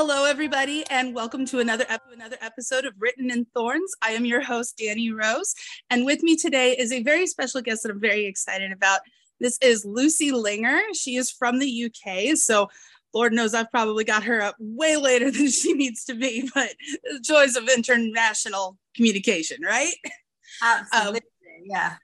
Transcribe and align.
Hello, 0.00 0.26
everybody, 0.26 0.84
and 0.90 1.12
welcome 1.12 1.44
to 1.46 1.58
another 1.58 1.84
ep- 1.88 2.04
another 2.12 2.36
episode 2.40 2.84
of 2.84 2.94
Written 3.00 3.32
in 3.32 3.46
Thorns. 3.46 3.92
I 4.00 4.10
am 4.10 4.24
your 4.24 4.40
host, 4.40 4.78
Dhani 4.78 5.12
Rose, 5.12 5.56
and 5.90 6.06
with 6.06 6.22
me 6.22 6.36
today 6.36 6.76
is 6.78 6.92
a 6.92 7.02
very 7.02 7.26
special 7.26 7.60
guest 7.62 7.82
that 7.82 7.90
I'm 7.90 8.00
very 8.00 8.24
excited 8.24 8.70
about. 8.70 9.00
This 9.40 9.58
is 9.60 9.84
Lucy 9.84 10.30
Linger. 10.30 10.78
She 10.94 11.16
is 11.16 11.32
from 11.32 11.58
the 11.58 11.86
UK, 11.86 12.36
so 12.36 12.68
Lord 13.12 13.32
knows 13.32 13.54
I've 13.54 13.72
probably 13.72 14.04
got 14.04 14.22
her 14.22 14.40
up 14.40 14.54
way 14.60 14.96
later 14.96 15.30
than 15.32 15.50
she 15.50 15.72
needs 15.72 16.04
to 16.04 16.14
be, 16.14 16.48
but 16.54 16.76
the 17.02 17.18
joys 17.18 17.56
of 17.56 17.68
international 17.68 18.78
communication, 18.94 19.64
right? 19.64 19.94
Absolutely, 20.62 21.16
um, 21.16 21.64
yeah. 21.64 21.96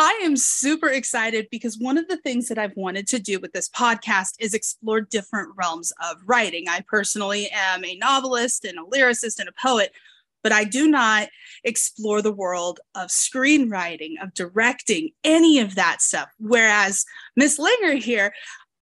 I 0.00 0.20
am 0.22 0.36
super 0.36 0.86
excited 0.86 1.48
because 1.50 1.76
one 1.76 1.98
of 1.98 2.06
the 2.06 2.18
things 2.18 2.46
that 2.46 2.58
I've 2.58 2.76
wanted 2.76 3.08
to 3.08 3.18
do 3.18 3.40
with 3.40 3.52
this 3.52 3.68
podcast 3.68 4.34
is 4.38 4.54
explore 4.54 5.00
different 5.00 5.56
realms 5.56 5.92
of 6.08 6.18
writing. 6.24 6.68
I 6.68 6.84
personally 6.86 7.50
am 7.52 7.84
a 7.84 7.96
novelist 7.96 8.64
and 8.64 8.78
a 8.78 8.82
lyricist 8.82 9.40
and 9.40 9.48
a 9.48 9.52
poet, 9.60 9.90
but 10.44 10.52
I 10.52 10.62
do 10.62 10.88
not 10.88 11.30
explore 11.64 12.22
the 12.22 12.30
world 12.30 12.78
of 12.94 13.08
screenwriting, 13.08 14.22
of 14.22 14.34
directing, 14.34 15.10
any 15.24 15.58
of 15.58 15.74
that 15.74 16.00
stuff. 16.00 16.28
Whereas 16.38 17.04
Miss 17.34 17.58
Linger 17.58 17.94
here, 17.94 18.32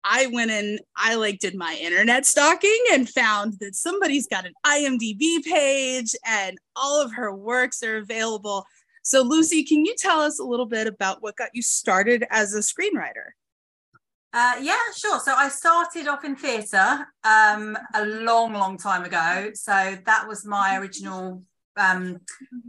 I 0.04 0.26
went 0.26 0.50
and 0.50 0.80
I 0.98 1.14
like 1.14 1.38
did 1.38 1.54
my 1.54 1.78
internet 1.80 2.26
stalking 2.26 2.78
and 2.92 3.08
found 3.08 3.54
that 3.60 3.74
somebody's 3.74 4.26
got 4.26 4.44
an 4.44 4.52
IMDb 4.66 5.42
page 5.42 6.14
and 6.26 6.58
all 6.76 7.00
of 7.00 7.14
her 7.14 7.34
works 7.34 7.82
are 7.82 7.96
available 7.96 8.66
so, 9.06 9.22
Lucy, 9.22 9.62
can 9.62 9.84
you 9.84 9.94
tell 9.96 10.18
us 10.18 10.40
a 10.40 10.42
little 10.42 10.66
bit 10.66 10.88
about 10.88 11.22
what 11.22 11.36
got 11.36 11.50
you 11.52 11.62
started 11.62 12.24
as 12.28 12.54
a 12.54 12.58
screenwriter? 12.58 13.34
Uh, 14.32 14.54
yeah, 14.60 14.80
sure. 14.96 15.20
So 15.20 15.32
I 15.32 15.48
started 15.48 16.08
off 16.08 16.24
in 16.24 16.34
theatre 16.34 17.06
um, 17.22 17.78
a 17.94 18.04
long, 18.04 18.52
long 18.52 18.76
time 18.76 19.04
ago. 19.04 19.50
So 19.54 19.96
that 20.04 20.26
was 20.26 20.44
my 20.44 20.76
original 20.78 21.44
um, 21.76 22.18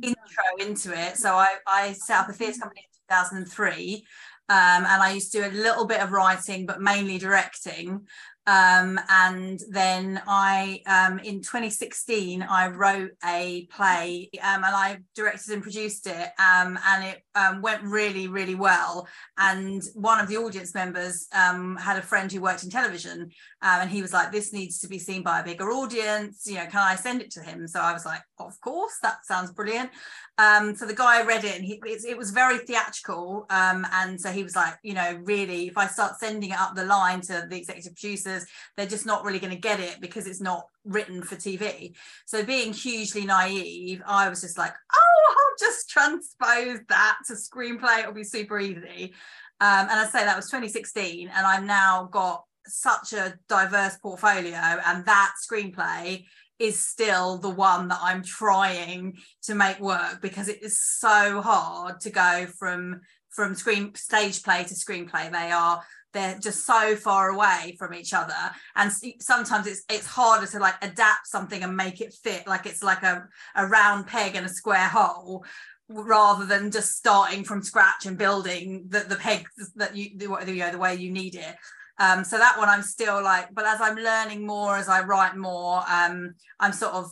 intro 0.03 0.43
into 0.59 0.93
it. 0.95 1.17
So 1.17 1.33
I, 1.33 1.55
I 1.65 1.93
set 1.93 2.19
up 2.19 2.29
a 2.29 2.33
theatre 2.33 2.59
company 2.59 2.81
in 2.85 3.15
2003. 3.15 4.05
Um, 4.49 4.85
and 4.85 5.01
I 5.01 5.13
used 5.13 5.31
to 5.31 5.39
do 5.39 5.47
a 5.47 5.59
little 5.59 5.85
bit 5.85 6.01
of 6.01 6.11
writing, 6.11 6.67
but 6.67 6.81
mainly 6.81 7.17
directing. 7.17 8.05
Um, 8.47 8.97
and 9.09 9.59
then 9.69 10.21
I, 10.25 10.81
um, 10.87 11.19
in 11.19 11.41
2016, 11.41 12.41
I 12.41 12.69
wrote 12.69 13.11
a 13.25 13.67
play 13.69 14.29
um, 14.41 14.63
and 14.63 14.73
I 14.73 14.99
directed 15.15 15.53
and 15.53 15.61
produced 15.61 16.07
it. 16.07 16.29
Um, 16.39 16.79
and 16.87 17.03
it 17.03 17.23
um, 17.35 17.61
went 17.61 17.83
really, 17.83 18.29
really 18.29 18.55
well. 18.55 19.07
And 19.37 19.83
one 19.93 20.21
of 20.21 20.29
the 20.29 20.37
audience 20.37 20.73
members 20.73 21.27
um, 21.35 21.75
had 21.75 21.97
a 21.97 22.01
friend 22.01 22.31
who 22.31 22.41
worked 22.41 22.63
in 22.63 22.69
television. 22.69 23.29
and 23.61 23.89
he 23.89 24.01
was 24.01 24.13
like, 24.13 24.31
This 24.31 24.53
needs 24.53 24.79
to 24.79 24.87
be 24.87 24.97
seen 24.97 25.23
by 25.23 25.41
a 25.41 25.43
bigger 25.43 25.69
audience. 25.69 26.43
You 26.47 26.55
know, 26.55 26.67
can 26.67 26.79
I 26.79 26.95
send 26.95 27.21
it 27.21 27.31
to 27.31 27.41
him? 27.41 27.67
So 27.67 27.81
I 27.81 27.91
was 27.91 28.05
like, 28.05 28.21
Of 28.39 28.59
course, 28.61 28.93
that 29.03 29.25
sounds 29.25 29.51
brilliant. 29.51 29.91
so 30.39 30.85
the 30.85 30.95
guy 30.95 31.23
read 31.23 31.43
it 31.43 31.57
and 31.57 31.65
he, 31.65 31.81
it, 31.85 32.05
it 32.05 32.17
was 32.17 32.31
very 32.31 32.59
theatrical. 32.59 33.45
and 33.49 34.19
so 34.19 34.31
he 34.31 34.43
was 34.43 34.55
like, 34.55 34.75
You 34.83 34.93
know, 34.93 35.19
really, 35.23 35.67
if 35.67 35.77
I 35.77 35.87
start 35.87 36.17
sending 36.17 36.51
it 36.51 36.59
up 36.59 36.75
the 36.75 36.85
line 36.85 37.19
to 37.21 37.45
the 37.49 37.57
executive 37.57 37.95
producers, 37.95 38.36
they're 38.75 38.85
just 38.85 39.05
not 39.05 39.23
really 39.23 39.39
going 39.39 39.53
to 39.53 39.59
get 39.59 39.79
it 39.79 39.99
because 40.01 40.27
it's 40.27 40.41
not 40.41 40.67
written 40.85 41.21
for 41.21 41.35
TV. 41.35 41.93
So 42.25 42.43
being 42.43 42.73
hugely 42.73 43.25
naive, 43.25 44.01
I 44.05 44.29
was 44.29 44.41
just 44.41 44.57
like, 44.57 44.73
oh, 44.93 45.29
I'll 45.29 45.67
just 45.67 45.89
transpose 45.89 46.79
that 46.89 47.17
to 47.27 47.33
screenplay. 47.33 47.99
It'll 47.99 48.13
be 48.13 48.23
super 48.23 48.59
easy. 48.59 49.13
Um, 49.59 49.87
and 49.89 49.99
I 49.99 50.05
say 50.05 50.23
that 50.23 50.35
was 50.35 50.45
2016, 50.47 51.29
and 51.33 51.45
I've 51.45 51.63
now 51.63 52.07
got 52.11 52.43
such 52.67 53.13
a 53.13 53.33
diverse 53.49 53.97
portfolio, 53.97 54.53
and 54.53 55.05
that 55.05 55.33
screenplay 55.49 56.25
is 56.59 56.79
still 56.79 57.37
the 57.37 57.49
one 57.49 57.87
that 57.87 57.99
I'm 58.01 58.23
trying 58.23 59.17
to 59.43 59.55
make 59.55 59.79
work 59.79 60.21
because 60.21 60.47
it 60.47 60.63
is 60.63 60.79
so 60.79 61.41
hard 61.41 61.99
to 62.01 62.09
go 62.09 62.47
from 62.57 63.01
from 63.29 63.53
screen 63.53 63.93
stage 63.93 64.41
play 64.41 64.63
to 64.63 64.73
screenplay. 64.73 65.31
They 65.31 65.51
are 65.51 65.83
they're 66.17 66.39
just 66.39 66.65
so 66.65 66.95
far 66.95 67.29
away 67.29 67.75
from 67.77 67.93
each 67.93 68.13
other. 68.13 68.33
And 68.75 68.91
sometimes 69.19 69.67
it's 69.67 69.83
it's 69.89 70.07
harder 70.07 70.47
to 70.47 70.59
like 70.59 70.75
adapt 70.81 71.27
something 71.27 71.63
and 71.63 71.77
make 71.77 72.01
it 72.01 72.13
fit 72.23 72.47
like 72.47 72.65
it's 72.65 72.83
like 72.83 73.03
a, 73.03 73.27
a 73.55 73.67
round 73.67 74.07
peg 74.07 74.35
in 74.35 74.43
a 74.43 74.49
square 74.49 74.87
hole 74.87 75.45
rather 75.89 76.45
than 76.45 76.71
just 76.71 76.93
starting 76.93 77.43
from 77.43 77.61
scratch 77.61 78.05
and 78.05 78.17
building 78.17 78.85
the, 78.89 78.99
the 78.99 79.15
pegs 79.15 79.51
that 79.75 79.95
you 79.95 80.17
the, 80.17 80.25
you 80.53 80.59
know 80.59 80.71
the 80.71 80.77
way 80.77 80.95
you 80.95 81.11
need 81.11 81.35
it. 81.35 81.55
Um, 81.99 82.23
so 82.23 82.37
that 82.37 82.59
one 82.59 82.69
i'm 82.69 82.83
still 82.83 83.23
like 83.23 83.47
but 83.55 83.65
as 83.65 83.81
i'm 83.81 83.95
learning 83.95 84.45
more 84.45 84.77
as 84.77 84.87
i 84.87 85.01
write 85.01 85.35
more 85.35 85.81
um, 85.89 86.35
i'm 86.59 86.71
sort 86.71 86.93
of 86.93 87.07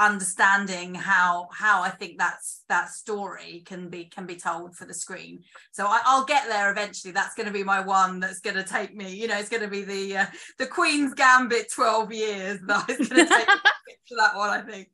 understanding 0.00 0.94
how 0.94 1.48
how 1.52 1.82
I 1.82 1.90
think 1.90 2.18
that's 2.18 2.62
that 2.68 2.88
story 2.88 3.62
can 3.66 3.88
be 3.88 4.06
can 4.06 4.26
be 4.26 4.36
told 4.36 4.74
for 4.74 4.86
the 4.86 4.94
screen. 4.94 5.44
So 5.72 5.84
I, 5.86 6.00
will 6.16 6.24
get 6.24 6.48
there 6.48 6.70
eventually. 6.72 7.12
That's 7.12 7.34
going 7.34 7.46
to 7.46 7.52
be 7.52 7.62
my 7.62 7.80
one. 7.80 8.18
That's 8.18 8.40
going 8.40 8.56
to 8.56 8.64
take 8.64 8.96
me. 8.96 9.14
You 9.14 9.28
know, 9.28 9.38
it's 9.38 9.50
going 9.50 9.62
to 9.62 9.68
be 9.68 9.82
the 9.84 10.16
uh, 10.16 10.26
the 10.58 10.66
Queen's 10.66 11.14
Gambit 11.14 11.70
twelve 11.70 12.12
years. 12.12 12.58
That 12.66 12.88
is 12.88 13.08
going 13.08 13.26
to 13.26 13.34
take 13.34 13.46
to 13.46 14.14
that 14.18 14.34
one. 14.34 14.50
I 14.50 14.62
think. 14.62 14.88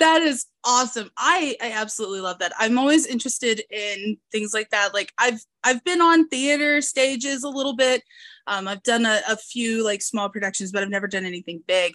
That 0.00 0.22
is 0.22 0.46
awesome. 0.64 1.10
I 1.16 1.56
I 1.62 1.72
absolutely 1.72 2.20
love 2.20 2.40
that. 2.40 2.52
I'm 2.58 2.78
always 2.78 3.06
interested 3.06 3.62
in 3.70 4.16
things 4.32 4.52
like 4.52 4.70
that. 4.70 4.92
Like 4.92 5.12
I've 5.16 5.40
I've 5.62 5.84
been 5.84 6.00
on 6.00 6.28
theater 6.28 6.80
stages 6.80 7.44
a 7.44 7.48
little 7.48 7.76
bit. 7.76 8.02
Um, 8.46 8.66
I've 8.66 8.82
done 8.82 9.06
a, 9.06 9.20
a 9.28 9.36
few 9.36 9.84
like 9.84 10.02
small 10.02 10.28
productions, 10.28 10.72
but 10.72 10.82
I've 10.82 10.88
never 10.88 11.06
done 11.06 11.24
anything 11.24 11.62
big 11.68 11.94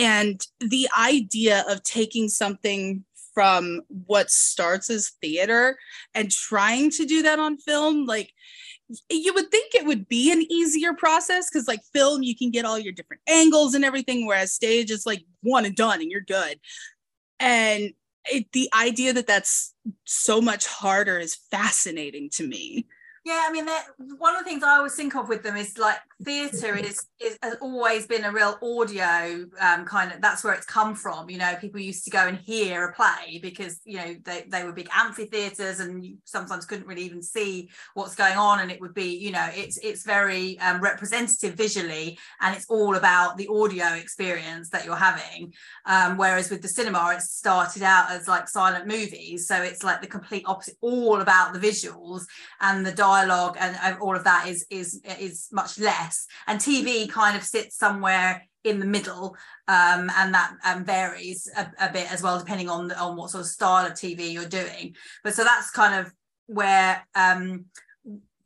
and 0.00 0.46
the 0.60 0.88
idea 0.98 1.64
of 1.68 1.82
taking 1.82 2.28
something 2.28 3.04
from 3.34 3.82
what 4.06 4.30
starts 4.30 4.90
as 4.90 5.12
theater 5.20 5.78
and 6.14 6.30
trying 6.30 6.90
to 6.90 7.06
do 7.06 7.22
that 7.22 7.38
on 7.38 7.56
film 7.58 8.06
like 8.06 8.32
you 9.08 9.32
would 9.34 9.50
think 9.50 9.74
it 9.74 9.86
would 9.86 10.08
be 10.08 10.32
an 10.32 10.42
easier 10.50 10.92
process 10.92 11.48
because 11.48 11.68
like 11.68 11.80
film 11.92 12.22
you 12.22 12.36
can 12.36 12.50
get 12.50 12.64
all 12.64 12.78
your 12.78 12.92
different 12.92 13.22
angles 13.28 13.74
and 13.74 13.84
everything 13.84 14.26
whereas 14.26 14.52
stage 14.52 14.90
is 14.90 15.06
like 15.06 15.24
one 15.42 15.64
and 15.64 15.76
done 15.76 16.00
and 16.00 16.10
you're 16.10 16.20
good. 16.20 16.58
And 17.38 17.92
it, 18.26 18.52
the 18.52 18.68
idea 18.78 19.12
that 19.12 19.26
that's 19.26 19.74
so 20.04 20.40
much 20.40 20.66
harder 20.66 21.18
is 21.18 21.36
fascinating 21.50 22.30
to 22.30 22.46
me. 22.46 22.86
Yeah, 23.24 23.44
I 23.46 23.52
mean, 23.52 23.66
one 24.18 24.34
of 24.34 24.44
the 24.44 24.50
things 24.50 24.62
I 24.62 24.76
always 24.76 24.94
think 24.94 25.14
of 25.14 25.28
with 25.28 25.42
them 25.42 25.56
is 25.56 25.78
like 25.78 25.98
theatre 26.22 26.76
is, 26.76 27.06
is 27.20 27.38
has 27.42 27.56
always 27.60 28.06
been 28.06 28.24
a 28.24 28.32
real 28.32 28.58
audio 28.62 29.46
um, 29.60 29.84
kind 29.84 30.12
of 30.12 30.20
that's 30.20 30.44
where 30.44 30.54
it's 30.54 30.66
come 30.66 30.94
from. 30.94 31.30
You 31.30 31.38
know, 31.38 31.54
people 31.60 31.80
used 31.80 32.04
to 32.04 32.10
go 32.10 32.26
and 32.26 32.38
hear 32.38 32.84
a 32.88 32.92
play 32.92 33.38
because 33.40 33.80
you 33.84 33.98
know 33.98 34.16
they, 34.24 34.44
they 34.48 34.64
were 34.64 34.72
big 34.72 34.88
amphitheatres 34.94 35.80
and 35.80 36.04
you 36.04 36.16
sometimes 36.24 36.66
couldn't 36.66 36.86
really 36.86 37.02
even 37.02 37.22
see 37.22 37.70
what's 37.94 38.14
going 38.14 38.36
on, 38.36 38.60
and 38.60 38.70
it 38.70 38.80
would 38.80 38.94
be 38.94 39.16
you 39.16 39.32
know 39.32 39.48
it's 39.52 39.78
it's 39.78 40.04
very 40.04 40.58
um, 40.60 40.80
representative 40.80 41.54
visually, 41.54 42.18
and 42.40 42.54
it's 42.54 42.66
all 42.68 42.96
about 42.96 43.36
the 43.36 43.48
audio 43.48 43.86
experience 43.94 44.70
that 44.70 44.84
you're 44.84 44.96
having. 44.96 45.52
Um, 45.86 46.16
whereas 46.16 46.50
with 46.50 46.62
the 46.62 46.68
cinema, 46.68 47.14
it 47.16 47.22
started 47.22 47.82
out 47.82 48.10
as 48.10 48.28
like 48.28 48.48
silent 48.48 48.86
movies, 48.86 49.46
so 49.46 49.62
it's 49.62 49.82
like 49.82 50.00
the 50.00 50.06
complete 50.06 50.44
opposite, 50.46 50.76
all 50.80 51.20
about 51.20 51.52
the 51.52 51.58
visuals 51.58 52.24
and 52.60 52.84
the 52.84 52.92
dialogue 52.92 53.56
and 53.58 53.98
all 54.00 54.16
of 54.16 54.24
that 54.24 54.48
is 54.48 54.66
is 54.70 55.00
is 55.18 55.48
much 55.52 55.78
less 55.78 56.09
and 56.46 56.60
tv 56.60 57.08
kind 57.08 57.36
of 57.36 57.42
sits 57.42 57.76
somewhere 57.76 58.42
in 58.64 58.78
the 58.78 58.86
middle 58.86 59.36
um, 59.68 60.10
and 60.16 60.34
that 60.34 60.54
um, 60.64 60.84
varies 60.84 61.48
a, 61.56 61.70
a, 61.80 61.92
bit 61.92 62.10
as 62.12 62.22
well 62.22 62.38
depending 62.38 62.68
on 62.68 62.92
on 62.92 63.16
what 63.16 63.30
sort 63.30 63.42
of 63.42 63.46
style 63.46 63.86
of 63.86 63.92
tv 63.92 64.32
you're 64.32 64.44
doing. 64.44 64.94
But 65.24 65.34
so 65.34 65.44
that's 65.44 65.70
kind 65.70 65.94
of 65.94 66.12
where 66.46 67.06
um, 67.14 67.66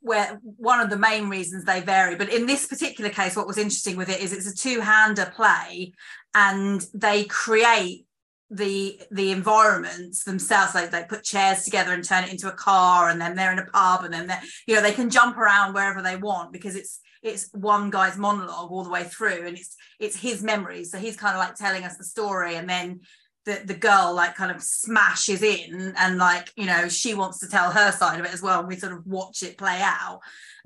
where 0.01 0.39
one 0.43 0.81
of 0.81 0.91
the 0.91 0.99
main 0.99 1.29
reasons 1.29 1.65
they 1.65 1.81
vary. 1.81 2.15
But 2.15 2.33
in 2.33 2.47
this 2.47 2.67
particular 2.67 3.11
case 3.11 3.37
what 3.37 3.47
was 3.47 3.59
interesting 3.59 3.97
with 3.97 4.09
it 4.09 4.21
is 4.21 4.33
it's 4.33 4.51
a 4.51 4.55
two-hander 4.55 5.33
play 5.35 5.93
and 6.35 6.87
they 6.93 7.25
create 7.25 8.07
the 8.51 9.01
the 9.11 9.33
environments 9.33 10.23
themselves. 10.23 10.75
Like 10.75 10.91
they 10.91 11.05
put 11.09 11.25
chairs 11.25 11.65
together 11.65 11.93
and 11.93 12.05
turn 12.05 12.25
it 12.25 12.31
into 12.31 12.49
a 12.49 12.53
car 12.53 13.09
and 13.09 13.21
then 13.21 13.35
they're 13.35 13.53
in 13.53 13.59
a 13.59 13.67
pub 13.67 14.05
and 14.05 14.15
then 14.15 14.29
they 14.29 14.37
you 14.67 14.77
know 14.77 14.83
they 14.83 14.93
can 14.93 15.11
jump 15.11 15.37
around 15.39 15.75
wherever 15.75 16.03
they 16.03 16.17
want 16.17 16.53
because 16.53 16.77
it's 16.77 17.01
it's 17.25 17.49
one 17.53 17.91
guy's 17.91 18.19
monologue 18.19 18.71
all 18.71 18.85
the 18.85 18.91
way 18.91 19.03
through 19.03 19.47
and 19.47 19.57
it's 19.57 19.77
it's 19.99 20.17
his 20.17 20.43
memories 20.43 20.91
so 20.91 20.99
he's 20.99 21.17
kind 21.17 21.35
of 21.35 21.41
like 21.41 21.57
telling 21.57 21.83
us 21.83 21.97
the 21.97 22.05
story 22.05 22.55
and 22.55 22.69
then 22.69 23.01
the, 23.47 23.61
the 23.65 23.75
girl 23.75 24.13
like 24.15 24.37
kind 24.37 24.53
of 24.53 24.63
smashes 24.63 25.43
in 25.43 25.95
and 25.99 26.19
like 26.19 26.53
you 26.57 26.67
know 26.67 26.89
she 26.89 27.15
wants 27.15 27.41
to 27.41 27.49
tell 27.49 27.71
her 27.71 27.91
side 27.91 28.21
of 28.21 28.27
it 28.27 28.33
as 28.33 28.43
well 28.43 28.61
and 28.61 28.69
we 28.69 28.77
sort 28.77 28.93
of 28.93 29.07
watch 29.07 29.43
it 29.43 29.59
play 29.59 29.81
out 29.83 30.21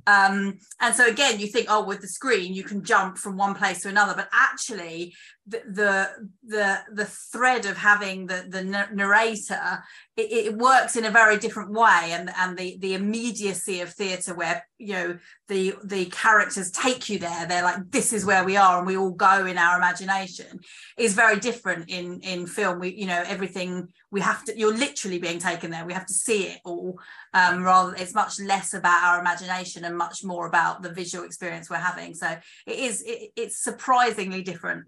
um, 0.06 0.58
and 0.80 0.94
so 0.94 1.06
again 1.06 1.38
you 1.38 1.46
think 1.48 1.66
oh 1.68 1.84
with 1.84 2.00
the 2.00 2.08
screen 2.08 2.54
you 2.54 2.64
can 2.64 2.82
jump 2.82 3.18
from 3.18 3.36
one 3.36 3.54
place 3.54 3.82
to 3.82 3.88
another. 3.88 4.14
But 4.14 4.28
actually 4.32 5.14
the 5.46 6.10
the 6.46 6.78
the 6.92 7.04
thread 7.04 7.64
of 7.66 7.76
having 7.76 8.26
the 8.26 8.46
the 8.48 8.62
narrator 8.62 9.82
it, 10.16 10.46
it, 10.46 10.54
works 10.56 10.96
in 10.96 11.04
a 11.04 11.10
very 11.10 11.38
different 11.38 11.72
way. 11.72 12.10
And 12.12 12.30
and 12.36 12.56
the 12.56 12.76
the 12.80 12.94
immediacy 12.94 13.80
of 13.80 13.90
theatre 13.90 14.34
where 14.34 14.66
you 14.78 14.92
know 14.92 15.18
the 15.48 15.74
the 15.84 16.06
characters 16.06 16.70
take 16.70 17.08
you 17.08 17.18
there 17.18 17.46
they're 17.46 17.62
like 17.62 17.90
this 17.90 18.12
is 18.12 18.26
where 18.26 18.44
we 18.44 18.56
are 18.56 18.78
and 18.78 18.86
we 18.86 18.96
all 18.96 19.12
go 19.12 19.46
in 19.46 19.58
our 19.58 19.76
imagination 19.76 20.60
is 20.96 21.14
very 21.14 21.38
different 21.38 21.88
in 21.88 22.20
in 22.20 22.46
film. 22.46 22.80
We 22.80 22.94
you 22.94 23.06
know 23.06 23.22
everything 23.26 23.88
we 24.10 24.20
have 24.20 24.44
to 24.44 24.58
you're 24.58 24.76
literally 24.76 25.18
being 25.18 25.38
taken 25.38 25.70
there 25.70 25.84
we 25.84 25.92
have 25.92 26.06
to 26.06 26.14
see 26.14 26.44
it 26.44 26.60
all 26.64 26.98
um 27.34 27.62
rather 27.62 27.94
it's 27.96 28.14
much 28.14 28.40
less 28.40 28.74
about 28.74 29.04
our 29.04 29.20
imagination 29.20 29.84
and 29.84 29.96
much 29.96 30.24
more 30.24 30.46
about 30.46 30.82
the 30.82 30.92
visual 30.92 31.24
experience 31.24 31.68
we're 31.68 31.76
having 31.76 32.14
so 32.14 32.36
it 32.66 32.78
is 32.78 33.02
it, 33.02 33.30
it's 33.36 33.56
surprisingly 33.56 34.42
different 34.42 34.84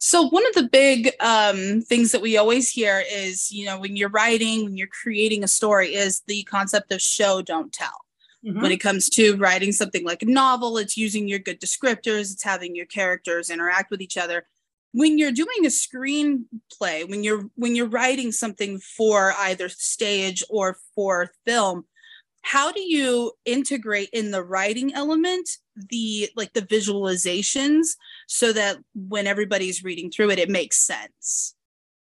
so 0.00 0.28
one 0.28 0.46
of 0.46 0.54
the 0.54 0.68
big 0.68 1.12
um, 1.20 1.80
things 1.80 2.12
that 2.12 2.20
we 2.20 2.36
always 2.36 2.68
hear 2.68 3.02
is, 3.10 3.50
you 3.50 3.64
know, 3.64 3.80
when 3.80 3.96
you're 3.96 4.10
writing, 4.10 4.64
when 4.64 4.76
you're 4.76 4.88
creating 4.88 5.42
a 5.42 5.48
story, 5.48 5.94
is 5.94 6.20
the 6.26 6.42
concept 6.44 6.92
of 6.92 7.00
show 7.00 7.40
don't 7.40 7.72
tell. 7.72 8.04
Mm-hmm. 8.44 8.60
When 8.60 8.72
it 8.72 8.76
comes 8.78 9.08
to 9.10 9.36
writing 9.36 9.72
something 9.72 10.04
like 10.04 10.22
a 10.22 10.26
novel, 10.26 10.76
it's 10.76 10.98
using 10.98 11.28
your 11.28 11.38
good 11.38 11.60
descriptors, 11.60 12.32
it's 12.32 12.42
having 12.42 12.76
your 12.76 12.86
characters 12.86 13.48
interact 13.48 13.90
with 13.90 14.02
each 14.02 14.18
other. 14.18 14.46
When 14.96 15.18
you're 15.18 15.30
doing 15.30 15.66
a 15.66 15.68
screenplay, 15.68 17.06
when 17.06 17.22
you're 17.22 17.50
when 17.54 17.76
you're 17.76 17.86
writing 17.86 18.32
something 18.32 18.78
for 18.78 19.34
either 19.38 19.68
stage 19.68 20.42
or 20.48 20.78
for 20.94 21.30
film, 21.44 21.84
how 22.40 22.72
do 22.72 22.80
you 22.80 23.32
integrate 23.44 24.08
in 24.14 24.30
the 24.30 24.42
writing 24.42 24.94
element 24.94 25.50
the 25.90 26.30
like 26.34 26.54
the 26.54 26.62
visualizations 26.62 27.88
so 28.26 28.54
that 28.54 28.78
when 28.94 29.26
everybody's 29.26 29.84
reading 29.84 30.10
through 30.10 30.30
it 30.30 30.38
it 30.38 30.48
makes 30.48 30.78
sense? 30.78 31.54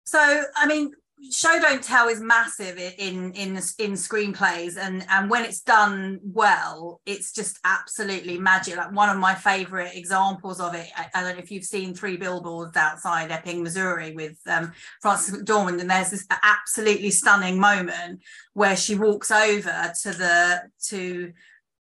So 0.05 0.43
i 0.55 0.67
mean 0.67 0.91
show 1.31 1.59
don't 1.59 1.83
tell 1.83 2.07
is 2.07 2.19
massive 2.19 2.77
in 2.77 3.31
in 3.33 3.55
in 3.55 3.93
screenplays 3.93 4.77
and 4.77 5.05
and 5.09 5.29
when 5.29 5.45
it's 5.45 5.61
done 5.61 6.19
well 6.23 7.01
it's 7.05 7.31
just 7.31 7.59
absolutely 7.63 8.37
magic. 8.37 8.75
Like 8.75 8.91
one 8.91 9.09
of 9.09 9.17
my 9.17 9.33
favorite 9.33 9.95
examples 9.95 10.59
of 10.59 10.75
it 10.75 10.87
i, 10.97 11.07
I 11.13 11.21
don't 11.21 11.35
know 11.35 11.43
if 11.43 11.51
you've 11.51 11.63
seen 11.63 11.93
three 11.93 12.17
billboards 12.17 12.75
outside 12.75 13.31
Ebbing 13.31 13.63
missouri 13.63 14.13
with 14.13 14.37
um, 14.47 14.73
frances 15.01 15.41
mcdormand 15.41 15.79
and 15.79 15.89
there's 15.89 16.11
this 16.11 16.27
absolutely 16.43 17.11
stunning 17.11 17.59
moment 17.59 18.21
where 18.53 18.75
she 18.75 18.95
walks 18.95 19.31
over 19.31 19.93
to 20.01 20.11
the 20.11 20.61
to 20.87 21.31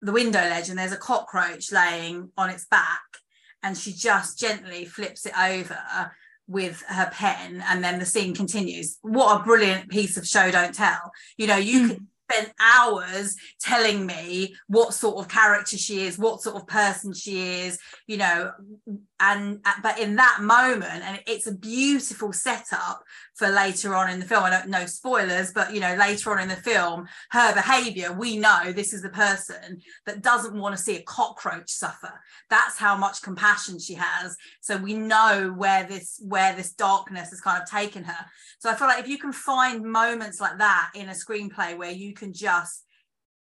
the 0.03 0.13
window 0.13 0.41
ledge 0.41 0.69
and 0.69 0.79
there's 0.79 0.93
a 0.93 0.97
cockroach 0.97 1.73
laying 1.73 2.31
on 2.37 2.51
its 2.51 2.67
back 2.67 3.01
and 3.63 3.77
she 3.77 3.93
just 3.93 4.39
gently 4.39 4.85
flips 4.85 5.27
it 5.27 5.39
over 5.39 5.79
with 6.49 6.83
her 6.89 7.09
pen 7.13 7.63
and 7.69 7.83
then 7.83 7.99
the 7.99 8.07
scene 8.07 8.35
continues 8.35 8.99
what 9.03 9.41
a 9.41 9.45
brilliant 9.45 9.89
piece 9.89 10.17
of 10.17 10.27
show 10.27 10.51
don't 10.51 10.75
tell 10.75 11.13
you 11.37 11.47
know 11.47 11.57
you 11.57 11.81
mm. 11.81 11.89
could 11.89 12.07
spent 12.33 12.53
hours 12.61 13.37
telling 13.61 14.07
me 14.07 14.55
what 14.69 14.95
sort 14.95 15.19
of 15.19 15.29
character 15.29 15.77
she 15.77 16.07
is, 16.07 16.19
what 16.19 16.41
sort 16.41 16.57
of 16.57 16.67
person 16.67 17.13
she 17.13 17.61
is, 17.61 17.79
you 18.07 18.17
know, 18.17 18.53
and 19.23 19.61
uh, 19.65 19.75
but 19.85 20.01
in 20.01 20.17
that 20.17 20.39
moment, 20.41 21.05
and 21.05 21.21
it's 21.29 21.47
a 21.47 21.55
beautiful 21.55 22.33
setup 22.33 23.05
for 23.37 23.49
later 23.49 23.95
on 23.95 24.11
in 24.11 24.19
the 24.19 24.27
film. 24.27 24.43
I 24.43 24.51
don't 24.51 24.69
know 24.69 24.85
spoilers, 24.85 25.53
but 25.53 25.73
you 25.73 25.79
know, 25.79 25.95
later 25.95 26.33
on 26.33 26.41
in 26.41 26.49
the 26.49 26.57
film, 26.57 27.07
her 27.31 27.55
behavior, 27.55 28.13
we 28.13 28.37
know 28.37 28.73
this 28.73 28.93
is 28.93 29.01
the 29.01 29.11
person 29.11 29.81
that 30.07 30.23
doesn't 30.23 30.59
want 30.59 30.77
to 30.77 30.83
see 30.83 30.97
a 30.97 31.03
cockroach 31.03 31.71
suffer. 31.71 32.13
That's 32.51 32.77
how 32.77 32.97
much 32.97 33.23
compassion 33.23 33.79
she 33.79 33.95
has. 33.95 34.37
So 34.61 34.77
we 34.77 34.95
know 34.95 35.55
where 35.57 35.85
this 35.85 36.21
where 36.27 36.57
this 36.57 36.73
darkness 36.73 37.31
has 37.31 37.41
kind 37.41 37.63
of 37.63 37.71
taken 37.71 38.03
her. 38.03 38.27
So 38.59 38.71
I 38.71 38.75
feel 38.75 38.89
like 38.89 39.05
if 39.05 39.09
you 39.09 39.19
can 39.19 39.33
find 39.33 39.85
moments 39.85 40.41
like 40.41 40.59
that 40.59 40.91
in 40.97 41.09
a 41.09 41.13
screenplay 41.13 41.79
where 41.79 41.93
you 41.93 42.13
can 42.13 42.33
just 42.33 42.85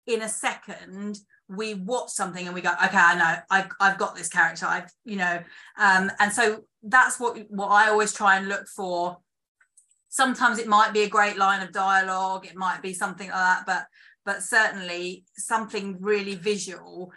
in 0.08 0.22
a 0.22 0.28
second 0.28 1.20
we 1.50 1.74
watch 1.74 2.10
something 2.10 2.46
and 2.46 2.54
we 2.54 2.60
go 2.60 2.70
okay 2.84 2.96
i 2.96 3.14
know 3.16 3.36
i've, 3.50 3.70
I've 3.80 3.98
got 3.98 4.14
this 4.14 4.28
character 4.28 4.66
i've 4.66 4.90
you 5.04 5.16
know 5.16 5.42
um, 5.78 6.10
and 6.20 6.32
so 6.32 6.64
that's 6.82 7.18
what 7.18 7.38
what 7.50 7.68
i 7.68 7.88
always 7.88 8.12
try 8.12 8.36
and 8.36 8.48
look 8.48 8.66
for. 8.68 9.18
Sometimes 10.12 10.58
it 10.58 10.66
might 10.66 10.92
be 10.92 11.02
a 11.02 11.08
great 11.08 11.36
line 11.36 11.62
of 11.62 11.72
dialogue 11.72 12.46
it 12.46 12.56
might 12.56 12.82
be 12.82 12.92
something 12.92 13.28
like 13.28 13.36
that 13.36 13.62
but 13.66 13.86
but 14.24 14.42
certainly 14.42 15.24
something 15.36 15.96
really 16.00 16.34
visual. 16.34 17.12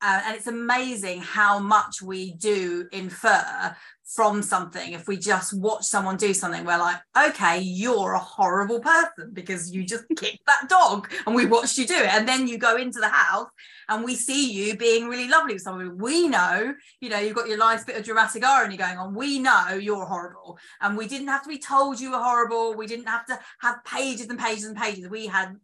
Uh, 0.00 0.20
and 0.26 0.36
it's 0.36 0.46
amazing 0.46 1.20
how 1.20 1.58
much 1.58 2.00
we 2.00 2.32
do 2.34 2.88
infer 2.92 3.74
from 4.04 4.42
something. 4.42 4.92
If 4.92 5.08
we 5.08 5.16
just 5.16 5.52
watch 5.52 5.84
someone 5.84 6.16
do 6.16 6.32
something 6.32 6.64
we're 6.64 6.78
like 6.78 6.96
okay 7.26 7.60
you're 7.60 8.14
a 8.14 8.18
horrible 8.18 8.80
person 8.80 9.30
because 9.32 9.72
you 9.72 9.84
just 9.84 10.04
kicked 10.16 10.46
that 10.46 10.68
dog 10.68 11.10
and 11.26 11.34
we 11.34 11.46
watched 11.46 11.78
you 11.78 11.86
do 11.86 11.96
it. 11.96 12.14
And 12.14 12.26
then 12.26 12.48
you 12.48 12.58
go 12.58 12.76
into 12.76 13.00
the 13.00 13.08
house 13.08 13.48
and 13.88 14.04
we 14.04 14.14
see 14.14 14.52
you 14.52 14.76
being 14.76 15.08
really 15.08 15.28
lovely 15.28 15.54
with 15.54 15.62
someone. 15.62 15.98
We 15.98 16.28
know 16.28 16.74
you 17.00 17.08
know 17.08 17.18
you've 17.18 17.36
got 17.36 17.48
your 17.48 17.58
nice 17.58 17.84
bit 17.84 17.96
of 17.96 18.04
dramatic 18.04 18.44
irony 18.44 18.76
going 18.76 18.98
on. 18.98 19.14
We 19.14 19.38
know 19.38 19.78
you're 19.80 20.04
horrible. 20.04 20.58
And 20.80 20.96
we 20.96 21.06
didn't 21.06 21.28
have 21.28 21.42
to 21.42 21.48
be 21.48 21.58
told 21.58 22.00
you 22.00 22.12
were 22.12 22.18
horrible. 22.18 22.74
We 22.74 22.86
didn't 22.86 23.06
have 23.06 23.26
to 23.26 23.38
have 23.60 23.84
pages 23.84 24.28
and 24.28 24.38
pages 24.38 24.64
and 24.64 24.76
pages. 24.76 25.08
We 25.08 25.26
had 25.26 25.56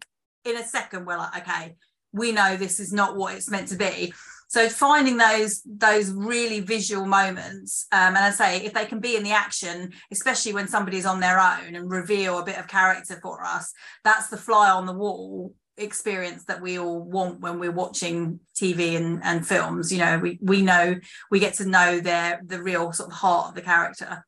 in 0.44 0.56
a 0.56 0.64
second 0.64 1.06
we're 1.06 1.16
like 1.16 1.38
okay 1.38 1.74
we 2.14 2.32
know 2.32 2.56
this 2.56 2.78
is 2.80 2.92
not 2.92 3.16
what 3.16 3.34
it's 3.34 3.50
meant 3.50 3.68
to 3.68 3.76
be. 3.76 4.14
So 4.48 4.68
finding 4.68 5.16
those 5.16 5.62
those 5.66 6.12
really 6.12 6.60
visual 6.60 7.06
moments 7.06 7.86
um, 7.90 8.14
and 8.14 8.18
i 8.18 8.30
say 8.30 8.64
if 8.64 8.72
they 8.72 8.84
can 8.84 9.00
be 9.00 9.16
in 9.16 9.24
the 9.24 9.32
action 9.32 9.92
especially 10.12 10.52
when 10.52 10.68
somebody's 10.68 11.06
on 11.06 11.18
their 11.18 11.40
own 11.40 11.74
and 11.74 11.90
reveal 11.90 12.38
a 12.38 12.44
bit 12.44 12.58
of 12.58 12.68
character 12.68 13.18
for 13.20 13.44
us 13.44 13.72
that's 14.04 14.28
the 14.28 14.36
fly 14.36 14.70
on 14.70 14.86
the 14.86 14.92
wall 14.92 15.52
experience 15.76 16.44
that 16.44 16.60
we 16.62 16.78
all 16.78 17.00
want 17.00 17.40
when 17.40 17.58
we're 17.58 17.72
watching 17.72 18.38
tv 18.54 18.96
and, 18.96 19.20
and 19.24 19.46
films 19.46 19.92
you 19.92 19.98
know 19.98 20.18
we 20.18 20.38
we 20.40 20.62
know 20.62 20.94
we 21.30 21.40
get 21.40 21.54
to 21.54 21.64
know 21.64 21.98
their 22.00 22.40
the 22.44 22.62
real 22.62 22.92
sort 22.92 23.10
of 23.10 23.16
heart 23.16 23.48
of 23.48 23.54
the 23.54 23.62
character 23.62 24.24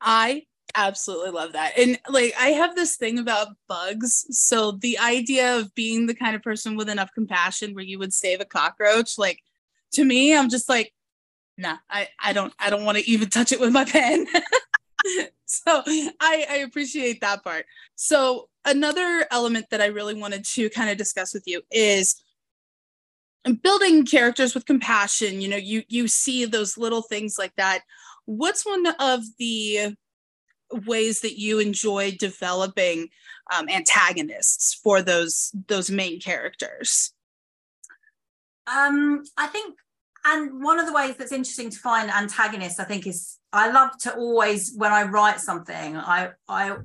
i 0.00 0.42
absolutely 0.76 1.30
love 1.30 1.52
that. 1.52 1.72
And 1.78 1.98
like 2.08 2.34
I 2.38 2.48
have 2.48 2.76
this 2.76 2.96
thing 2.96 3.18
about 3.18 3.48
bugs. 3.68 4.26
So 4.30 4.72
the 4.72 4.98
idea 4.98 5.56
of 5.58 5.74
being 5.74 6.06
the 6.06 6.14
kind 6.14 6.36
of 6.36 6.42
person 6.42 6.76
with 6.76 6.88
enough 6.88 7.10
compassion 7.14 7.74
where 7.74 7.84
you 7.84 7.98
would 7.98 8.12
save 8.12 8.40
a 8.40 8.44
cockroach, 8.44 9.18
like 9.18 9.40
to 9.92 10.04
me, 10.04 10.36
I'm 10.36 10.50
just 10.50 10.68
like, 10.68 10.92
nah, 11.56 11.78
I, 11.90 12.08
I 12.22 12.32
don't 12.32 12.52
I 12.58 12.70
don't 12.70 12.84
want 12.84 12.98
to 12.98 13.10
even 13.10 13.30
touch 13.30 13.52
it 13.52 13.60
with 13.60 13.72
my 13.72 13.84
pen. 13.84 14.26
so 15.48 15.82
I, 16.20 16.46
I 16.50 16.56
appreciate 16.58 17.20
that 17.20 17.44
part. 17.44 17.66
So 17.94 18.48
another 18.64 19.26
element 19.30 19.66
that 19.70 19.80
I 19.80 19.86
really 19.86 20.14
wanted 20.14 20.44
to 20.44 20.68
kind 20.70 20.90
of 20.90 20.98
discuss 20.98 21.32
with 21.32 21.44
you 21.46 21.62
is 21.70 22.20
building 23.62 24.04
characters 24.04 24.54
with 24.54 24.66
compassion. 24.66 25.40
You 25.40 25.48
know 25.48 25.56
you 25.56 25.84
you 25.88 26.08
see 26.08 26.44
those 26.44 26.76
little 26.76 27.02
things 27.02 27.36
like 27.38 27.54
that. 27.56 27.82
What's 28.24 28.66
one 28.66 28.86
of 28.98 29.22
the 29.38 29.96
ways 30.84 31.20
that 31.20 31.38
you 31.38 31.60
enjoy 31.60 32.16
developing 32.18 33.08
um, 33.56 33.68
antagonists 33.68 34.74
for 34.74 35.00
those 35.00 35.52
those 35.68 35.90
main 35.90 36.20
characters? 36.20 37.12
Um 38.66 39.22
i 39.36 39.46
think 39.46 39.78
and 40.24 40.60
one 40.64 40.80
of 40.80 40.86
the 40.86 40.92
ways 40.92 41.14
that's 41.16 41.30
interesting 41.30 41.70
to 41.70 41.78
find 41.78 42.10
antagonists 42.10 42.80
i 42.80 42.84
think 42.84 43.06
is 43.06 43.38
i 43.56 43.70
love 43.70 43.96
to 43.98 44.14
always 44.14 44.72
when 44.76 44.92
i 44.92 45.02
write 45.02 45.40
something 45.40 45.96
i 45.96 46.30
i 46.48 46.76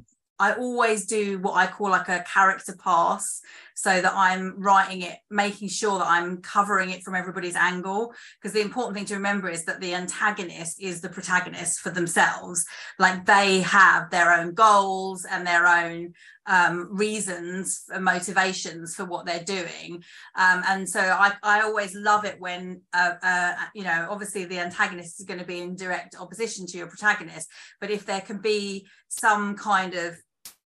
I 0.42 0.54
always 0.54 1.06
do 1.06 1.38
what 1.38 1.54
I 1.54 1.68
call 1.68 1.92
like 1.92 2.10
a 2.10 2.26
character 2.28 2.76
pass 2.76 3.44
so 3.82 4.00
that 4.00 4.14
I'm 4.16 4.54
writing 4.62 5.02
it, 5.02 5.18
making 5.32 5.70
sure 5.70 5.98
that 5.98 6.08
I'm 6.08 6.38
covering 6.38 6.92
it 6.92 7.02
from 7.02 7.16
everybody's 7.16 7.56
angle. 7.56 8.14
Because 8.40 8.54
the 8.54 8.62
important 8.62 8.96
thing 8.96 9.06
to 9.06 9.16
remember 9.16 9.50
is 9.50 9.66
that 9.66 9.82
the 9.82 9.96
antagonist 9.96 10.80
is 10.80 11.02
the 11.02 11.10
protagonist 11.10 11.80
for 11.80 11.90
themselves. 11.90 12.64
Like 13.00 13.26
they 13.26 13.62
have 13.62 14.12
their 14.12 14.34
own 14.34 14.54
goals 14.54 15.26
and 15.26 15.48
their 15.48 15.66
own 15.66 16.14
um, 16.46 16.96
reasons 16.96 17.86
and 17.90 18.06
motivations 18.06 18.94
for 18.94 19.06
what 19.06 19.26
they're 19.26 19.44
doing. 19.44 20.04
Um, 20.36 20.62
and 20.68 20.88
so 20.88 21.00
I, 21.00 21.34
I 21.42 21.62
always 21.62 21.96
love 21.96 22.24
it 22.24 22.36
when, 22.40 22.82
uh, 22.94 23.14
uh, 23.24 23.54
you 23.74 23.84
know, 23.84 24.08
obviously 24.12 24.46
the 24.46 24.60
antagonist 24.60 25.20
is 25.20 25.26
going 25.26 25.40
to 25.40 25.46
be 25.46 25.60
in 25.60 25.76
direct 25.76 26.16
opposition 26.20 26.68
to 26.68 26.78
your 26.78 26.88
protagonist. 26.88 27.50
But 27.80 27.90
if 27.90 28.06
there 28.06 28.22
can 28.22 28.42
be 28.42 28.86
some 29.08 29.56
kind 29.56 29.96
of 29.96 30.18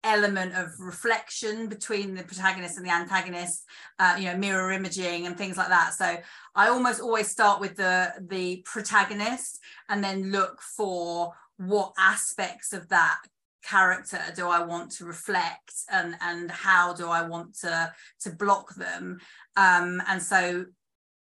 element 0.03 0.55
of 0.55 0.79
reflection 0.79 1.67
between 1.67 2.15
the 2.15 2.23
protagonist 2.23 2.77
and 2.77 2.85
the 2.85 2.91
antagonist 2.91 3.65
uh, 3.99 4.15
you 4.17 4.25
know 4.25 4.37
mirror 4.37 4.71
imaging 4.71 5.25
and 5.25 5.37
things 5.37 5.57
like 5.57 5.69
that. 5.69 5.93
So 5.93 6.17
i 6.55 6.69
almost 6.69 7.01
always 7.01 7.29
start 7.29 7.59
with 7.59 7.75
the 7.75 8.13
the 8.19 8.63
protagonist 8.65 9.59
and 9.89 10.03
then 10.03 10.31
look 10.31 10.61
for 10.61 11.33
what 11.57 11.93
aspects 11.97 12.73
of 12.73 12.87
that 12.89 13.17
character 13.61 14.21
do 14.35 14.47
i 14.47 14.63
want 14.63 14.89
to 14.89 15.03
reflect 15.03 15.73
and 15.91 16.15
and 16.21 16.49
how 16.49 16.93
do 16.93 17.09
i 17.09 17.21
want 17.21 17.53
to 17.59 17.93
to 18.21 18.29
block 18.31 18.75
them. 18.75 19.19
Um 19.57 20.01
and 20.07 20.21
so 20.21 20.65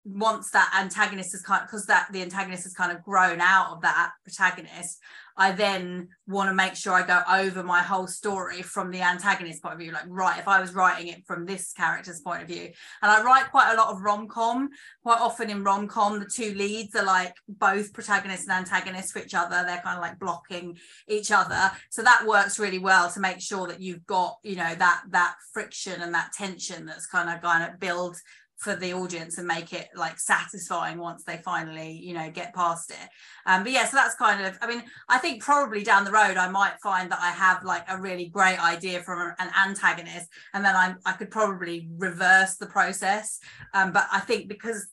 once 0.07 0.51
that 0.51 0.71
antagonist 0.79 1.35
is 1.35 1.41
kind 1.41 1.61
of 1.61 1.67
because 1.67 1.85
that 1.85 2.07
the 2.11 2.21
antagonist 2.21 2.63
has 2.63 2.73
kind 2.73 2.91
of 2.91 3.03
grown 3.03 3.41
out 3.41 3.71
of 3.71 3.81
that 3.81 4.11
protagonist 4.23 4.99
i 5.37 5.51
then 5.51 6.07
want 6.27 6.49
to 6.49 6.53
make 6.53 6.75
sure 6.75 6.93
i 6.93 7.05
go 7.05 7.21
over 7.31 7.61
my 7.61 7.81
whole 7.81 8.07
story 8.07 8.61
from 8.61 8.89
the 8.91 9.01
antagonist 9.01 9.61
point 9.61 9.73
of 9.73 9.79
view 9.79 9.91
like 9.91 10.05
right 10.07 10.39
if 10.39 10.47
i 10.47 10.61
was 10.61 10.73
writing 10.73 11.07
it 11.07 11.25
from 11.25 11.45
this 11.45 11.73
character's 11.73 12.21
point 12.21 12.41
of 12.41 12.47
view. 12.47 12.69
And 13.01 13.11
i 13.11 13.23
write 13.23 13.51
quite 13.51 13.73
a 13.73 13.77
lot 13.77 13.93
of 13.93 14.01
rom-com. 14.01 14.69
Quite 15.03 15.19
often 15.19 15.49
in 15.49 15.63
rom-com 15.63 16.19
the 16.19 16.25
two 16.25 16.53
leads 16.53 16.95
are 16.95 17.05
like 17.05 17.33
both 17.47 17.93
protagonists 17.93 18.47
and 18.47 18.65
antagonists 18.65 19.11
for 19.11 19.19
each 19.19 19.33
other. 19.33 19.63
They're 19.65 19.81
kind 19.81 19.97
of 19.97 20.01
like 20.01 20.19
blocking 20.19 20.77
each 21.07 21.31
other. 21.31 21.71
So 21.89 22.01
that 22.03 22.25
works 22.27 22.59
really 22.59 22.79
well 22.79 23.09
to 23.11 23.19
make 23.19 23.41
sure 23.41 23.67
that 23.67 23.81
you've 23.81 24.05
got 24.05 24.37
you 24.43 24.55
know 24.55 24.75
that 24.75 25.03
that 25.09 25.35
friction 25.53 26.01
and 26.01 26.13
that 26.13 26.33
tension 26.33 26.85
that's 26.85 27.07
kind 27.07 27.29
of 27.29 27.41
kind 27.41 27.71
of 27.71 27.79
build 27.79 28.17
for 28.57 28.75
the 28.75 28.93
audience 28.93 29.37
and 29.37 29.47
make 29.47 29.71
it 29.71 29.87
like 29.95 30.19
satisfying 30.19 30.97
once 30.97 31.23
they 31.23 31.37
finally 31.37 31.91
you 31.91 32.13
know 32.13 32.29
get 32.31 32.53
past 32.55 32.91
it. 32.91 33.09
Um 33.45 33.63
but 33.63 33.71
yeah 33.71 33.85
so 33.85 33.97
that's 33.97 34.15
kind 34.15 34.45
of 34.45 34.57
i 34.61 34.67
mean 34.67 34.83
i 35.09 35.17
think 35.17 35.41
probably 35.41 35.83
down 35.83 36.03
the 36.03 36.11
road 36.11 36.37
i 36.37 36.49
might 36.49 36.79
find 36.81 37.11
that 37.11 37.19
i 37.21 37.29
have 37.31 37.63
like 37.63 37.83
a 37.87 37.99
really 37.99 38.27
great 38.27 38.59
idea 38.63 39.01
from 39.01 39.33
an 39.39 39.49
antagonist 39.57 40.27
and 40.53 40.65
then 40.65 40.75
i 40.75 40.95
i 41.05 41.13
could 41.13 41.31
probably 41.31 41.87
reverse 41.97 42.55
the 42.55 42.67
process. 42.67 43.39
Um 43.73 43.91
but 43.91 44.07
i 44.11 44.19
think 44.19 44.47
because 44.47 44.87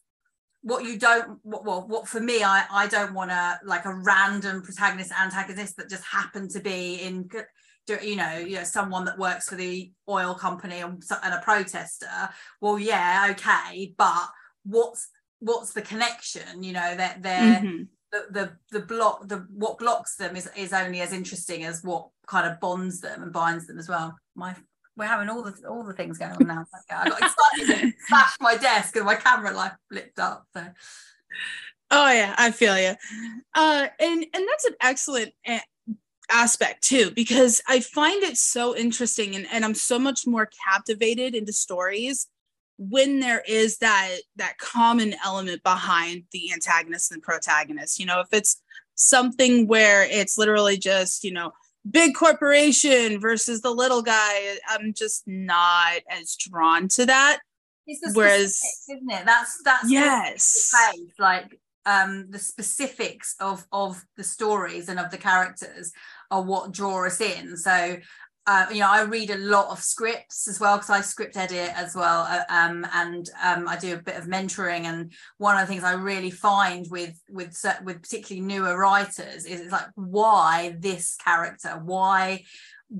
what 0.62 0.84
you 0.84 0.98
don't 0.98 1.38
well 1.44 1.86
what 1.86 2.08
for 2.08 2.20
me 2.20 2.42
i 2.42 2.64
i 2.70 2.86
don't 2.86 3.12
want 3.12 3.30
to 3.30 3.60
like 3.64 3.84
a 3.84 3.94
random 3.94 4.62
protagonist 4.62 5.12
antagonist 5.12 5.76
that 5.76 5.90
just 5.90 6.04
happened 6.04 6.50
to 6.50 6.60
be 6.60 6.94
in 7.02 7.28
you 7.88 8.16
know, 8.16 8.38
you 8.38 8.56
know, 8.56 8.64
someone 8.64 9.04
that 9.04 9.18
works 9.18 9.48
for 9.48 9.56
the 9.56 9.92
oil 10.08 10.34
company 10.34 10.80
and, 10.80 11.02
and 11.22 11.34
a 11.34 11.40
protester. 11.40 12.06
Well, 12.60 12.78
yeah, 12.78 13.28
okay, 13.32 13.94
but 13.96 14.28
what's 14.64 15.08
what's 15.40 15.72
the 15.72 15.82
connection? 15.82 16.62
You 16.62 16.72
know, 16.72 16.94
that 16.96 17.22
they're, 17.22 17.60
mm-hmm. 17.60 17.82
the, 18.12 18.26
the 18.30 18.78
the 18.78 18.86
block 18.86 19.28
the 19.28 19.46
what 19.50 19.78
blocks 19.78 20.16
them 20.16 20.36
is 20.36 20.48
is 20.56 20.72
only 20.72 21.00
as 21.00 21.12
interesting 21.12 21.64
as 21.64 21.82
what 21.82 22.08
kind 22.26 22.50
of 22.50 22.60
bonds 22.60 23.00
them 23.00 23.22
and 23.22 23.32
binds 23.32 23.66
them 23.66 23.78
as 23.78 23.88
well. 23.88 24.18
My 24.34 24.54
we're 24.96 25.06
having 25.06 25.28
all 25.28 25.42
the 25.42 25.54
all 25.68 25.84
the 25.84 25.92
things 25.92 26.18
going 26.18 26.32
on 26.32 26.46
now. 26.46 26.64
I 26.90 27.08
got 27.08 27.20
excited 27.20 27.80
to 27.80 27.92
smash 28.06 28.36
my 28.40 28.56
desk 28.56 28.96
and 28.96 29.04
my 29.04 29.16
camera 29.16 29.52
like 29.52 29.72
flipped 29.90 30.18
up. 30.18 30.46
So. 30.54 30.64
Oh 31.90 32.10
yeah, 32.10 32.34
I 32.38 32.50
feel 32.50 32.78
you. 32.78 32.94
Uh, 33.54 33.88
and 33.98 34.26
and 34.32 34.48
that's 34.48 34.64
an 34.64 34.74
excellent 34.80 35.32
aspect 36.30 36.82
too 36.82 37.10
because 37.10 37.60
i 37.68 37.80
find 37.80 38.22
it 38.22 38.36
so 38.36 38.74
interesting 38.74 39.34
and, 39.34 39.46
and 39.52 39.64
i'm 39.64 39.74
so 39.74 39.98
much 39.98 40.26
more 40.26 40.48
captivated 40.66 41.34
into 41.34 41.52
stories 41.52 42.28
when 42.78 43.20
there 43.20 43.42
is 43.46 43.78
that 43.78 44.16
that 44.36 44.58
common 44.58 45.14
element 45.24 45.62
behind 45.62 46.24
the 46.32 46.52
antagonist 46.52 47.12
and 47.12 47.22
protagonist. 47.22 47.98
You 47.98 48.06
know 48.06 48.20
if 48.20 48.28
it's 48.32 48.60
something 48.94 49.66
where 49.66 50.04
it's 50.04 50.38
literally 50.38 50.76
just 50.76 51.24
you 51.24 51.32
know 51.32 51.52
big 51.88 52.14
corporation 52.14 53.20
versus 53.20 53.60
the 53.60 53.70
little 53.70 54.00
guy 54.00 54.56
i'm 54.68 54.94
just 54.94 55.22
not 55.26 56.00
as 56.10 56.36
drawn 56.36 56.88
to 56.88 57.06
that. 57.06 57.40
Whereas 58.14 58.58
isn't 58.90 59.10
it? 59.10 59.26
That's 59.26 59.62
that's 59.62 59.90
yes. 59.90 60.72
like 61.18 61.60
um 61.86 62.30
the 62.30 62.38
specifics 62.38 63.36
of 63.40 63.66
of 63.70 64.02
the 64.16 64.24
stories 64.24 64.88
and 64.88 64.98
of 64.98 65.10
the 65.10 65.18
characters 65.18 65.92
are 66.34 66.42
what 66.42 66.72
draw 66.72 67.06
us 67.06 67.20
in. 67.20 67.56
So 67.56 67.96
uh, 68.46 68.66
you 68.70 68.80
know, 68.80 68.90
I 68.90 69.02
read 69.02 69.30
a 69.30 69.38
lot 69.38 69.70
of 69.70 69.80
scripts 69.80 70.46
as 70.48 70.60
well 70.60 70.76
because 70.76 70.90
I 70.90 71.00
script 71.00 71.36
edit 71.36 71.72
as 71.74 71.94
well, 71.94 72.26
uh, 72.28 72.42
um, 72.50 72.86
and 72.92 73.28
um, 73.42 73.66
I 73.66 73.76
do 73.78 73.94
a 73.94 74.02
bit 74.02 74.16
of 74.16 74.24
mentoring. 74.24 74.84
And 74.84 75.12
one 75.38 75.56
of 75.56 75.62
the 75.62 75.66
things 75.66 75.82
I 75.82 75.94
really 75.94 76.30
find 76.30 76.86
with 76.90 77.18
with 77.30 77.58
with 77.82 78.02
particularly 78.02 78.46
newer 78.46 78.76
writers 78.78 79.46
is 79.46 79.60
it's 79.60 79.72
like 79.72 79.86
why 79.94 80.76
this 80.78 81.16
character, 81.16 81.80
why 81.82 82.44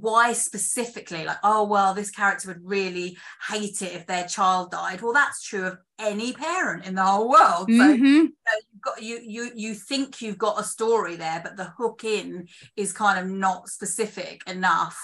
why 0.00 0.32
specifically? 0.32 1.24
Like 1.24 1.38
oh 1.44 1.64
well 1.64 1.94
this 1.94 2.10
character 2.10 2.48
would 2.48 2.64
really 2.64 3.16
hate 3.48 3.80
it 3.80 3.94
if 3.94 4.06
their 4.06 4.26
child 4.26 4.72
died. 4.72 5.00
Well 5.00 5.12
that's 5.12 5.42
true 5.42 5.66
of 5.66 5.78
any 5.98 6.32
parent 6.32 6.84
in 6.84 6.96
the 6.96 7.04
whole 7.04 7.28
world. 7.28 7.68
Mm-hmm. 7.68 8.02
so 8.02 8.08
you 8.10 8.22
know, 8.24 8.60
you've 8.72 8.82
got 8.82 9.02
you 9.02 9.20
you 9.24 9.50
you 9.54 9.74
think 9.74 10.20
you've 10.20 10.38
got 10.38 10.60
a 10.60 10.64
story 10.64 11.14
there 11.14 11.40
but 11.42 11.56
the 11.56 11.72
hook 11.78 12.02
in 12.02 12.48
is 12.76 12.92
kind 12.92 13.18
of 13.18 13.30
not 13.30 13.68
specific 13.68 14.42
enough 14.48 15.00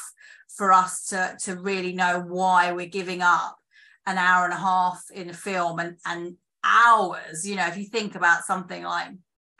for 0.56 0.72
us 0.72 1.06
to 1.06 1.36
to 1.42 1.56
really 1.56 1.92
know 1.92 2.20
why 2.26 2.72
we're 2.72 2.86
giving 2.86 3.22
up 3.22 3.58
an 4.06 4.18
hour 4.18 4.44
and 4.44 4.52
a 4.52 4.56
half 4.56 5.04
in 5.14 5.30
a 5.30 5.34
film 5.34 5.78
and 5.78 5.96
and 6.04 6.36
hours 6.64 7.48
you 7.48 7.54
know 7.54 7.66
if 7.66 7.78
you 7.78 7.84
think 7.84 8.16
about 8.16 8.44
something 8.44 8.82
like 8.82 9.08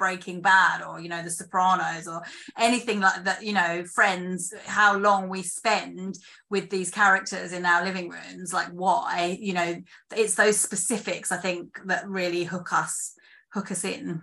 Breaking 0.01 0.41
Bad 0.41 0.83
or 0.83 0.99
you 0.99 1.09
know 1.09 1.23
The 1.23 1.31
Sopranos 1.31 2.09
or 2.09 2.23
anything 2.59 2.99
like 2.99 3.23
that 3.25 3.45
you 3.45 3.53
know 3.53 3.85
Friends 3.85 4.53
how 4.65 4.97
long 4.97 5.29
we 5.29 5.43
spend 5.43 6.19
with 6.49 6.71
these 6.71 6.91
characters 6.91 7.53
in 7.53 7.65
our 7.65 7.85
living 7.85 8.09
rooms 8.09 8.53
like 8.53 8.69
why 8.69 9.39
you 9.41 9.53
know 9.53 9.81
it's 10.17 10.35
those 10.35 10.59
specifics 10.59 11.31
I 11.31 11.37
think 11.37 11.79
that 11.85 12.09
really 12.09 12.45
hook 12.45 12.73
us 12.73 13.15
hook 13.53 13.71
us 13.71 13.85
in. 13.85 14.23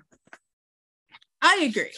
I 1.42 1.70
agree. 1.70 1.94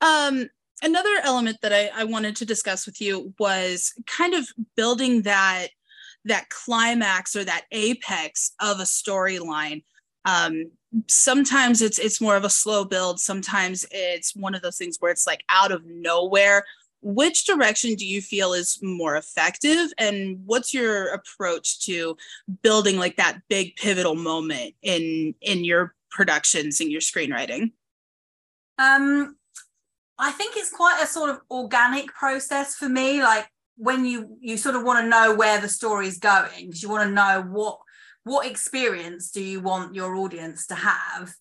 Um 0.00 0.48
another 0.82 1.14
element 1.22 1.58
that 1.62 1.72
I, 1.72 1.90
I 1.94 2.04
wanted 2.04 2.36
to 2.36 2.46
discuss 2.46 2.86
with 2.86 3.00
you 3.00 3.34
was 3.38 3.92
kind 4.06 4.34
of 4.34 4.48
building 4.76 5.22
that 5.22 5.68
that 6.24 6.48
climax 6.48 7.36
or 7.36 7.44
that 7.44 7.66
apex 7.70 8.52
of 8.60 8.80
a 8.80 8.84
storyline. 8.84 9.82
Um, 10.24 10.70
sometimes 11.06 11.82
it's 11.82 11.98
it's 11.98 12.20
more 12.20 12.36
of 12.36 12.44
a 12.44 12.50
slow 12.50 12.84
build. 12.84 13.20
Sometimes 13.20 13.84
it's 13.90 14.34
one 14.34 14.54
of 14.54 14.62
those 14.62 14.76
things 14.76 14.96
where 15.00 15.10
it's 15.10 15.26
like 15.26 15.44
out 15.48 15.72
of 15.72 15.84
nowhere. 15.84 16.64
Which 17.02 17.44
direction 17.44 17.94
do 17.94 18.06
you 18.06 18.22
feel 18.22 18.54
is 18.54 18.78
more 18.82 19.16
effective? 19.16 19.92
And 19.98 20.40
what's 20.46 20.72
your 20.72 21.08
approach 21.08 21.84
to 21.86 22.16
building 22.62 22.96
like 22.96 23.16
that 23.16 23.40
big 23.48 23.76
pivotal 23.76 24.14
moment 24.14 24.74
in 24.82 25.34
in 25.40 25.64
your 25.64 25.94
productions 26.10 26.80
and 26.80 26.90
your 26.90 27.00
screenwriting? 27.00 27.72
Um 28.78 29.36
i 30.16 30.30
think 30.30 30.56
it's 30.56 30.70
quite 30.70 31.00
a 31.02 31.06
sort 31.08 31.28
of 31.30 31.40
organic 31.50 32.06
process 32.08 32.74
for 32.76 32.88
me. 32.88 33.22
Like 33.22 33.48
when 33.76 34.04
you 34.04 34.36
you 34.40 34.56
sort 34.56 34.76
of 34.76 34.84
want 34.84 35.04
to 35.04 35.08
know 35.08 35.34
where 35.34 35.60
the 35.60 35.68
story 35.68 36.06
is 36.06 36.18
going 36.18 36.66
because 36.66 36.82
you 36.82 36.88
want 36.88 37.08
to 37.08 37.14
know 37.14 37.44
what 37.50 37.78
what 38.24 38.46
experience 38.46 39.30
do 39.30 39.42
you 39.42 39.60
want 39.60 39.94
your 39.94 40.16
audience 40.16 40.66
to 40.68 40.74
have? 40.74 41.34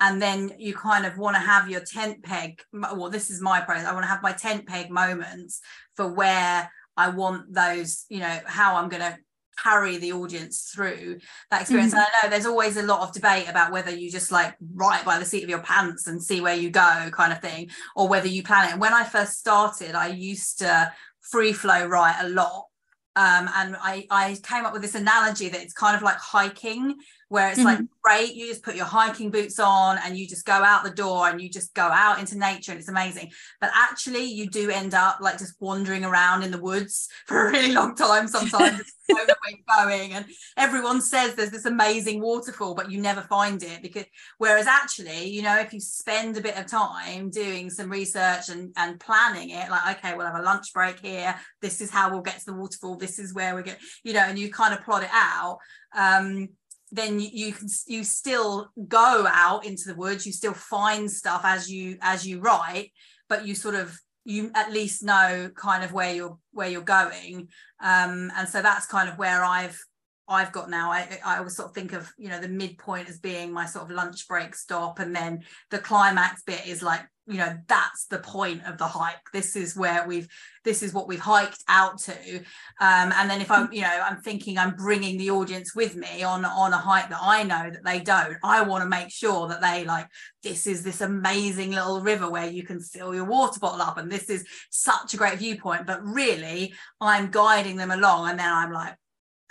And 0.00 0.20
then 0.20 0.52
you 0.58 0.74
kind 0.74 1.06
of 1.06 1.16
want 1.16 1.36
to 1.36 1.40
have 1.40 1.70
your 1.70 1.80
tent 1.80 2.22
peg 2.22 2.60
well 2.72 3.08
this 3.08 3.30
is 3.30 3.40
my 3.40 3.60
process 3.60 3.86
i 3.86 3.92
want 3.92 4.02
to 4.02 4.08
have 4.08 4.22
my 4.22 4.32
tent 4.32 4.66
peg 4.66 4.90
moments 4.90 5.60
for 5.94 6.12
where 6.12 6.70
i 6.96 7.08
want 7.08 7.54
those 7.54 8.04
you 8.10 8.18
know 8.18 8.38
how 8.44 8.74
i'm 8.74 8.88
going 8.88 9.00
to 9.00 9.16
carry 9.62 9.96
the 9.98 10.12
audience 10.12 10.72
through 10.74 11.18
that 11.50 11.62
experience. 11.62 11.94
Mm-hmm. 11.94 12.00
and 12.00 12.08
i 12.22 12.26
know 12.26 12.30
there's 12.30 12.44
always 12.44 12.76
a 12.76 12.82
lot 12.82 13.02
of 13.02 13.14
debate 13.14 13.48
about 13.48 13.70
whether 13.70 13.92
you 13.92 14.10
just 14.10 14.32
like 14.32 14.56
write 14.74 15.04
by 15.04 15.18
the 15.18 15.24
seat 15.24 15.44
of 15.44 15.48
your 15.48 15.60
pants 15.60 16.08
and 16.08 16.20
see 16.20 16.40
where 16.40 16.56
you 16.56 16.70
go 16.70 17.08
kind 17.12 17.32
of 17.32 17.40
thing 17.40 17.70
or 17.94 18.08
whether 18.08 18.26
you 18.26 18.42
plan 18.42 18.68
it. 18.68 18.72
And 18.72 18.80
when 18.80 18.92
i 18.92 19.04
first 19.04 19.38
started 19.38 19.94
i 19.94 20.08
used 20.08 20.58
to 20.58 20.92
free 21.20 21.52
flow 21.52 21.86
write 21.86 22.16
a 22.20 22.28
lot 22.28 22.66
um, 23.16 23.48
and 23.54 23.76
I, 23.80 24.06
I 24.10 24.36
came 24.42 24.64
up 24.64 24.72
with 24.72 24.82
this 24.82 24.94
analogy 24.94 25.48
that 25.48 25.62
it's 25.62 25.72
kind 25.72 25.96
of 25.96 26.02
like 26.02 26.16
hiking 26.16 26.96
where 27.28 27.48
it's 27.48 27.58
mm-hmm. 27.58 27.66
like 27.66 27.80
great 28.04 28.34
you 28.34 28.46
just 28.46 28.62
put 28.62 28.76
your 28.76 28.84
hiking 28.84 29.30
boots 29.30 29.58
on 29.58 29.98
and 30.04 30.16
you 30.16 30.28
just 30.28 30.44
go 30.44 30.52
out 30.52 30.84
the 30.84 30.90
door 30.90 31.28
and 31.28 31.40
you 31.40 31.48
just 31.48 31.74
go 31.74 31.82
out 31.82 32.18
into 32.18 32.36
nature 32.36 32.70
and 32.70 32.78
it's 32.78 32.88
amazing. 32.88 33.32
But 33.60 33.70
actually 33.74 34.24
you 34.24 34.48
do 34.48 34.70
end 34.70 34.92
up 34.92 35.18
like 35.20 35.38
just 35.38 35.54
wandering 35.58 36.04
around 36.04 36.42
in 36.42 36.50
the 36.50 36.60
woods 36.60 37.08
for 37.26 37.48
a 37.48 37.50
really 37.50 37.72
long 37.72 37.94
time 37.94 38.28
sometimes. 38.28 38.82
You 39.08 39.14
know 39.14 39.24
where 39.24 39.50
you're 39.50 39.84
going 39.84 40.12
and 40.12 40.26
everyone 40.56 41.00
says 41.00 41.34
there's 41.34 41.50
this 41.50 41.64
amazing 41.64 42.20
waterfall 42.20 42.74
but 42.74 42.90
you 42.90 43.00
never 43.00 43.22
find 43.22 43.62
it 43.62 43.82
because 43.82 44.04
whereas 44.38 44.66
actually 44.66 45.26
you 45.26 45.42
know 45.42 45.58
if 45.58 45.74
you 45.74 45.80
spend 45.80 46.36
a 46.36 46.40
bit 46.40 46.56
of 46.56 46.66
time 46.66 47.28
doing 47.28 47.68
some 47.68 47.90
research 47.90 48.48
and 48.48 48.72
and 48.76 48.98
planning 48.98 49.50
it 49.50 49.70
like 49.70 49.98
okay 49.98 50.16
we'll 50.16 50.26
have 50.26 50.40
a 50.40 50.42
lunch 50.42 50.72
break 50.74 51.00
here. 51.00 51.34
This 51.62 51.80
is 51.80 51.90
how 51.90 52.10
we'll 52.10 52.22
get 52.22 52.38
to 52.40 52.46
the 52.46 52.54
waterfall. 52.54 52.96
This 52.96 53.18
is 53.18 53.34
where 53.34 53.56
we 53.56 53.62
get 53.62 53.78
you 54.02 54.12
know 54.12 54.20
and 54.20 54.38
you 54.38 54.50
kind 54.50 54.74
of 54.74 54.84
plot 54.84 55.02
it 55.02 55.10
out. 55.12 55.58
Um 55.96 56.48
then 56.94 57.20
you, 57.20 57.52
can 57.52 57.68
you 57.86 58.04
still 58.04 58.68
go 58.88 59.26
out 59.28 59.64
into 59.64 59.84
the 59.86 59.94
woods 59.94 60.26
you 60.26 60.32
still 60.32 60.54
find 60.54 61.10
stuff 61.10 61.42
as 61.44 61.70
you 61.70 61.98
as 62.00 62.26
you 62.26 62.40
write 62.40 62.90
but 63.28 63.46
you 63.46 63.54
sort 63.54 63.74
of 63.74 63.98
you 64.24 64.50
at 64.54 64.72
least 64.72 65.02
know 65.02 65.50
kind 65.56 65.84
of 65.84 65.92
where 65.92 66.14
you're 66.14 66.38
where 66.52 66.68
you're 66.68 66.82
going 66.82 67.48
um 67.82 68.30
and 68.36 68.48
so 68.48 68.62
that's 68.62 68.86
kind 68.86 69.08
of 69.08 69.18
where 69.18 69.44
i've 69.44 69.78
I've 70.26 70.52
got 70.52 70.70
now. 70.70 70.90
I 70.90 71.18
I 71.24 71.38
always 71.38 71.56
sort 71.56 71.68
of 71.68 71.74
think 71.74 71.92
of 71.92 72.10
you 72.16 72.28
know 72.28 72.40
the 72.40 72.48
midpoint 72.48 73.08
as 73.08 73.18
being 73.18 73.52
my 73.52 73.66
sort 73.66 73.84
of 73.84 73.90
lunch 73.90 74.26
break 74.26 74.54
stop, 74.54 74.98
and 74.98 75.14
then 75.14 75.44
the 75.70 75.78
climax 75.78 76.42
bit 76.42 76.66
is 76.66 76.82
like 76.82 77.02
you 77.26 77.38
know 77.38 77.56
that's 77.68 78.06
the 78.06 78.18
point 78.18 78.64
of 78.66 78.76
the 78.76 78.86
hike. 78.86 79.30
This 79.32 79.56
is 79.56 79.76
where 79.76 80.06
we've 80.06 80.28
this 80.62 80.82
is 80.82 80.92
what 80.92 81.08
we've 81.08 81.20
hiked 81.20 81.62
out 81.68 81.98
to. 81.98 82.38
Um, 82.80 83.12
and 83.14 83.30
then 83.30 83.40
if 83.40 83.50
i'm 83.50 83.72
you 83.72 83.82
know 83.82 84.00
i'm 84.04 84.20
thinking 84.20 84.58
i'm 84.58 84.76
bringing 84.76 85.16
the 85.16 85.30
audience 85.30 85.74
with 85.74 85.96
me 85.96 86.22
on 86.22 86.44
on 86.44 86.72
a 86.72 86.78
hike 86.78 87.08
that 87.08 87.20
i 87.20 87.42
know 87.42 87.70
that 87.70 87.84
they 87.84 88.00
don't 88.00 88.36
i 88.42 88.62
want 88.62 88.82
to 88.82 88.88
make 88.88 89.10
sure 89.10 89.48
that 89.48 89.60
they 89.60 89.84
like 89.84 90.06
this 90.42 90.66
is 90.66 90.82
this 90.82 91.00
amazing 91.00 91.70
little 91.70 92.00
river 92.00 92.30
where 92.30 92.50
you 92.50 92.62
can 92.62 92.80
fill 92.80 93.14
your 93.14 93.24
water 93.24 93.58
bottle 93.60 93.80
up 93.80 93.96
and 93.96 94.10
this 94.10 94.28
is 94.28 94.44
such 94.70 95.14
a 95.14 95.16
great 95.16 95.38
viewpoint. 95.38 95.86
But 95.86 96.04
really 96.04 96.74
i'm 97.00 97.30
guiding 97.30 97.76
them 97.76 97.90
along 97.90 98.30
and 98.30 98.38
then 98.38 98.52
i'm 98.52 98.72
like 98.72 98.96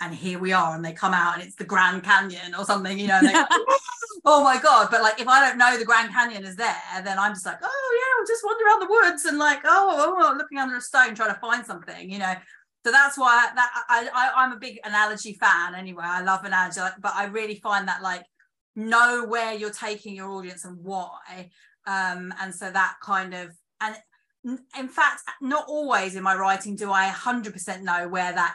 and 0.00 0.14
here 0.14 0.38
we 0.38 0.52
are 0.52 0.74
and 0.74 0.84
they 0.84 0.92
come 0.92 1.14
out 1.14 1.34
and 1.34 1.42
it's 1.42 1.56
the 1.56 1.64
grand 1.64 2.02
canyon 2.02 2.54
or 2.54 2.64
something 2.64 2.98
you 2.98 3.06
know 3.06 3.20
oh 4.24 4.42
my 4.42 4.60
god. 4.60 4.88
But 4.90 5.02
like 5.02 5.20
if 5.20 5.28
i 5.28 5.40
don't 5.40 5.58
know 5.58 5.78
the 5.78 5.84
grand 5.84 6.12
canyon 6.12 6.44
is 6.44 6.56
there 6.56 6.76
then 7.04 7.18
i'm 7.18 7.32
just 7.32 7.46
like 7.46 7.58
oh 7.62 7.98
yeah 7.98 8.18
we'll 8.18 8.26
just 8.26 8.44
wander 8.44 8.64
around 8.64 8.80
the 8.80 8.90
woods 8.90 9.24
and 9.24 9.38
like 9.38 9.60
oh, 9.64 9.94
oh, 9.96 10.32
oh 10.32 10.36
looking 10.36 10.58
under 10.58 10.76
a 10.76 10.80
stone 10.80 11.14
trying 11.14 11.34
to 11.34 11.40
find 11.40 11.64
something 11.64 12.10
you 12.10 12.18
know? 12.18 12.34
So 12.84 12.92
that's 12.92 13.16
why 13.16 13.48
that 13.54 13.84
I, 13.88 14.08
I 14.12 14.44
i'm 14.44 14.52
a 14.52 14.58
big 14.58 14.78
analogy 14.84 15.34
fan 15.34 15.74
anyway. 15.74 16.04
I 16.04 16.22
love 16.22 16.44
analogy 16.44 16.80
but 17.00 17.12
i 17.14 17.24
really 17.26 17.56
find 17.56 17.88
that 17.88 18.02
like 18.02 18.24
know 18.76 19.24
where 19.26 19.54
you're 19.54 19.70
taking 19.70 20.16
your 20.16 20.30
audience 20.30 20.64
and 20.64 20.78
why 20.82 21.50
um 21.86 22.34
and 22.40 22.54
so 22.54 22.70
that 22.70 22.96
kind 23.02 23.34
of 23.34 23.50
and 23.80 23.96
in 24.78 24.88
fact 24.88 25.22
not 25.40 25.64
always 25.68 26.16
in 26.16 26.22
my 26.22 26.34
writing 26.34 26.76
do 26.76 26.90
i 26.90 27.08
100% 27.08 27.82
know 27.82 28.08
where 28.08 28.32
that 28.32 28.54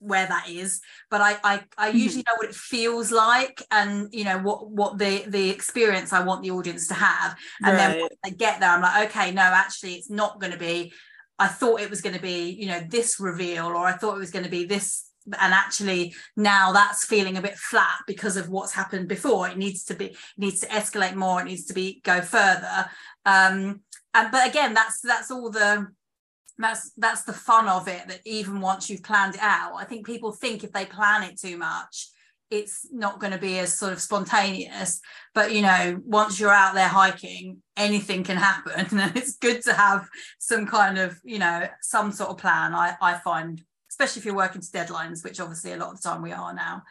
where 0.00 0.26
that 0.26 0.48
is 0.48 0.80
but 1.10 1.20
i 1.20 1.36
i, 1.44 1.60
I 1.78 1.88
mm-hmm. 1.88 1.98
usually 1.98 2.24
know 2.26 2.34
what 2.36 2.48
it 2.48 2.54
feels 2.54 3.12
like 3.12 3.62
and 3.70 4.08
you 4.12 4.24
know 4.24 4.38
what 4.38 4.70
what 4.70 4.98
the 4.98 5.24
the 5.28 5.50
experience 5.50 6.12
i 6.12 6.24
want 6.24 6.42
the 6.42 6.50
audience 6.50 6.88
to 6.88 6.94
have 6.94 7.36
and 7.62 7.76
right. 7.76 7.98
then 7.98 8.08
i 8.24 8.30
get 8.30 8.60
there 8.60 8.70
i'm 8.70 8.82
like 8.82 9.10
okay 9.10 9.30
no 9.30 9.42
actually 9.42 9.94
it's 9.94 10.10
not 10.10 10.40
going 10.40 10.52
to 10.52 10.58
be 10.58 10.92
i 11.38 11.46
thought 11.46 11.80
it 11.80 11.90
was 11.90 12.00
going 12.00 12.16
to 12.16 12.22
be 12.22 12.50
you 12.50 12.66
know 12.66 12.80
this 12.88 13.20
reveal 13.20 13.66
or 13.66 13.76
i 13.76 13.92
thought 13.92 14.16
it 14.16 14.20
was 14.20 14.30
going 14.30 14.44
to 14.44 14.50
be 14.50 14.64
this 14.64 15.10
and 15.26 15.52
actually 15.52 16.14
now 16.36 16.72
that's 16.72 17.04
feeling 17.04 17.36
a 17.36 17.42
bit 17.42 17.56
flat 17.56 17.98
because 18.06 18.36
of 18.36 18.48
what's 18.48 18.72
happened 18.72 19.08
before 19.08 19.48
it 19.48 19.58
needs 19.58 19.84
to 19.84 19.94
be 19.94 20.06
it 20.06 20.16
needs 20.38 20.60
to 20.60 20.66
escalate 20.68 21.14
more 21.14 21.40
it 21.40 21.44
needs 21.44 21.66
to 21.66 21.74
be 21.74 22.00
go 22.04 22.20
further 22.22 22.88
um 23.26 23.80
and 24.14 24.32
but 24.32 24.48
again 24.48 24.72
that's 24.72 25.00
that's 25.02 25.30
all 25.30 25.50
the 25.50 25.86
that's 26.60 26.92
that's 26.96 27.22
the 27.24 27.32
fun 27.32 27.68
of 27.68 27.88
it 27.88 28.06
that 28.08 28.20
even 28.24 28.60
once 28.60 28.88
you've 28.88 29.02
planned 29.02 29.34
it 29.34 29.40
out 29.42 29.74
i 29.76 29.84
think 29.84 30.06
people 30.06 30.32
think 30.32 30.62
if 30.62 30.72
they 30.72 30.84
plan 30.84 31.22
it 31.22 31.38
too 31.38 31.56
much 31.56 32.10
it's 32.50 32.88
not 32.90 33.20
going 33.20 33.32
to 33.32 33.38
be 33.38 33.58
as 33.60 33.78
sort 33.78 33.92
of 33.92 34.00
spontaneous. 34.00 35.00
But 35.34 35.54
you 35.54 35.62
know 35.62 36.00
once 36.04 36.38
you're 36.38 36.52
out 36.52 36.74
there 36.74 36.88
hiking 36.88 37.62
anything 37.76 38.24
can 38.24 38.36
happen 38.36 38.98
and 38.98 39.16
it's 39.16 39.36
good 39.36 39.62
to 39.62 39.72
have 39.72 40.08
some 40.38 40.66
kind 40.66 40.98
of 40.98 41.18
you 41.24 41.38
know 41.38 41.68
some 41.80 42.12
sort 42.12 42.30
of 42.30 42.38
plan. 42.38 42.74
I 42.74 42.96
i 43.00 43.14
find 43.14 43.62
especially 44.00 44.20
if 44.20 44.24
you're 44.24 44.34
working 44.34 44.60
to 44.60 44.66
deadlines 44.68 45.22
which 45.22 45.40
obviously 45.40 45.72
a 45.72 45.76
lot 45.76 45.90
of 45.90 46.00
the 46.00 46.08
time 46.08 46.22
we 46.22 46.32
are 46.32 46.54
now. 46.54 46.82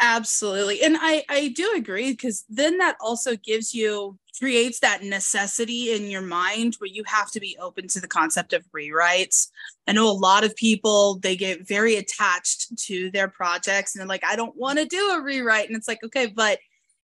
Absolutely. 0.00 0.82
And 0.82 0.96
i 1.00 1.24
i 1.28 1.48
do 1.48 1.72
agree 1.76 2.10
because 2.10 2.44
then 2.48 2.78
that 2.78 2.96
also 3.00 3.36
gives 3.36 3.72
you 3.72 4.18
creates 4.38 4.80
that 4.80 5.02
necessity 5.02 5.92
in 5.92 6.10
your 6.10 6.22
mind 6.22 6.74
where 6.78 6.90
you 6.90 7.02
have 7.06 7.30
to 7.30 7.40
be 7.40 7.56
open 7.60 7.88
to 7.88 8.00
the 8.00 8.08
concept 8.08 8.52
of 8.52 8.64
rewrites. 8.76 9.48
I 9.86 9.92
know 9.92 10.08
a 10.08 10.12
lot 10.12 10.44
of 10.44 10.54
people 10.56 11.18
they 11.20 11.36
get 11.36 11.66
very 11.66 11.96
attached 11.96 12.76
to 12.86 13.10
their 13.10 13.28
projects 13.28 13.94
and 13.94 14.00
they're 14.00 14.08
like 14.08 14.24
i 14.24 14.36
don't 14.36 14.56
want 14.56 14.78
to 14.78 14.84
do 14.84 15.10
a 15.12 15.22
rewrite. 15.22 15.68
And 15.68 15.76
it's 15.76 15.88
like 15.88 16.02
okay 16.04 16.26
but 16.26 16.58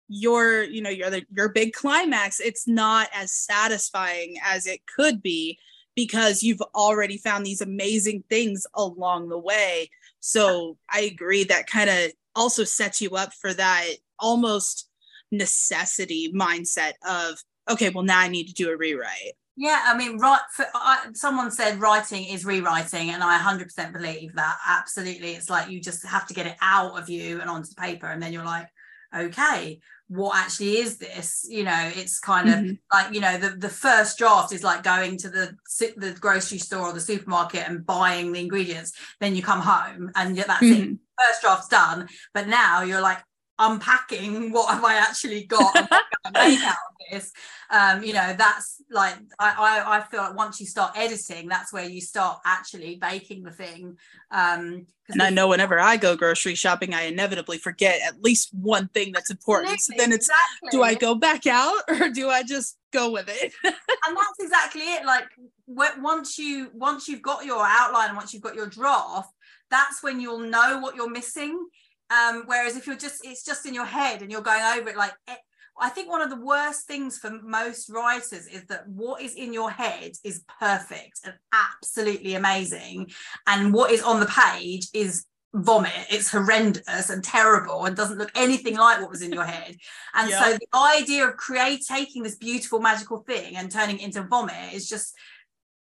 your 0.08 0.64
you 0.64 0.82
know 0.82 0.90
your 0.90 1.12
your 1.36 1.50
big 1.50 1.74
climax 1.74 2.40
it's 2.40 2.68
not 2.68 3.08
as 3.14 3.32
satisfying 3.32 4.36
as 4.44 4.66
it 4.66 4.82
could 4.96 5.22
be 5.22 5.58
because 6.00 6.42
you've 6.44 6.62
already 6.74 7.18
found 7.18 7.46
these 7.46 7.60
amazing 7.60 8.24
things 8.30 8.66
along 8.74 9.28
the 9.28 9.38
way. 9.38 9.90
So 10.22 10.78
I 10.90 11.02
agree 11.02 11.44
that 11.44 11.68
kind 11.68 11.90
of 11.90 12.14
also 12.36 12.64
sets 12.64 13.02
you 13.02 13.18
up 13.18 13.34
for 13.34 13.54
that 13.54 13.86
almost 14.18 14.88
necessity 15.30 16.32
mindset 16.32 16.94
of 17.06 17.44
okay, 17.70 17.90
well 17.90 18.06
now 18.06 18.18
I 18.18 18.30
need 18.30 18.48
to 18.48 18.54
do 18.54 18.70
a 18.70 18.78
rewrite. 18.78 19.34
Yeah, 19.58 19.84
I 19.88 19.98
mean, 19.98 20.18
right. 20.20 20.40
For, 20.54 20.68
I, 20.74 21.08
someone 21.12 21.52
said 21.52 21.82
writing 21.82 22.24
is 22.24 22.46
rewriting, 22.46 23.10
and 23.10 23.22
I 23.22 23.38
100% 23.38 23.92
believe 23.92 24.34
that. 24.36 24.58
Absolutely, 24.66 25.34
it's 25.34 25.50
like 25.50 25.70
you 25.70 25.82
just 25.82 26.06
have 26.06 26.26
to 26.28 26.34
get 26.34 26.48
it 26.48 26.56
out 26.62 26.98
of 26.98 27.10
you 27.10 27.42
and 27.42 27.50
onto 27.50 27.68
the 27.68 27.76
paper, 27.76 28.08
and 28.08 28.24
then 28.24 28.32
you're 28.32 28.46
like, 28.46 28.70
okay, 29.16 29.80
what 30.10 30.36
actually 30.36 30.78
is 30.78 30.98
this 30.98 31.46
you 31.48 31.64
know 31.64 31.92
it's 31.96 32.20
kind 32.20 32.50
of 32.50 32.56
mm-hmm. 32.56 32.74
like 32.92 33.14
you 33.14 33.22
know 33.22 33.38
the, 33.38 33.50
the 33.50 33.70
first 33.70 34.18
draft 34.18 34.52
is 34.52 34.64
like 34.64 34.82
going 34.82 35.16
to 35.16 35.30
the 35.30 35.56
the 35.98 36.18
grocery 36.20 36.58
store 36.58 36.88
or 36.88 36.94
the 36.94 37.00
supermarket 37.00 37.64
and 37.68 37.86
buying 37.86 38.32
the 38.32 38.40
ingredients 38.40 38.92
then 39.20 39.36
you 39.36 39.44
come 39.44 39.62
home 39.62 40.12
and 40.16 40.36
that's 40.36 40.64
mm-hmm. 40.64 40.94
it 40.94 40.98
first 41.20 41.42
draft's 41.42 41.68
done 41.68 42.08
but 42.34 42.48
now 42.48 42.82
you're 42.82 43.02
like 43.02 43.20
unpacking 43.60 44.52
what 44.52 44.74
have 44.74 44.84
I 44.84 44.96
actually 44.96 45.44
got 45.44 45.76
and 45.76 46.34
make 46.34 46.60
out 46.64 46.72
of 46.72 47.12
this. 47.12 47.34
Um, 47.70 48.04
you 48.04 48.14
know, 48.14 48.34
that's 48.38 48.82
like 48.90 49.16
I, 49.38 49.84
I, 49.86 49.98
I 49.98 50.02
feel 50.02 50.22
like 50.22 50.36
once 50.36 50.60
you 50.60 50.66
start 50.66 50.94
editing, 50.96 51.48
that's 51.50 51.72
where 51.74 51.88
you 51.88 52.02
start 52.02 52.40
actually 52.46 52.96
baking 52.96 53.44
the 53.44 53.52
thing. 53.52 53.98
Um, 54.32 54.88
and 55.10 55.22
I 55.22 55.30
know 55.30 55.48
whenever 55.48 55.80
I 55.80 55.98
go 55.98 56.16
grocery 56.16 56.56
shopping, 56.56 56.94
I 56.94 57.04
inevitably 57.04 57.58
forget 57.58 58.00
at 58.06 58.22
least 58.22 58.50
one 58.54 58.88
thing 58.90 59.12
that's 59.12 59.30
important. 59.30 59.82
So 59.82 59.94
then 59.98 60.14
it's 60.14 60.30
exactly. 60.30 60.70
do 60.72 60.84
I 60.84 60.94
go 60.94 61.16
back 61.16 61.46
out 61.46 61.82
or 61.88 62.10
do 62.10 62.30
I 62.30 62.44
just 62.44 62.78
go 62.92 63.12
with 63.12 63.28
it? 63.28 63.54
and 63.64 63.74
that's 64.18 64.40
exactly 64.40 64.82
it. 64.82 65.06
Like 65.06 65.26
once 65.68 66.38
you 66.38 66.72
once 66.74 67.08
you've 67.08 67.22
got 67.22 67.46
your 67.46 67.64
outline, 67.66 68.10
and 68.10 68.18
once 68.18 68.34
you've 68.34 68.44
got 68.44 68.56
your 68.56 68.68
draft, 68.68 69.34
that's 69.70 70.02
when 70.02 70.20
you'll 70.20 70.40
know 70.40 70.80
what 70.80 70.96
you're 70.96 71.10
missing 71.10 71.68
um, 72.10 72.44
whereas 72.46 72.76
if 72.76 72.88
you're 72.88 72.96
just, 72.96 73.26
it's 73.26 73.44
just 73.44 73.66
in 73.66 73.74
your 73.74 73.86
head 73.86 74.22
and 74.22 74.32
you're 74.32 74.42
going 74.42 74.64
over 74.78 74.90
it, 74.90 74.98
like, 74.98 75.14
it, 75.28 75.38
I 75.82 75.90
think 75.90 76.10
one 76.10 76.22
of 76.22 76.30
the 76.30 76.44
worst 76.44 76.88
things 76.88 77.18
for 77.18 77.40
most 77.42 77.90
writers 77.90 78.48
is 78.48 78.66
that 78.66 78.88
what 78.88 79.22
is 79.22 79.36
in 79.36 79.54
your 79.54 79.72
head 79.72 80.12
is 80.24 80.44
perfect 80.60 81.22
and 81.24 81.34
absolutely 81.54 82.36
amazing. 82.36 83.12
And 83.48 83.74
what 83.74 83.92
is 83.92 84.04
on 84.04 84.20
the 84.20 84.26
page 84.26 84.88
is 84.94 85.26
vomit. 85.54 85.92
It's 86.10 86.30
horrendous 86.30 87.10
and 87.10 87.24
terrible 87.24 87.86
and 87.86 87.96
doesn't 87.96 88.18
look 88.18 88.32
anything 88.36 88.78
like 88.78 89.02
what 89.02 89.10
was 89.10 89.22
in 89.22 89.32
your 89.32 89.46
head. 89.46 89.76
And 90.14 90.30
yeah. 90.30 90.44
so 90.44 90.58
the 90.58 90.78
idea 90.78 91.28
of 91.28 91.38
create 91.38 91.82
taking 91.88 92.24
this 92.24 92.36
beautiful 92.36 92.80
magical 92.80 93.20
thing 93.20 93.56
and 93.56 93.72
turning 93.72 94.00
it 94.00 94.04
into 94.04 94.24
vomit 94.24 94.74
is 94.74 94.88
just 94.88 95.16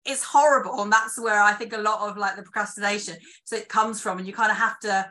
it's 0.04 0.24
horrible. 0.24 0.82
And 0.82 0.92
that's 0.92 1.20
where 1.20 1.40
I 1.40 1.52
think 1.52 1.72
a 1.72 1.78
lot 1.78 2.08
of 2.08 2.16
like 2.16 2.36
the 2.36 2.42
procrastination 2.42 3.16
so 3.44 3.56
it 3.56 3.68
comes 3.68 4.00
from. 4.00 4.18
And 4.18 4.26
you 4.26 4.32
kind 4.32 4.50
of 4.50 4.56
have 4.56 4.78
to 4.80 5.10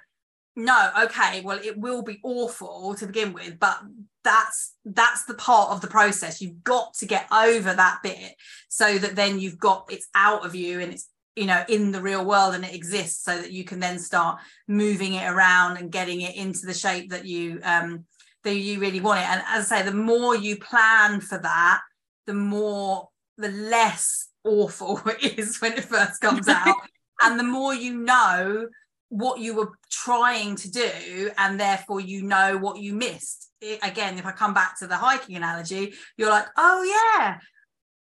no 0.56 0.92
okay 1.04 1.42
well 1.42 1.60
it 1.64 1.78
will 1.78 2.02
be 2.02 2.20
awful 2.24 2.94
to 2.94 3.08
begin 3.08 3.32
with 3.34 3.58
but 3.60 3.80
that's 4.24 4.76
that's 4.86 5.26
the 5.26 5.34
part 5.34 5.72
of 5.72 5.82
the 5.82 5.88
process. 5.88 6.42
You've 6.42 6.64
got 6.64 6.94
to 6.96 7.06
get 7.06 7.28
over 7.32 7.74
that 7.74 8.00
bit 8.04 8.36
so 8.70 8.98
that 8.98 9.16
then 9.16 9.40
you've 9.40 9.60
got 9.60 9.88
it's 9.90 10.08
out 10.16 10.46
of 10.46 10.56
you 10.56 10.80
and 10.80 10.94
it's 10.94 11.10
you 11.36 11.46
know 11.46 11.64
in 11.68 11.92
the 11.92 12.02
real 12.02 12.26
world 12.26 12.56
and 12.56 12.66
it 12.66 12.74
exists 12.74 13.24
so 13.24 13.38
that 13.38 13.52
you 13.52 13.64
can 13.64 13.80
then 13.80 14.00
start 14.00 14.40
moving 14.68 15.14
it 15.14 15.30
around 15.30 15.78
and 15.78 15.92
getting 15.92 16.22
it 16.22 16.36
into 16.36 16.66
the 16.66 16.74
shape 16.74 17.10
that 17.12 17.26
you 17.26 17.60
um 17.64 18.06
that 18.44 18.56
you 18.56 18.80
really 18.80 19.02
want 19.02 19.20
it. 19.20 19.28
And 19.28 19.42
as 19.48 19.72
i 19.72 19.80
say 19.80 19.86
the 19.86 19.96
more 19.96 20.36
you 20.36 20.58
plan 20.58 21.22
for 21.22 21.38
that 21.38 21.82
the 22.28 22.34
more 22.34 23.10
the 23.38 23.50
less 23.50 24.30
awful 24.44 25.02
it 25.06 25.40
is 25.40 25.60
when 25.62 25.74
it 25.74 25.86
first 25.86 26.22
comes 26.22 26.48
out. 26.48 26.76
And 27.24 27.40
the 27.40 27.44
more 27.44 27.72
you 27.72 28.00
know 28.00 28.68
what 29.12 29.39
you 29.39 29.54
were 29.54 29.69
trying 29.89 30.56
to 30.56 30.71
do 30.71 31.30
and 31.38 31.60
therefore 31.60 32.00
you 32.00 32.24
know 32.24 32.58
what 32.58 32.78
you 32.78 32.93
missed 32.93 33.52
it, 33.60 33.78
again 33.84 34.17
if 34.17 34.26
i 34.26 34.32
come 34.32 34.54
back 34.54 34.80
to 34.80 34.88
the 34.88 34.95
hiking 34.95 35.36
analogy 35.36 35.93
you're 36.17 36.30
like 36.30 36.47
oh 36.58 36.82
yeah 36.82 37.38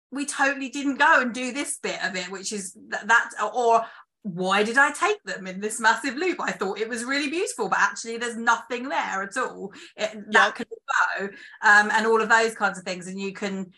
we 0.09 0.25
totally 0.25 0.69
didn't 0.69 0.97
go 0.97 1.19
and 1.19 1.33
do 1.33 1.51
this 1.51 1.79
bit 1.83 2.01
of 2.05 2.15
it 2.15 2.31
which 2.31 2.53
is 2.53 2.77
that, 2.87 3.05
that 3.09 3.29
or 3.53 3.85
why 4.23 4.63
did 4.63 4.77
I 4.77 4.91
take 4.91 5.21
them 5.23 5.47
in 5.47 5.59
this 5.59 5.79
massive 5.79 6.15
loop? 6.15 6.39
I 6.39 6.51
thought 6.51 6.79
it 6.79 6.87
was 6.87 7.03
really 7.03 7.29
beautiful, 7.29 7.69
but 7.69 7.79
actually 7.79 8.17
there's 8.17 8.37
nothing 8.37 8.87
there 8.87 9.23
at 9.23 9.35
all. 9.35 9.73
It, 9.97 10.31
that 10.31 10.53
could 10.53 10.67
go, 11.17 11.25
um, 11.63 11.89
and 11.91 12.05
all 12.05 12.21
of 12.21 12.29
those 12.29 12.53
kinds 12.53 12.77
of 12.77 12.83
things. 12.83 13.07
And 13.07 13.19
you 13.19 13.33
can 13.33 13.71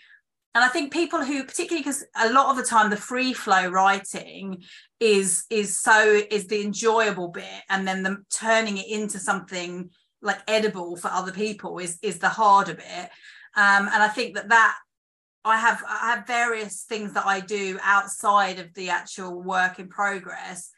and 0.55 0.63
i 0.63 0.67
think 0.67 0.91
people 0.91 1.23
who 1.23 1.43
particularly 1.43 1.81
because 1.83 2.03
a 2.21 2.31
lot 2.31 2.49
of 2.49 2.57
the 2.57 2.63
time 2.63 2.89
the 2.89 2.97
free 2.97 3.33
flow 3.33 3.67
writing 3.69 4.63
is 4.99 5.45
is 5.49 5.79
so 5.79 6.21
is 6.29 6.47
the 6.47 6.63
enjoyable 6.63 7.27
bit 7.27 7.63
and 7.69 7.87
then 7.87 8.03
the 8.03 8.17
turning 8.29 8.77
it 8.77 8.87
into 8.87 9.19
something 9.19 9.89
like 10.23 10.39
edible 10.47 10.95
for 10.95 11.09
other 11.09 11.31
people 11.31 11.77
is 11.77 11.99
is 12.01 12.17
the 12.19 12.29
harder 12.29 12.73
bit. 12.73 13.09
Um, 13.55 13.87
and 13.93 14.01
i 14.01 14.07
think 14.07 14.35
that 14.35 14.49
that 14.49 14.75
i 15.45 15.57
have 15.57 15.83
i 15.87 16.15
have 16.15 16.25
various 16.25 16.83
things 16.83 17.13
that 17.13 17.25
i 17.25 17.39
do 17.39 17.77
outside 17.83 18.57
of 18.57 18.73
the 18.73 18.89
actual 18.89 19.43
work 19.43 19.77
in 19.77 19.89
progress 19.89 20.71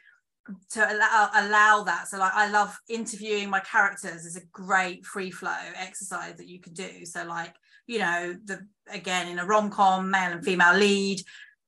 to 0.69 0.79
allow, 0.79 1.29
allow 1.33 1.83
that. 1.83 2.07
So 2.07 2.17
like 2.17 2.33
i 2.33 2.49
love 2.49 2.77
interviewing 2.89 3.49
my 3.49 3.61
characters 3.61 4.25
is 4.25 4.35
a 4.35 4.45
great 4.51 5.05
free 5.05 5.31
flow 5.31 5.55
exercise 5.75 6.35
that 6.37 6.47
you 6.47 6.59
can 6.59 6.73
do. 6.73 7.05
So 7.05 7.23
like 7.25 7.55
you 7.87 7.99
know 7.99 8.35
the 8.45 8.65
again 8.91 9.27
in 9.27 9.39
a 9.39 9.45
rom-com 9.45 10.09
male 10.09 10.31
and 10.31 10.45
female 10.45 10.75
lead 10.75 11.21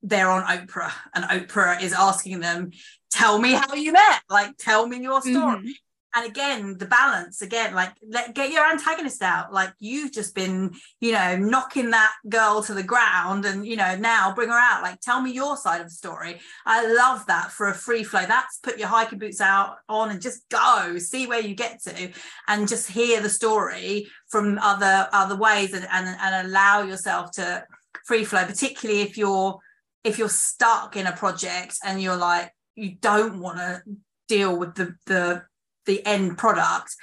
they're 0.04 0.30
on 0.30 0.44
oprah 0.44 0.92
and 1.16 1.26
oprah 1.26 1.82
is 1.82 1.94
asking 1.94 2.40
them 2.40 2.72
tell 3.12 3.40
me 3.40 3.54
how 3.54 3.74
you 3.74 3.92
met 3.92 4.22
like 4.30 4.56
tell 4.58 4.88
me 4.88 5.02
your 5.02 5.22
story. 5.22 5.36
Mm-hmm 5.36 5.70
and 6.18 6.26
again 6.26 6.78
the 6.78 6.86
balance 6.86 7.42
again 7.42 7.76
like 7.76 7.94
let 8.10 8.34
get 8.34 8.52
your 8.52 8.70
antagonist 8.70 9.22
out. 9.22 9.54
Like 9.54 9.72
you've 9.80 10.12
just 10.12 10.34
been 10.34 10.74
you 11.00 11.12
know 11.12 11.38
knocking 11.38 11.92
that 11.92 12.14
girl 12.28 12.64
to 12.64 12.74
the 12.74 12.84
ground 12.84 13.46
and 13.46 13.66
you 13.66 13.76
know 13.76 13.96
now 13.96 14.34
bring 14.34 14.50
her 14.50 14.60
out. 14.60 14.82
Like 14.82 15.00
tell 15.00 15.22
me 15.22 15.32
your 15.32 15.58
side 15.58 15.82
of 15.82 15.88
the 15.88 15.92
story. 15.92 16.40
I 16.66 16.92
love 16.92 17.26
that 17.28 17.52
for 17.52 17.68
a 17.68 17.74
free 17.74 18.04
flow. 18.04 18.26
That's 18.26 18.58
put 18.60 18.80
your 18.80 18.88
hiking 18.88 19.20
boots 19.20 19.42
out 19.42 19.78
on 19.88 20.10
and 20.10 20.22
just 20.22 20.50
go 20.50 20.98
see 20.98 21.28
where 21.28 21.42
you 21.42 21.54
get 21.54 21.82
to 21.84 22.12
and 22.48 22.68
just 22.68 22.90
hear 22.90 23.22
the 23.22 23.30
story 23.30 24.08
from 24.30 24.58
other 24.62 25.08
other 25.14 25.36
ways 25.36 25.74
and 25.74 25.88
and, 25.92 26.08
and 26.08 26.48
allow 26.48 26.82
yourself 26.82 27.32
to 27.32 27.64
free 28.06 28.24
flow 28.24 28.46
particularly 28.46 29.02
if 29.02 29.18
you're 29.18 29.60
if 30.04 30.18
you're 30.18 30.30
stuck 30.30 30.96
in 30.96 31.06
a 31.06 31.12
project 31.12 31.78
and 31.84 32.02
you're 32.02 32.18
like 32.18 32.52
you 32.76 32.96
don't 33.02 33.40
want 33.40 33.58
to 33.58 33.82
deal 34.28 34.58
with 34.58 34.76
the 34.76 34.96
the 35.06 35.44
the 35.88 36.06
end 36.06 36.38
product 36.38 36.96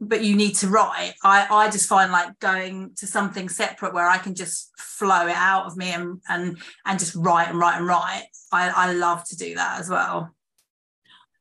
but 0.00 0.24
you 0.24 0.34
need 0.34 0.54
to 0.54 0.68
write. 0.68 1.12
I 1.22 1.46
i 1.50 1.70
just 1.70 1.88
find 1.88 2.10
like 2.10 2.38
going 2.40 2.92
to 2.96 3.06
something 3.06 3.48
separate 3.48 3.92
where 3.92 4.08
i 4.08 4.16
can 4.16 4.34
just 4.34 4.70
flow 4.78 5.26
it 5.26 5.36
out 5.36 5.66
of 5.66 5.76
me 5.76 5.90
and 5.92 6.20
and 6.28 6.58
and 6.86 6.98
just 6.98 7.14
write 7.14 7.48
and 7.48 7.58
write 7.58 7.76
and 7.76 7.86
write. 7.86 8.24
I 8.50 8.70
i 8.70 8.92
love 8.92 9.24
to 9.24 9.36
do 9.36 9.54
that 9.54 9.78
as 9.80 9.90
well. 9.90 10.34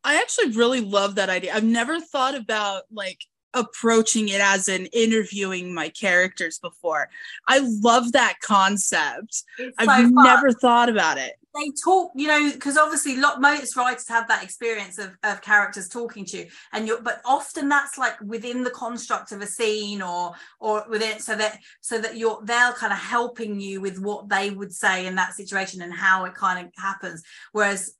I 0.03 0.17
actually 0.17 0.51
really 0.51 0.81
love 0.81 1.15
that 1.15 1.29
idea. 1.29 1.53
I've 1.53 1.63
never 1.63 1.99
thought 1.99 2.35
about 2.35 2.83
like 2.91 3.19
approaching 3.53 4.29
it 4.29 4.41
as 4.41 4.67
an 4.67 4.85
interviewing 4.87 5.73
my 5.73 5.89
characters 5.89 6.59
before. 6.59 7.09
I 7.47 7.59
love 7.81 8.11
that 8.11 8.35
concept. 8.41 9.43
It's 9.57 9.75
i've 9.77 10.07
so 10.07 10.13
never 10.13 10.51
thought 10.51 10.89
about 10.89 11.17
it. 11.17 11.33
they 11.55 11.71
talk 11.83 12.11
you 12.15 12.27
know 12.27 12.51
because 12.53 12.77
obviously 12.77 13.17
lot 13.17 13.41
most 13.41 13.75
writers 13.75 14.07
have 14.07 14.27
that 14.27 14.43
experience 14.43 14.99
of, 14.99 15.17
of 15.23 15.41
characters 15.41 15.89
talking 15.89 16.25
to 16.25 16.37
you 16.39 16.45
and 16.73 16.87
you're 16.87 17.01
but 17.01 17.21
often 17.25 17.67
that's 17.69 17.97
like 17.97 18.19
within 18.21 18.63
the 18.63 18.69
construct 18.69 19.31
of 19.31 19.41
a 19.41 19.47
scene 19.47 20.01
or 20.01 20.33
or 20.59 20.85
within 20.89 21.19
so 21.19 21.35
that 21.35 21.59
so 21.81 21.99
that 21.99 22.17
you're 22.17 22.39
they're 22.43 22.73
kind 22.73 22.93
of 22.93 22.99
helping 22.99 23.59
you 23.59 23.81
with 23.81 23.99
what 23.99 24.29
they 24.29 24.51
would 24.51 24.73
say 24.73 25.07
in 25.07 25.15
that 25.15 25.33
situation 25.33 25.81
and 25.81 25.93
how 25.93 26.25
it 26.25 26.35
kind 26.35 26.65
of 26.65 26.71
happens. 26.77 27.23
Whereas 27.51 27.95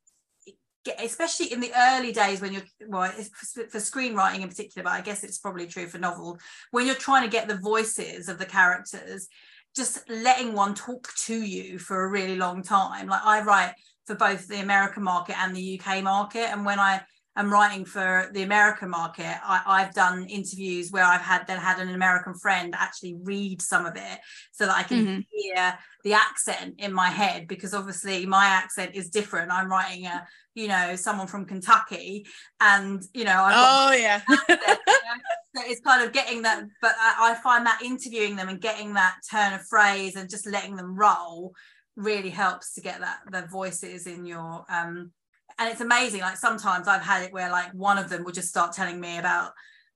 especially 0.99 1.51
in 1.51 1.59
the 1.59 1.71
early 1.77 2.11
days 2.11 2.41
when 2.41 2.53
you're 2.53 2.63
well 2.87 3.11
for 3.11 3.79
screenwriting 3.79 4.41
in 4.41 4.49
particular 4.49 4.83
but 4.83 4.93
i 4.93 5.01
guess 5.01 5.23
it's 5.23 5.37
probably 5.37 5.67
true 5.67 5.87
for 5.87 5.97
novel 5.97 6.37
when 6.71 6.85
you're 6.85 6.95
trying 6.95 7.23
to 7.23 7.29
get 7.29 7.47
the 7.47 7.57
voices 7.57 8.29
of 8.29 8.37
the 8.37 8.45
characters 8.45 9.27
just 9.75 10.09
letting 10.09 10.53
one 10.53 10.73
talk 10.73 11.07
to 11.15 11.41
you 11.41 11.79
for 11.79 12.03
a 12.03 12.09
really 12.09 12.35
long 12.35 12.63
time. 12.63 13.07
Like 13.07 13.21
I 13.23 13.41
write 13.41 13.73
for 14.05 14.15
both 14.15 14.47
the 14.47 14.61
American 14.61 15.03
market 15.03 15.39
and 15.39 15.55
the 15.55 15.79
UK 15.79 16.03
market. 16.03 16.49
And 16.51 16.65
when 16.65 16.79
I 16.79 17.01
am 17.37 17.51
writing 17.51 17.85
for 17.85 18.29
the 18.33 18.41
American 18.41 18.89
market, 18.89 19.37
I, 19.45 19.81
have 19.83 19.93
done 19.93 20.25
interviews 20.25 20.91
where 20.91 21.03
I've 21.05 21.21
had 21.21 21.45
then 21.47 21.59
had 21.59 21.79
an 21.79 21.93
American 21.93 22.33
friend 22.33 22.73
actually 22.77 23.15
read 23.23 23.61
some 23.61 23.85
of 23.85 23.95
it 23.95 24.19
so 24.51 24.65
that 24.65 24.75
I 24.75 24.83
can 24.83 25.05
mm-hmm. 25.05 25.19
hear 25.31 25.77
the 26.03 26.13
accent 26.13 26.75
in 26.79 26.91
my 26.91 27.09
head 27.09 27.47
because 27.47 27.73
obviously 27.73 28.25
my 28.25 28.45
accent 28.45 28.95
is 28.95 29.09
different. 29.09 29.51
I'm 29.51 29.69
writing 29.69 30.07
a, 30.07 30.27
you 30.59 30.67
know, 30.67 30.95
someone 30.95 31.27
from 31.27 31.45
Kentucky 31.45 32.25
and, 32.59 33.01
you 33.13 33.23
know, 33.23 33.41
I've 33.41 33.53
oh 33.55 33.93
yeah. 33.95 34.21
so 34.27 35.61
it's 35.65 35.81
kind 35.81 36.03
of 36.05 36.11
getting 36.11 36.41
that, 36.43 36.63
but 36.81 36.93
I, 36.99 37.31
I 37.31 37.35
find 37.41 37.65
that 37.65 37.81
interviewing 37.83 38.35
them 38.35 38.49
and 38.49 38.59
getting 38.59 38.93
that 38.93 39.17
turn 39.29 39.53
of 39.53 39.65
phrase 39.65 40.15
and 40.15 40.29
just 40.29 40.45
letting 40.45 40.75
them 40.75 40.95
roll 40.95 41.53
really 41.95 42.29
helps 42.29 42.73
to 42.73 42.81
get 42.81 43.01
that 43.01 43.19
the 43.29 43.45
voices 43.47 44.07
in 44.07 44.25
your 44.25 44.63
um 44.69 45.11
and 45.57 45.69
it's 45.69 45.81
amazing 45.81 46.21
like 46.21 46.37
sometimes 46.37 46.87
i've 46.87 47.01
had 47.01 47.23
it 47.23 47.33
where 47.33 47.51
like 47.51 47.73
one 47.73 47.97
of 47.97 48.07
them 48.09 48.23
will 48.23 48.31
just 48.31 48.47
start 48.47 48.71
telling 48.71 49.01
me 49.01 49.17
about 49.17 49.51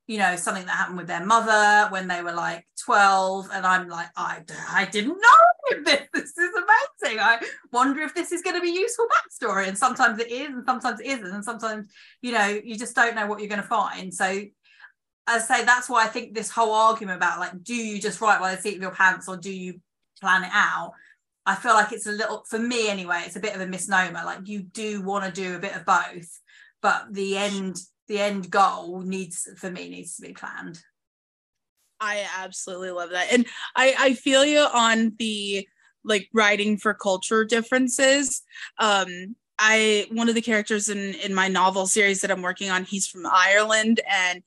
you 0.05 0.17
know 0.17 0.35
something 0.35 0.65
that 0.65 0.75
happened 0.75 0.97
with 0.97 1.07
their 1.07 1.25
mother 1.25 1.89
when 1.91 2.09
they 2.09 2.21
were 2.21 2.33
like 2.33 2.67
12 2.83 3.49
and 3.53 3.65
i'm 3.65 3.87
like 3.87 4.09
i, 4.17 4.41
I 4.69 4.85
didn't 4.85 5.17
know 5.17 5.62
this 5.85 6.01
this 6.13 6.37
is 6.37 6.51
amazing 6.55 7.19
i 7.19 7.39
wonder 7.71 8.01
if 8.01 8.13
this 8.13 8.31
is 8.31 8.41
going 8.41 8.55
to 8.55 8.61
be 8.61 8.71
useful 8.71 9.07
backstory 9.07 9.67
and 9.67 9.77
sometimes 9.77 10.19
it 10.19 10.31
is 10.31 10.49
and 10.49 10.65
sometimes 10.65 10.99
it 10.99 11.07
isn't 11.07 11.33
and 11.33 11.43
sometimes 11.43 11.87
you 12.21 12.31
know 12.31 12.47
you 12.63 12.75
just 12.77 12.95
don't 12.95 13.15
know 13.15 13.25
what 13.25 13.39
you're 13.39 13.49
going 13.49 13.61
to 13.61 13.67
find 13.67 14.13
so 14.13 14.41
I 15.25 15.39
say 15.39 15.63
that's 15.63 15.89
why 15.89 16.03
I 16.03 16.07
think 16.07 16.33
this 16.33 16.49
whole 16.49 16.73
argument 16.73 17.17
about 17.17 17.39
like, 17.39 17.63
do 17.63 17.75
you 17.75 17.99
just 17.99 18.19
write 18.19 18.39
by 18.39 18.55
the 18.55 18.61
seat 18.61 18.75
of 18.75 18.81
your 18.81 18.91
pants 18.91 19.27
or 19.29 19.37
do 19.37 19.51
you 19.51 19.79
plan 20.19 20.43
it 20.43 20.51
out? 20.53 20.93
I 21.45 21.55
feel 21.55 21.73
like 21.73 21.91
it's 21.91 22.07
a 22.07 22.11
little, 22.11 22.43
for 22.47 22.59
me 22.59 22.89
anyway, 22.89 23.23
it's 23.25 23.35
a 23.35 23.41
bit 23.41 23.55
of 23.55 23.61
a 23.61 23.67
misnomer. 23.67 24.21
Like 24.25 24.47
you 24.47 24.61
do 24.61 25.01
want 25.01 25.25
to 25.25 25.31
do 25.31 25.55
a 25.55 25.59
bit 25.59 25.75
of 25.75 25.85
both, 25.85 26.39
but 26.81 27.05
the 27.11 27.37
end, 27.37 27.77
the 28.07 28.19
end 28.19 28.49
goal 28.49 29.01
needs, 29.01 29.47
for 29.57 29.69
me, 29.69 29.89
needs 29.89 30.15
to 30.17 30.23
be 30.23 30.33
planned. 30.33 30.81
I 32.03 32.27
absolutely 32.37 32.91
love 32.91 33.11
that. 33.11 33.31
And 33.31 33.45
I, 33.75 33.95
I 33.97 34.13
feel 34.13 34.45
you 34.45 34.59
on 34.59 35.13
the 35.17 35.67
like 36.03 36.27
writing 36.33 36.77
for 36.77 36.93
culture 36.93 37.45
differences. 37.45 38.41
Um, 38.77 39.35
I 39.57 40.07
one 40.11 40.27
of 40.29 40.35
the 40.35 40.41
characters 40.41 40.89
in 40.89 41.13
in 41.15 41.33
my 41.33 41.47
novel 41.47 41.87
series 41.87 42.21
that 42.21 42.31
I'm 42.31 42.41
working 42.41 42.69
on, 42.69 42.83
he's 42.83 43.07
from 43.07 43.25
Ireland 43.25 44.01
and 44.09 44.43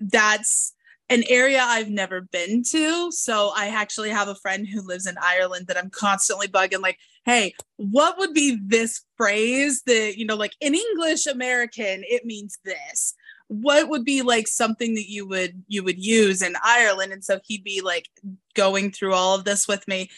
that's 0.00 0.74
an 1.10 1.24
area 1.28 1.62
I've 1.62 1.88
never 1.88 2.20
been 2.20 2.62
to. 2.70 3.10
So 3.10 3.52
I 3.56 3.68
actually 3.68 4.10
have 4.10 4.28
a 4.28 4.34
friend 4.34 4.68
who 4.68 4.86
lives 4.86 5.06
in 5.06 5.14
Ireland 5.22 5.66
that 5.68 5.78
I'm 5.78 5.88
constantly 5.88 6.48
bugging, 6.48 6.82
like, 6.82 6.98
hey, 7.24 7.54
what 7.76 8.18
would 8.18 8.34
be 8.34 8.58
this 8.62 9.02
phrase 9.16 9.82
that, 9.86 10.18
you 10.18 10.26
know, 10.26 10.36
like 10.36 10.52
in 10.60 10.74
English 10.74 11.26
American, 11.26 12.04
it 12.06 12.26
means 12.26 12.58
this. 12.64 13.14
What 13.48 13.88
would 13.88 14.04
be 14.04 14.22
like 14.22 14.46
something 14.46 14.94
that 14.94 15.10
you 15.10 15.26
would 15.26 15.62
you 15.66 15.82
would 15.82 15.98
use 15.98 16.42
in 16.42 16.54
Ireland? 16.62 17.12
And 17.12 17.24
so 17.24 17.40
he'd 17.44 17.64
be 17.64 17.80
like 17.80 18.08
going 18.54 18.92
through 18.92 19.14
all 19.14 19.34
of 19.34 19.44
this 19.44 19.66
with 19.66 19.86
me. 19.88 20.10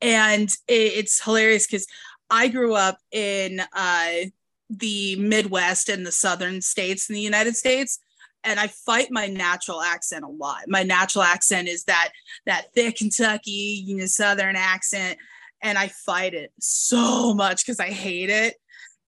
And 0.00 0.48
it, 0.68 0.92
it's 0.96 1.22
hilarious 1.22 1.66
because 1.66 1.86
I 2.30 2.48
grew 2.48 2.74
up 2.74 2.98
in 3.10 3.62
uh 3.72 4.12
the 4.68 5.16
Midwest 5.16 5.88
and 5.88 6.06
the 6.06 6.12
southern 6.12 6.60
states 6.62 7.08
in 7.08 7.14
the 7.14 7.20
United 7.20 7.56
States 7.56 7.98
and 8.44 8.58
I 8.58 8.68
fight 8.68 9.08
my 9.10 9.26
natural 9.26 9.80
accent 9.80 10.24
a 10.24 10.28
lot. 10.28 10.62
My 10.66 10.82
natural 10.82 11.22
accent 11.22 11.68
is 11.68 11.84
that 11.84 12.10
that 12.46 12.72
thick 12.74 12.96
Kentucky, 12.96 13.82
you 13.86 13.96
know, 13.96 14.06
southern 14.06 14.56
accent, 14.56 15.18
and 15.60 15.78
I 15.78 15.88
fight 15.88 16.34
it 16.34 16.52
so 16.60 17.34
much 17.34 17.64
because 17.64 17.80
I 17.80 17.90
hate 17.90 18.30
it. 18.30 18.56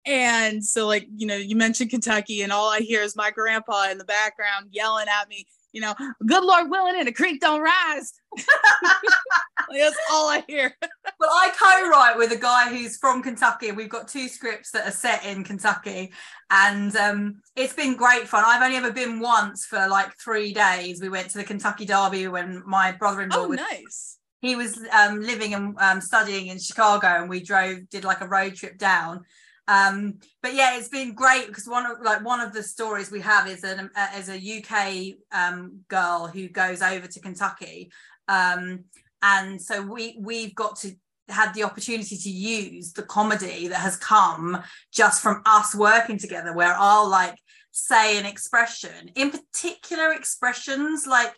And 0.06 0.64
so, 0.64 0.86
like, 0.86 1.06
you 1.14 1.26
know, 1.26 1.36
you 1.36 1.56
mentioned 1.56 1.90
Kentucky, 1.90 2.42
and 2.42 2.52
all 2.52 2.70
I 2.70 2.80
hear 2.80 3.02
is 3.02 3.16
my 3.16 3.30
grandpa 3.30 3.90
in 3.90 3.98
the 3.98 4.04
background 4.04 4.68
yelling 4.70 5.06
at 5.08 5.28
me, 5.28 5.46
you 5.72 5.80
know, 5.80 5.94
good 6.26 6.42
Lord 6.42 6.70
willing, 6.70 6.94
and 6.96 7.06
the 7.06 7.12
creek 7.12 7.40
don't 7.40 7.60
rise. 7.60 8.12
like, 8.36 8.46
that's 9.78 9.96
all 10.10 10.28
I 10.28 10.42
hear. 10.48 10.74
well, 11.20 11.30
I 11.30 11.50
co-write 11.50 12.16
with 12.16 12.32
a 12.32 12.40
guy 12.40 12.70
who's 12.70 12.96
from 12.96 13.22
Kentucky. 13.22 13.72
We've 13.72 13.90
got 13.90 14.08
two 14.08 14.28
scripts 14.28 14.70
that 14.72 14.88
are 14.88 14.92
set 14.92 15.24
in 15.24 15.44
Kentucky, 15.44 16.12
and 16.50 16.96
um, 16.96 17.42
it's 17.54 17.74
been 17.74 17.94
great 17.94 18.26
fun. 18.26 18.44
I've 18.46 18.62
only 18.62 18.78
ever 18.78 18.92
been 18.92 19.20
once 19.20 19.66
for 19.66 19.86
like 19.88 20.16
three 20.18 20.54
days. 20.54 21.02
We 21.02 21.10
went 21.10 21.28
to 21.30 21.38
the 21.38 21.44
Kentucky 21.44 21.84
Derby 21.84 22.26
when 22.28 22.62
my 22.66 22.92
brother-in-law 22.92 23.36
oh, 23.36 23.48
was. 23.48 23.58
nice. 23.58 24.16
He 24.40 24.56
was 24.56 24.80
um, 24.98 25.20
living 25.20 25.52
and 25.52 25.76
um, 25.78 26.00
studying 26.00 26.46
in 26.46 26.58
Chicago, 26.58 27.08
and 27.08 27.28
we 27.28 27.42
drove, 27.42 27.90
did 27.90 28.04
like 28.04 28.22
a 28.22 28.28
road 28.28 28.54
trip 28.54 28.78
down 28.78 29.26
um, 29.70 30.18
but 30.42 30.52
yeah, 30.52 30.76
it's 30.76 30.88
been 30.88 31.14
great 31.14 31.46
because 31.46 31.68
one 31.68 31.86
of 31.86 32.00
like 32.02 32.24
one 32.24 32.40
of 32.40 32.52
the 32.52 32.62
stories 32.62 33.12
we 33.12 33.20
have 33.20 33.48
is 33.48 33.62
an 33.62 33.88
uh, 33.94 34.08
is 34.18 34.28
a 34.28 34.58
UK 34.58 35.16
um, 35.32 35.82
girl 35.86 36.26
who 36.26 36.48
goes 36.48 36.82
over 36.82 37.06
to 37.06 37.20
Kentucky, 37.20 37.92
um, 38.26 38.80
and 39.22 39.62
so 39.62 39.80
we 39.80 40.18
we've 40.20 40.56
got 40.56 40.74
to 40.78 40.92
had 41.28 41.54
the 41.54 41.62
opportunity 41.62 42.16
to 42.16 42.28
use 42.28 42.92
the 42.92 43.04
comedy 43.04 43.68
that 43.68 43.78
has 43.78 43.96
come 43.96 44.60
just 44.92 45.22
from 45.22 45.40
us 45.46 45.72
working 45.72 46.18
together, 46.18 46.52
where 46.52 46.74
I'll 46.76 47.08
like 47.08 47.38
say 47.70 48.18
an 48.18 48.26
expression, 48.26 49.12
in 49.14 49.30
particular 49.30 50.12
expressions 50.12 51.06
like 51.06 51.32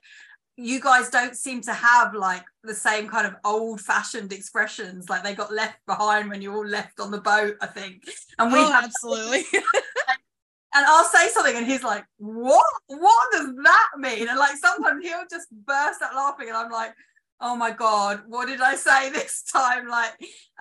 you 0.57 0.81
guys 0.81 1.09
don't 1.09 1.37
seem 1.37 1.63
to 1.63 1.73
have 1.73 2.15
like 2.15 2.45
the 2.63 2.75
same 2.75 3.09
kind 3.09 3.27
of 3.27 3.35
old 3.45 3.81
fashioned 3.81 4.33
expressions 4.33 5.09
like 5.09 5.25
they 5.25 5.35
got 5.35 5.53
left 5.53 5.79
behind 5.87 6.29
when 6.29 6.43
you 6.43 6.55
all 6.55 6.67
left 6.67 7.01
on 7.01 7.11
the 7.11 7.21
boat 7.21 7.57
i 7.61 7.67
think. 7.67 8.03
And 8.39 8.53
we 8.53 8.59
oh, 8.59 8.73
absolutely. 8.73 9.45
And 10.75 10.87
i'll 10.87 11.05
say 11.05 11.29
something 11.29 11.57
and 11.57 11.67
he's 11.67 11.83
like 11.83 12.05
what? 12.17 12.65
What 12.87 13.33
does 13.33 13.55
that 13.63 13.89
mean? 13.99 14.29
And 14.29 14.39
like 14.39 14.57
sometimes 14.57 15.05
he'll 15.05 15.25
just 15.31 15.49
burst 15.67 16.01
out 16.03 16.15
laughing 16.15 16.49
and 16.49 16.57
i'm 16.57 16.71
like 16.71 16.95
oh 17.43 17.55
my 17.57 17.73
god 17.73 18.23
what 18.27 18.47
did 18.47 18.61
i 18.61 18.75
say 18.75 19.11
this 19.13 19.43
time? 19.43 19.89
Like 19.89 20.13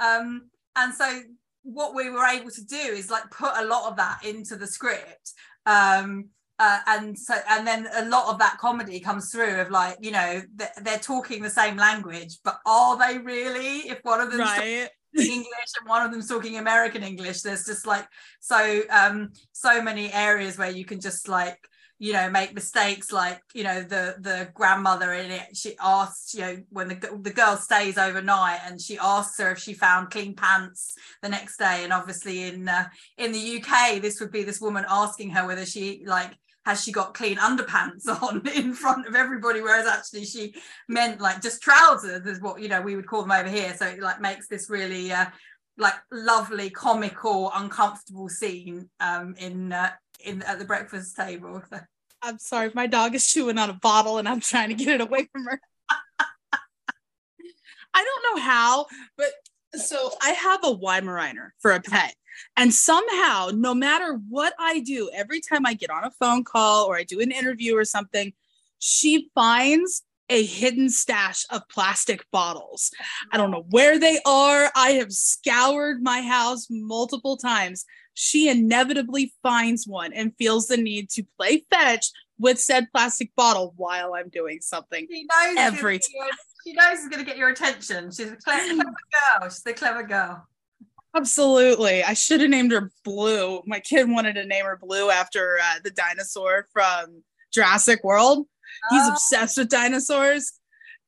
um 0.01 0.49
and 0.75 0.93
so 0.93 1.21
what 1.63 1.95
we 1.95 2.09
were 2.09 2.25
able 2.25 2.49
to 2.49 2.65
do 2.65 2.75
is 2.75 3.09
like 3.11 3.29
put 3.31 3.51
a 3.55 3.65
lot 3.65 3.89
of 3.89 3.97
that 3.97 4.19
into 4.25 4.55
the 4.55 4.67
script 4.67 5.33
um 5.65 6.29
uh, 6.59 6.79
and 6.87 7.17
so 7.17 7.33
and 7.49 7.65
then 7.65 7.87
a 7.95 8.05
lot 8.05 8.31
of 8.31 8.39
that 8.39 8.57
comedy 8.59 8.99
comes 8.99 9.31
through 9.31 9.59
of 9.59 9.71
like 9.71 9.97
you 10.01 10.11
know 10.11 10.41
they're, 10.55 10.71
they're 10.83 10.99
talking 10.99 11.41
the 11.41 11.49
same 11.49 11.75
language 11.75 12.37
but 12.43 12.59
are 12.65 12.97
they 12.97 13.17
really 13.17 13.89
if 13.89 13.99
one 14.03 14.21
of 14.21 14.29
them 14.31 14.41
right 14.41 14.89
English 15.17 15.71
and 15.79 15.89
one 15.89 16.05
of 16.05 16.11
them's 16.11 16.29
talking 16.29 16.57
American 16.57 17.03
English. 17.03 17.41
There's 17.41 17.65
just 17.65 17.85
like 17.85 18.07
so 18.39 18.81
um 18.89 19.31
so 19.51 19.81
many 19.81 20.11
areas 20.13 20.57
where 20.57 20.71
you 20.71 20.85
can 20.85 21.01
just 21.01 21.27
like 21.27 21.59
you 21.99 22.13
know 22.13 22.31
make 22.31 22.55
mistakes 22.55 23.11
like 23.11 23.39
you 23.53 23.63
know 23.63 23.83
the 23.83 24.15
the 24.21 24.49
grandmother 24.55 25.13
in 25.13 25.29
it 25.29 25.55
she 25.55 25.75
asks 25.79 26.33
you 26.33 26.41
know 26.41 26.57
when 26.69 26.87
the, 26.87 27.19
the 27.21 27.29
girl 27.29 27.55
stays 27.55 27.95
overnight 27.95 28.59
and 28.65 28.81
she 28.81 28.97
asks 28.97 29.37
her 29.37 29.51
if 29.51 29.59
she 29.59 29.73
found 29.73 30.09
clean 30.09 30.33
pants 30.33 30.95
the 31.21 31.29
next 31.29 31.57
day 31.57 31.83
and 31.83 31.93
obviously 31.93 32.45
in 32.45 32.67
uh, 32.67 32.85
in 33.19 33.31
the 33.31 33.61
UK 33.61 34.01
this 34.01 34.19
would 34.19 34.31
be 34.31 34.41
this 34.41 34.59
woman 34.59 34.83
asking 34.89 35.29
her 35.29 35.45
whether 35.45 35.63
she 35.63 36.01
like 36.07 36.31
has 36.65 36.83
she 36.83 36.91
got 36.91 37.13
clean 37.13 37.37
underpants 37.37 38.07
on 38.21 38.47
in 38.55 38.73
front 38.73 39.07
of 39.07 39.15
everybody? 39.15 39.61
Whereas 39.61 39.87
actually 39.87 40.25
she 40.25 40.53
meant 40.87 41.21
like 41.21 41.41
just 41.41 41.61
trousers 41.61 42.25
is 42.25 42.41
what 42.41 42.61
you 42.61 42.69
know 42.69 42.81
we 42.81 42.95
would 42.95 43.07
call 43.07 43.21
them 43.21 43.31
over 43.31 43.49
here. 43.49 43.75
So 43.75 43.87
it 43.87 43.99
like 43.99 44.21
makes 44.21 44.47
this 44.47 44.69
really 44.69 45.11
uh, 45.11 45.25
like 45.77 45.95
lovely 46.11 46.69
comical 46.69 47.51
uncomfortable 47.55 48.29
scene 48.29 48.89
um 48.99 49.35
in 49.37 49.73
uh, 49.73 49.91
in 50.23 50.41
at 50.43 50.59
the 50.59 50.65
breakfast 50.65 51.15
table. 51.15 51.61
I'm 52.21 52.37
sorry 52.37 52.71
my 52.75 52.87
dog 52.87 53.15
is 53.15 53.27
chewing 53.27 53.57
on 53.57 53.71
a 53.71 53.73
bottle 53.73 54.19
and 54.19 54.29
i'm 54.29 54.41
trying 54.41 54.69
to 54.69 54.75
get 54.75 54.89
it 54.89 55.01
away 55.01 55.27
from 55.31 55.45
her. 55.45 55.59
I 57.93 58.05
don't 58.05 58.35
know 58.35 58.41
how 58.43 58.85
but 59.17 59.31
so 59.75 60.11
i 60.21 60.31
have 60.31 60.63
a 60.63 60.75
weimaraner 60.75 61.49
for 61.59 61.71
a 61.71 61.81
pet 61.81 62.15
and 62.57 62.73
somehow, 62.73 63.49
no 63.53 63.73
matter 63.73 64.19
what 64.29 64.53
I 64.59 64.79
do, 64.79 65.09
every 65.13 65.41
time 65.41 65.65
I 65.65 65.73
get 65.73 65.89
on 65.89 66.03
a 66.03 66.11
phone 66.11 66.43
call 66.43 66.85
or 66.85 66.97
I 66.97 67.03
do 67.03 67.19
an 67.19 67.31
interview 67.31 67.77
or 67.77 67.85
something, 67.85 68.33
she 68.79 69.29
finds 69.35 70.03
a 70.29 70.45
hidden 70.45 70.89
stash 70.89 71.45
of 71.49 71.67
plastic 71.69 72.25
bottles. 72.31 72.91
I 73.31 73.37
don't 73.37 73.51
know 73.51 73.65
where 73.69 73.99
they 73.99 74.19
are. 74.25 74.71
I 74.75 74.91
have 74.91 75.11
scoured 75.11 76.01
my 76.01 76.21
house 76.21 76.67
multiple 76.69 77.35
times. 77.35 77.85
She 78.13 78.49
inevitably 78.49 79.33
finds 79.43 79.85
one 79.85 80.13
and 80.13 80.33
feels 80.37 80.67
the 80.67 80.77
need 80.77 81.09
to 81.11 81.23
play 81.37 81.65
fetch 81.69 82.11
with 82.39 82.59
said 82.59 82.87
plastic 82.93 83.35
bottle 83.35 83.73
while 83.75 84.13
I'm 84.13 84.29
doing 84.29 84.59
something. 84.61 85.07
She 85.09 85.23
knows 85.23 85.57
every 85.57 85.99
time. 85.99 86.29
She 86.65 86.73
knows 86.73 86.99
it's 86.99 87.07
going 87.07 87.23
to 87.23 87.25
get 87.25 87.37
your 87.37 87.49
attention. 87.49 88.11
She's 88.11 88.31
a 88.31 88.35
clever, 88.35 88.75
clever 88.75 88.83
girl. 89.39 89.49
She's 89.49 89.65
a 89.65 89.73
clever 89.73 90.03
girl. 90.03 90.47
Absolutely. 91.15 92.03
I 92.03 92.13
should 92.13 92.41
have 92.41 92.49
named 92.49 92.71
her 92.71 92.91
Blue. 93.03 93.61
My 93.65 93.79
kid 93.79 94.09
wanted 94.09 94.33
to 94.35 94.45
name 94.45 94.65
her 94.65 94.77
Blue 94.81 95.09
after 95.09 95.57
uh, 95.61 95.79
the 95.83 95.91
dinosaur 95.91 96.67
from 96.71 97.23
Jurassic 97.51 98.03
World. 98.03 98.47
He's 98.89 99.03
oh. 99.03 99.11
obsessed 99.11 99.57
with 99.57 99.69
dinosaurs. 99.69 100.53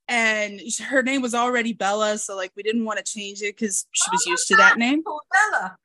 And 0.10 0.60
her 0.86 1.02
name 1.02 1.22
was 1.22 1.34
already 1.34 1.72
Bella. 1.72 2.18
So, 2.18 2.36
like, 2.36 2.52
we 2.58 2.64
didn't 2.64 2.84
want 2.84 2.98
to 2.98 3.06
change 3.06 3.42
it 3.42 3.56
because 3.56 3.86
she 3.94 4.12
was 4.12 4.24
oh, 4.28 4.32
used 4.32 4.48
to 4.50 4.56
that 4.58 4.78
name. 4.78 5.02
Bella. 5.04 5.78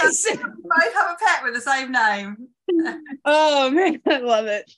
Nice. 0.00 0.26
both 0.26 0.40
have 0.40 1.10
a 1.10 1.24
pet 1.24 1.42
with 1.44 1.54
the 1.54 1.60
same 1.60 1.92
name. 1.92 2.48
oh, 3.24 3.70
man. 3.70 4.00
I 4.06 4.18
love 4.18 4.46
it. 4.46 4.70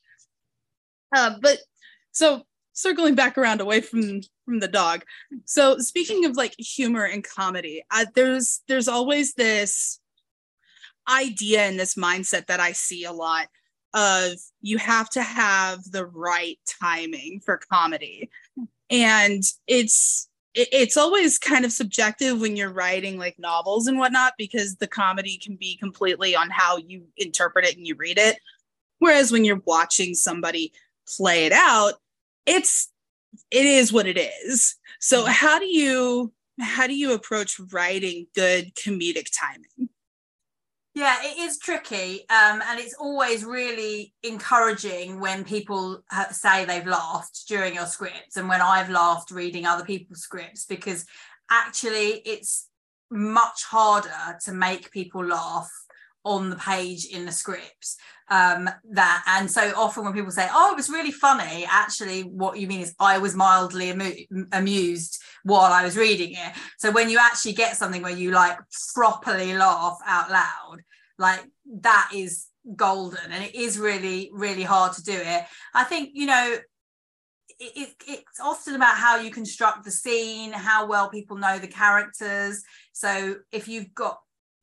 Uh, 1.15 1.37
but 1.41 1.59
so 2.13 2.45
circling 2.75 3.15
back 3.15 3.39
around 3.39 3.61
away 3.61 3.81
from 3.81 4.21
from 4.45 4.61
the 4.61 4.69
dog. 4.69 5.05
So 5.47 5.79
speaking 5.79 6.27
of 6.27 6.37
like 6.37 6.55
humor 6.59 7.05
and 7.05 7.25
comedy 7.25 7.83
there's 8.15 8.61
there's 8.69 8.89
always 8.89 9.35
this 9.35 10.01
idea 11.09 11.63
and 11.63 11.79
this 11.79 11.97
mindset 11.97 12.47
that 12.47 12.61
i 12.61 12.73
see 12.73 13.05
a 13.05 13.13
lot 13.13 13.47
of 13.95 14.33
you 14.61 14.77
have 14.79 15.09
to 15.11 15.23
have 15.23 15.91
the 15.91 16.05
right 16.05 16.59
timing 16.83 17.41
for 17.45 17.61
comedy. 17.71 18.29
And 18.91 19.43
it's 19.67 20.29
it's 20.57 20.97
always 20.97 21.37
kind 21.37 21.65
of 21.65 21.73
subjective 21.73 22.41
when 22.41 22.57
you're 22.57 22.73
writing 22.73 23.19
like 23.19 23.37
novels 23.41 23.89
and 23.89 23.99
whatnot 23.99 24.35
because 24.39 24.77
the 24.77 24.87
comedy 24.87 25.37
can 25.37 25.57
be 25.57 25.77
completely 25.77 26.37
on 26.37 26.49
how 26.49 26.77
you 26.77 27.05
interpret 27.17 27.65
it 27.65 27.77
and 27.77 27.87
you 27.87 27.97
read 27.97 28.19
it. 28.19 28.39
Whereas 29.01 29.33
when 29.33 29.45
you're 29.45 29.63
watching 29.65 30.15
somebody 30.15 30.73
play 31.09 31.47
it 31.47 31.53
out 31.53 31.95
it's 32.47 32.91
it 33.51 33.67
is 33.67 33.93
what 33.93 34.07
it 34.07 34.19
is. 34.19 34.77
So 35.01 35.23
mm-hmm. 35.23 35.33
how 35.33 35.59
do 35.59 35.67
you 35.67 36.33
how 36.61 36.87
do 36.87 36.95
you 36.95 37.15
approach 37.15 37.61
writing 37.73 38.27
good 38.35 38.75
comedic 38.75 39.29
timing? 39.37 39.89
Yeah, 40.95 41.17
it 41.23 41.39
is 41.39 41.59
tricky, 41.59 42.21
um, 42.31 42.63
and 42.69 42.79
it's 42.79 42.95
always 42.95 43.45
really 43.45 44.15
encouraging 44.23 45.19
when 45.19 45.43
people 45.43 46.05
say 46.31 46.65
they've 46.65 46.87
laughed 46.87 47.49
during 47.49 47.75
your 47.75 47.87
scripts, 47.87 48.37
and 48.37 48.49
when 48.49 48.61
I've 48.61 48.91
laughed 48.91 49.33
reading 49.33 49.67
other 49.67 49.85
people's 49.85 50.21
scripts, 50.21 50.65
because 50.67 51.05
actually 51.51 52.23
it's 52.25 52.69
much 53.11 53.65
harder 53.65 54.39
to 54.45 54.53
make 54.53 54.93
people 54.93 55.25
laugh 55.25 55.71
on 56.25 56.51
the 56.51 56.57
page 56.57 57.07
in 57.07 57.27
the 57.27 57.33
scripts 57.33 57.97
um 58.31 58.71
that 58.91 59.23
and 59.27 59.51
so 59.51 59.73
often 59.77 60.05
when 60.05 60.15
people 60.15 60.31
say 60.31 60.49
oh 60.51 60.73
it 60.73 60.77
was 60.77 60.89
really 60.89 61.13
funny 61.13 61.67
actually 61.71 62.23
what 62.23 62.59
you 62.59 62.67
mean 62.67 62.81
is 62.81 62.95
i 62.99 63.19
was 63.19 63.35
mildly 63.35 63.91
amu- 63.91 64.47
amused 64.53 65.23
while 65.43 65.73
i 65.73 65.85
was 65.85 65.97
reading 65.97 66.33
it. 66.33 66.53
So 66.79 66.91
when 66.91 67.11
you 67.11 67.19
actually 67.19 67.53
get 67.53 67.77
something 67.77 68.03
where 68.03 68.17
you 68.17 68.31
like 68.31 68.59
properly 68.95 69.55
laugh 69.55 69.99
out 70.07 70.31
loud 70.31 70.79
like 71.19 71.41
that 71.81 72.11
is 72.15 72.47
golden 72.77 73.31
and 73.31 73.45
it 73.45 73.55
is 73.55 73.79
really 73.79 74.31
really 74.33 74.63
hard 74.63 74.95
to 74.95 75.03
do 75.03 75.13
it. 75.13 75.45
I 75.75 75.85
think 75.85 76.11
you 76.15 76.27
know 76.27 76.57
it, 77.61 77.73
it, 77.77 77.95
it's 78.09 78.41
often 78.41 78.75
about 78.75 78.97
how 78.97 79.19
you 79.19 79.31
construct 79.31 79.85
the 79.85 79.91
scene 79.91 80.53
how 80.53 80.87
well 80.87 81.09
people 81.09 81.37
know 81.37 81.59
the 81.59 81.69
characters. 81.69 82.63
So 82.93 83.37
if 83.53 83.69
you've 83.69 83.95
got 83.95 84.19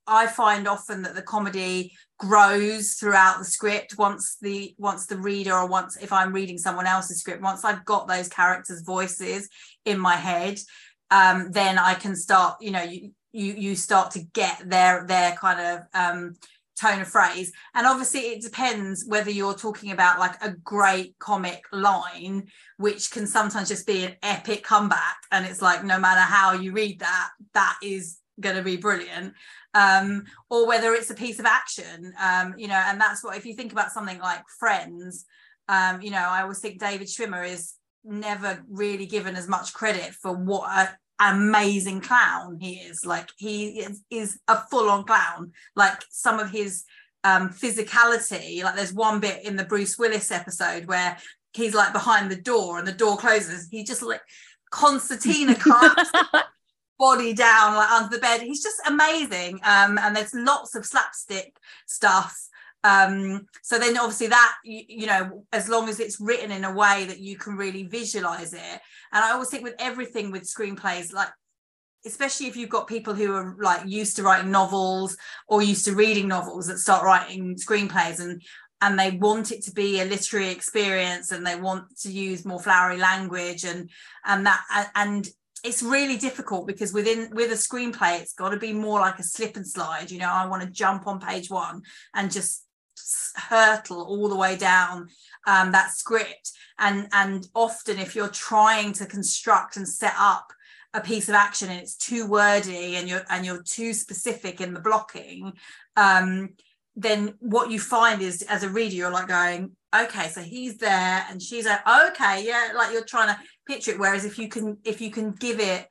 I 0.08 0.28
find 0.28 0.68
often 0.68 1.04
that 1.04 1.16
the 1.16 1.22
comedy 1.22 1.94
grows 2.18 2.94
throughout 2.94 3.40
the 3.40 3.46
script. 3.46 3.98
Once 3.98 4.38
the 4.42 4.76
once 4.78 5.06
the 5.06 5.18
reader 5.18 5.54
or 5.54 5.68
once 5.68 5.98
if 5.98 6.12
I'm 6.12 6.34
reading 6.34 6.58
someone 6.58 6.88
else's 6.88 7.20
script 7.20 7.42
once 7.42 7.64
I've 7.64 7.86
got 7.86 8.08
those 8.08 8.28
characters 8.28 8.82
voices 8.82 9.50
in 9.86 10.00
my 10.00 10.16
head 10.16 10.60
um, 11.10 11.52
then 11.52 11.78
I 11.78 11.94
can 11.94 12.16
start 12.16 12.58
you 12.62 12.72
know 12.72 12.82
you 12.82 13.12
you 13.34 13.54
you 13.54 13.76
start 13.76 14.12
to 14.12 14.24
get 14.34 14.62
their 14.70 15.06
their 15.06 15.34
kind 15.34 15.60
of 15.60 15.80
um, 15.94 16.36
tone 16.80 17.02
of 17.02 17.08
phrase. 17.08 17.52
And 17.76 17.86
obviously 17.86 18.22
it 18.22 18.42
depends 18.42 19.06
whether 19.08 19.30
you're 19.30 19.54
talking 19.54 19.92
about 19.92 20.20
like 20.20 20.42
a 20.42 20.52
great 20.52 21.18
comic 21.20 21.64
line 21.72 22.48
which 22.78 23.12
can 23.12 23.28
sometimes 23.28 23.70
just 23.70 23.86
be 23.86 24.04
an 24.04 24.16
epic 24.24 24.64
comeback. 24.64 25.18
And 25.32 25.46
it's 25.46 25.62
like 25.62 25.84
no 25.84 26.00
matter 26.00 26.22
how 26.22 26.54
you 26.54 26.72
read 26.72 27.00
that 27.00 27.30
that 27.54 27.78
is 27.84 28.18
going 28.40 28.56
to 28.56 28.64
be 28.64 28.78
brilliant 28.78 29.34
um, 29.74 30.24
or 30.50 30.68
whether 30.68 30.94
it's 30.94 31.10
a 31.10 31.16
piece 31.16 31.40
of 31.40 31.46
action 31.46 32.14
um, 32.20 32.54
you 32.58 32.68
know 32.68 32.82
and 32.88 33.00
that's 33.00 33.24
what 33.24 33.38
if 33.38 33.46
you 33.46 33.54
think 33.54 33.72
about 33.72 33.92
something 33.92 34.20
like 34.20 34.44
friends 34.60 35.26
um, 35.70 36.02
you 36.02 36.12
know 36.12 36.18
i 36.30 36.42
always 36.42 36.60
think 36.60 36.80
david 36.80 37.08
schwimmer 37.08 37.48
is 37.48 37.76
never 38.04 38.64
really 38.70 39.06
given 39.06 39.36
as 39.36 39.48
much 39.48 39.74
credit 39.74 40.14
for 40.14 40.34
what 40.34 40.68
an 40.68 40.90
amazing 41.20 42.02
clown 42.02 42.58
he 42.60 42.74
is. 42.76 43.06
Like 43.06 43.30
he 43.38 43.80
is, 43.80 44.02
is 44.10 44.40
a 44.48 44.58
full-on 44.70 45.04
clown. 45.04 45.52
Like 45.76 46.04
some 46.10 46.40
of 46.40 46.50
his 46.50 46.84
um, 47.24 47.50
physicality 47.50 48.64
like 48.64 48.76
there's 48.76 48.94
one 48.94 49.20
bit 49.20 49.46
in 49.46 49.56
the 49.56 49.64
bruce 49.64 49.96
willis 49.96 50.32
episode 50.32 50.88
where 50.88 51.16
he's 51.54 51.76
like 51.76 51.94
behind 51.94 52.32
the 52.32 52.42
door 52.42 52.80
and 52.80 52.88
the 52.88 52.92
door 52.92 53.18
closes. 53.18 53.68
He 53.70 53.84
just 53.84 54.02
like 54.02 54.22
concertina 54.72 55.56
body 57.02 57.34
down 57.34 57.76
like 57.76 57.90
under 57.90 58.16
the 58.16 58.22
bed. 58.22 58.42
He's 58.42 58.64
just 58.64 58.80
amazing 58.88 59.60
um, 59.64 59.98
and 59.98 60.16
there's 60.16 60.34
lots 60.34 60.76
of 60.76 60.86
slapstick 60.86 61.58
stuff 61.88 62.48
um, 62.84 63.46
so 63.62 63.78
then 63.78 63.98
obviously 63.98 64.28
that 64.28 64.54
you, 64.64 64.84
you, 64.88 65.08
know 65.08 65.46
as 65.54 65.70
long 65.70 65.88
as 65.88 66.00
it's 66.00 66.20
written 66.20 66.52
in 66.52 66.64
a 66.64 66.74
way 66.74 67.06
that 67.06 67.20
you 67.20 67.38
can 67.38 67.56
really 67.56 67.84
visualize 67.84 68.54
it. 68.54 68.80
And 69.14 69.24
i 69.24 69.32
always 69.32 69.50
think 69.50 69.64
with 69.64 69.76
everything 69.80 70.32
with 70.32 70.44
screenplays 70.44 71.14
like 71.14 71.30
especially 72.06 72.48
if 72.48 72.58
you've 72.58 72.70
got 72.70 72.88
people 72.88 73.14
who 73.14 73.34
are 73.34 73.56
like 73.60 73.82
used 73.86 74.16
to 74.16 74.24
writing 74.24 74.50
novels 74.50 75.16
or 75.48 75.62
used 75.62 75.86
to 75.86 75.94
reading 75.94 76.28
novels 76.28 76.68
that 76.68 76.80
start 76.80 77.04
writing 77.04 77.56
screenplays 77.56 78.20
and 78.20 78.42
and 78.84 78.98
they 78.98 79.12
want 79.12 79.52
it 79.52 79.64
to 79.64 79.72
be 79.72 80.02
a 80.02 80.06
literary 80.06 80.50
experience 80.50 81.32
and 81.32 81.46
they 81.46 81.56
want 81.56 81.84
to 82.00 82.12
use 82.12 82.46
more 82.46 82.60
flowery 82.60 82.98
language 82.98 83.64
and 83.64 83.90
and 84.26 84.46
that 84.48 84.90
and 84.96 85.28
it's 85.64 85.84
really 85.84 86.18
difficult 86.18 86.66
because 86.66 86.94
within 86.94 87.30
with 87.34 87.52
a 87.52 87.56
screenplay 87.56 88.20
it's 88.20 88.34
got 88.34 88.50
to 88.50 88.58
be 88.58 88.74
more 88.74 89.00
like 89.00 89.20
a 89.20 89.24
slip 89.24 89.56
and 89.56 89.68
slide 89.68 90.10
you 90.10 90.18
know 90.18 90.32
i 90.32 90.46
want 90.46 90.64
to 90.64 90.70
jump 90.70 91.06
on 91.06 91.20
page 91.20 91.50
one 91.50 91.82
and 92.16 92.32
just 92.32 92.66
hurtle 93.36 94.02
all 94.02 94.28
the 94.30 94.36
way 94.36 94.56
down 94.56 95.08
um, 95.48 95.72
that 95.72 95.92
script. 95.92 96.52
And 96.80 97.08
and 97.12 97.48
often 97.54 98.00
if 98.00 98.16
you're 98.16 98.30
trying 98.30 98.94
to 98.94 99.06
construct 99.06 99.78
and 99.78 99.88
set 99.88 100.14
up 100.18 100.52
a 100.94 101.02
piece 101.02 101.30
of 101.30 101.36
action 101.36 101.70
and 101.70 101.80
it's 101.80 101.96
too 101.96 102.28
wordy 102.28 102.96
and 102.96 103.08
you're 103.08 103.24
and 103.30 103.46
you're 103.46 103.64
too 103.64 103.94
specific 103.94 104.60
in 104.60 104.74
the 104.74 104.80
blocking 104.80 105.54
um, 105.96 106.50
then 106.96 107.36
what 107.40 107.72
you 107.72 107.80
find 107.80 108.22
is 108.22 108.42
as 108.44 108.64
a 108.64 108.70
reader 108.70 108.96
you're 108.96 109.12
like 109.12 109.28
going 109.28 109.72
okay 109.96 110.28
so 110.28 110.42
he's 110.42 110.78
there 110.78 111.26
and 111.30 111.42
she's 111.42 111.66
like 111.66 111.80
okay 111.88 112.46
yeah 112.46 112.74
like 112.76 112.92
you're 112.92 113.06
trying 113.06 113.30
to 113.30 113.40
picture 113.68 113.92
it 113.92 114.00
whereas 114.00 114.26
if 114.26 114.38
you 114.40 114.48
can 114.48 114.78
if 114.84 115.02
you 115.02 115.12
can 115.12 115.32
give 115.32 115.60
it 115.60 115.88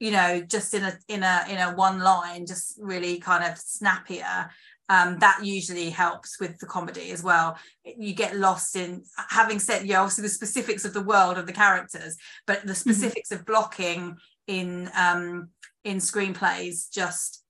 you 0.00 0.10
know 0.10 0.40
just 0.40 0.74
in 0.74 0.82
a 0.82 0.98
in 1.08 1.22
a 1.22 1.44
in 1.48 1.58
a 1.58 1.74
one 1.74 2.00
line 2.00 2.46
just 2.46 2.78
really 2.80 3.18
kind 3.18 3.44
of 3.44 3.56
snappier 3.56 4.50
um, 4.92 5.18
that 5.20 5.40
usually 5.42 5.88
helps 5.88 6.38
with 6.38 6.58
the 6.58 6.66
comedy 6.66 7.12
as 7.12 7.22
well. 7.22 7.56
You 7.82 8.14
get 8.14 8.36
lost 8.36 8.76
in 8.76 9.04
having 9.30 9.58
said, 9.58 9.86
yeah, 9.86 10.00
obviously 10.00 10.22
the 10.22 10.28
specifics 10.28 10.84
of 10.84 10.92
the 10.92 11.00
world 11.00 11.38
of 11.38 11.46
the 11.46 11.52
characters, 11.52 12.18
but 12.46 12.60
the 12.60 12.72
mm-hmm. 12.72 12.74
specifics 12.74 13.30
mm-hmm. 13.30 13.40
of 13.40 13.46
blocking 13.46 14.16
in 14.46 14.90
um, 14.94 15.48
in 15.84 15.96
screenplays 15.96 16.90
just 16.92 17.42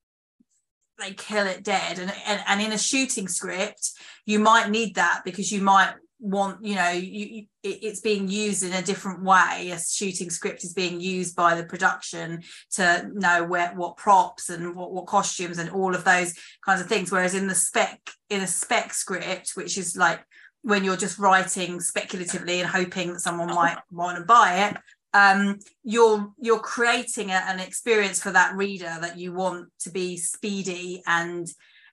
they 1.00 1.14
kill 1.14 1.46
it 1.46 1.64
dead. 1.64 1.98
And, 1.98 2.12
and 2.26 2.42
and 2.46 2.62
in 2.62 2.72
a 2.72 2.78
shooting 2.78 3.26
script, 3.26 3.90
you 4.24 4.38
might 4.38 4.70
need 4.70 4.94
that 4.94 5.22
because 5.24 5.50
you 5.50 5.62
might 5.62 5.94
want 6.22 6.64
you 6.64 6.76
know 6.76 6.90
you, 6.90 7.44
it's 7.62 8.00
being 8.00 8.28
used 8.28 8.62
in 8.62 8.72
a 8.72 8.80
different 8.82 9.22
way. 9.22 9.70
A 9.72 9.78
shooting 9.78 10.30
script 10.30 10.64
is 10.64 10.72
being 10.72 11.00
used 11.00 11.35
by 11.35 11.54
the 11.54 11.64
production 11.64 12.42
to 12.72 13.11
know 13.12 13.44
where 13.44 13.72
what 13.74 13.96
props 13.96 14.48
and 14.48 14.74
what, 14.74 14.92
what 14.92 15.06
costumes 15.06 15.58
and 15.58 15.70
all 15.70 15.94
of 15.94 16.04
those 16.04 16.35
kinds 16.64 16.80
of 16.80 16.87
things. 16.87 17.11
Whereas 17.11 17.35
in 17.35 17.48
the 17.48 17.54
spec 17.54 18.00
in 18.30 18.40
a 18.40 18.46
spec 18.46 18.94
script 18.94 19.52
which 19.54 19.76
is 19.76 19.96
like 19.96 20.20
when 20.62 20.85
you're 20.85 20.96
just 20.96 21.18
writing 21.18 21.80
speculatively 21.80 22.61
and 22.61 22.70
hoping 22.70 23.12
that 23.12 23.20
someone 23.20 23.48
might 23.54 23.78
want 23.90 24.16
to 24.16 24.24
buy 24.24 24.68
it 24.68 24.76
um, 25.14 25.58
you're 25.85 26.32
you're 26.40 26.61
creating 26.61 27.30
a, 27.30 27.44
an 27.46 27.61
experience 27.61 28.22
for 28.22 28.30
that 28.30 28.56
reader 28.56 28.96
that 29.00 29.18
you 29.18 29.35
want 29.35 29.68
to 29.80 29.90
be 29.90 30.16
speedy. 30.16 31.02
And 31.06 31.46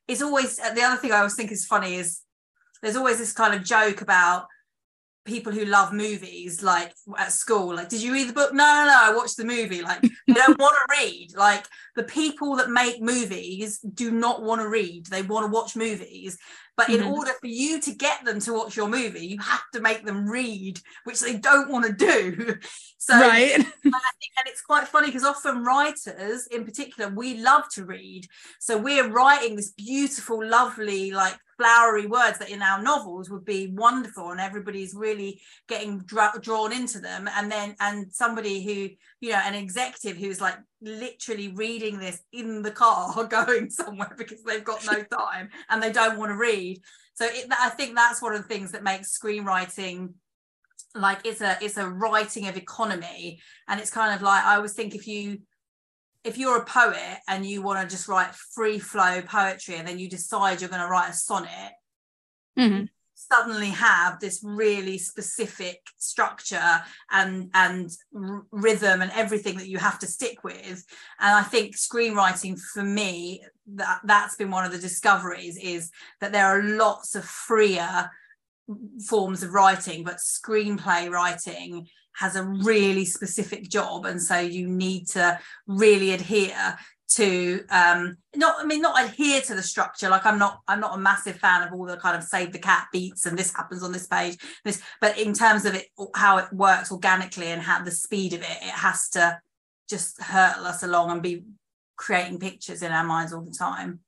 it's 0.09 0.23
always 0.23 0.57
the 0.57 0.81
other 0.81 0.99
thing 0.99 1.11
i 1.11 1.17
always 1.17 1.35
think 1.35 1.51
is 1.51 1.65
funny 1.65 1.95
is 1.95 2.21
there's 2.81 2.95
always 2.95 3.17
this 3.17 3.33
kind 3.33 3.53
of 3.53 3.63
joke 3.63 4.01
about 4.01 4.47
people 5.29 5.51
who 5.51 5.65
love 5.65 5.93
movies 5.93 6.63
like 6.63 6.93
at 7.17 7.31
school 7.31 7.75
like 7.75 7.89
did 7.89 8.01
you 8.01 8.11
read 8.13 8.27
the 8.27 8.33
book? 8.33 8.53
No 8.53 8.63
no 8.63 8.85
no 8.85 8.97
i 8.97 9.13
watched 9.15 9.37
the 9.37 9.45
movie. 9.45 9.81
Like 9.81 10.01
they 10.27 10.33
don't 10.33 10.59
want 10.59 10.75
to 10.75 10.95
read. 10.99 11.35
Like 11.35 11.65
the 11.95 12.03
people 12.03 12.55
that 12.57 12.69
make 12.69 13.01
movies 13.01 13.79
do 13.79 14.11
not 14.11 14.41
want 14.41 14.61
to 14.61 14.69
read. 14.69 15.05
They 15.05 15.21
want 15.21 15.45
to 15.45 15.51
watch 15.51 15.75
movies. 15.75 16.37
But 16.75 16.87
mm-hmm. 16.87 17.03
in 17.03 17.11
order 17.11 17.31
for 17.39 17.47
you 17.47 17.81
to 17.81 17.93
get 17.93 18.23
them 18.23 18.39
to 18.41 18.53
watch 18.53 18.75
your 18.77 18.87
movie 18.87 19.27
you 19.27 19.39
have 19.39 19.63
to 19.73 19.81
make 19.81 20.05
them 20.05 20.27
read 20.27 20.79
which 21.03 21.19
they 21.19 21.37
don't 21.37 21.69
want 21.69 21.85
to 21.85 21.93
do. 21.93 22.55
So 23.01 23.15
right. 23.15 23.55
and, 23.55 23.65
think, 23.65 23.83
and 23.85 24.47
it's 24.47 24.61
quite 24.61 24.87
funny 24.87 25.07
because 25.07 25.23
often 25.23 25.63
writers 25.63 26.47
in 26.51 26.63
particular 26.63 27.09
we 27.09 27.41
love 27.41 27.63
to 27.71 27.85
read. 27.85 28.27
So 28.59 28.77
we're 28.77 29.09
writing 29.09 29.55
this 29.55 29.71
beautiful 29.71 30.45
lovely 30.45 31.09
like 31.09 31.35
flowery 31.59 32.05
words 32.05 32.39
that 32.39 32.49
in 32.49 32.61
our 32.61 32.81
novels 32.81 33.29
would 33.29 33.43
be 33.43 33.67
wonderful 33.67 34.31
and 34.31 34.39
everybody's 34.39 34.95
really 34.95 35.41
getting 35.67 35.99
dra- 35.99 36.39
drawn 36.41 36.71
into 36.71 36.99
them. 36.99 37.29
And 37.35 37.51
then 37.51 37.75
and 37.81 38.11
somebody 38.11 38.63
who 38.63 38.89
you 39.19 39.31
know 39.31 39.41
an 39.43 39.55
executive 39.55 40.17
who's 40.17 40.39
like 40.39 40.55
literally 40.81 41.49
reading 41.49 41.99
this 41.99 42.21
in 42.31 42.61
the 42.61 42.71
car 42.71 43.23
going 43.29 43.69
somewhere 43.69 44.15
because 44.17 44.41
they've 44.43 44.63
got 44.63 44.85
no 44.85 45.03
time 45.17 45.49
and 45.69 45.83
they 45.83 45.91
don't 45.91 46.17
want 46.17 46.31
to 46.31 46.37
read. 46.37 46.81
So 47.13 47.25
it, 47.25 47.47
i 47.51 47.69
think 47.69 47.95
that's 47.95 48.21
one 48.21 48.33
of 48.33 48.41
the 48.41 48.47
things 48.47 48.71
that 48.71 48.83
makes 48.83 49.17
screenwriting 49.17 50.13
like 50.95 51.19
it's 51.25 51.41
a 51.41 51.57
it's 51.61 51.77
a 51.77 51.89
writing 51.89 52.47
of 52.47 52.55
economy. 52.55 53.41
And 53.67 53.81
it's 53.81 53.91
kind 53.91 54.15
of 54.15 54.21
like 54.21 54.45
i 54.45 54.55
always 54.55 54.73
think 54.73 54.95
if 54.95 55.07
you 55.07 55.39
if 56.23 56.37
you're 56.37 56.57
a 56.57 56.65
poet 56.65 57.19
and 57.27 57.45
you 57.45 57.61
want 57.61 57.81
to 57.81 57.95
just 57.95 58.07
write 58.07 58.33
free 58.35 58.79
flow 58.79 59.21
poetry 59.21 59.75
and 59.75 59.87
then 59.87 59.99
you 59.99 60.09
decide 60.09 60.61
you're 60.61 60.69
going 60.69 60.81
to 60.81 60.87
write 60.87 61.09
a 61.09 61.13
sonnet 61.13 61.71
mm-hmm. 62.57 62.85
suddenly 63.15 63.69
have 63.69 64.19
this 64.19 64.41
really 64.43 64.97
specific 64.97 65.79
structure 65.97 66.81
and 67.11 67.49
and 67.53 67.89
r- 68.15 68.45
rhythm 68.51 69.01
and 69.01 69.11
everything 69.15 69.57
that 69.57 69.69
you 69.69 69.77
have 69.77 69.99
to 69.99 70.07
stick 70.07 70.43
with 70.43 70.85
and 71.19 71.35
i 71.35 71.43
think 71.43 71.75
screenwriting 71.75 72.59
for 72.73 72.83
me 72.83 73.41
that 73.67 74.01
that's 74.03 74.35
been 74.35 74.51
one 74.51 74.65
of 74.65 74.71
the 74.71 74.77
discoveries 74.77 75.57
is 75.57 75.89
that 76.19 76.31
there 76.31 76.47
are 76.47 76.63
lots 76.63 77.15
of 77.15 77.23
freer 77.23 78.09
forms 79.07 79.41
of 79.41 79.53
writing 79.53 80.03
but 80.03 80.17
screenplay 80.17 81.09
writing 81.09 81.87
has 82.19 82.35
a 82.35 82.43
really 82.43 83.05
specific 83.05 83.69
job 83.69 84.05
and 84.05 84.21
so 84.21 84.37
you 84.39 84.67
need 84.67 85.07
to 85.07 85.39
really 85.67 86.11
adhere 86.11 86.77
to 87.07 87.63
um 87.71 88.15
not 88.35 88.55
i 88.59 88.65
mean 88.65 88.81
not 88.81 89.03
adhere 89.03 89.41
to 89.41 89.55
the 89.55 89.63
structure. 89.63 90.09
Like 90.09 90.25
i'm 90.25 90.37
not 90.37 90.59
i'm 90.67 90.79
not 90.79 90.95
a 90.95 91.01
massive 91.01 91.37
fan 91.37 91.67
of 91.67 91.73
all 91.73 91.85
the 91.85 91.97
kind 91.97 92.15
of 92.15 92.23
save 92.23 92.51
the 92.51 92.59
cat 92.59 92.87
beats 92.91 93.25
and 93.25 93.37
this 93.37 93.55
happens 93.55 93.81
on 93.81 93.91
this 93.91 94.05
page 94.05 94.37
this 94.63 94.81
but 95.01 95.17
in 95.17 95.33
terms 95.33 95.65
of 95.65 95.73
it 95.73 95.87
how 96.15 96.37
it 96.37 96.53
works 96.53 96.91
organically 96.91 97.47
and 97.47 97.61
how 97.61 97.83
the 97.83 97.91
speed 97.91 98.33
of 98.33 98.41
it 98.41 98.57
it 98.61 98.75
has 98.85 99.09
to 99.09 99.39
just 99.89 100.21
hurtle 100.21 100.65
us 100.65 100.83
along 100.83 101.09
and 101.11 101.23
be 101.23 101.43
creating 101.99 102.39
pictures 102.39 102.81
in 102.81 102.91
our 102.91 103.03
minds 103.03 103.33
all 103.33 103.41
the 103.41 103.51
time. 103.51 103.99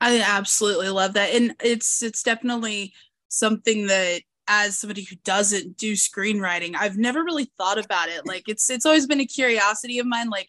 I 0.00 0.20
absolutely 0.20 0.88
love 0.88 1.12
that. 1.14 1.34
And 1.34 1.54
it's 1.62 2.02
it's 2.02 2.22
definitely 2.22 2.92
something 3.28 3.86
that 3.86 4.22
as 4.48 4.78
somebody 4.78 5.02
who 5.02 5.16
doesn't 5.24 5.76
do 5.76 5.92
screenwriting 5.92 6.74
i've 6.78 6.96
never 6.96 7.24
really 7.24 7.50
thought 7.58 7.78
about 7.78 8.08
it. 8.08 8.26
Like 8.26 8.48
it's 8.48 8.68
it's 8.70 8.86
always 8.86 9.06
been 9.06 9.20
a 9.20 9.26
curiosity 9.26 9.98
of 9.98 10.06
mine 10.06 10.30
like 10.30 10.48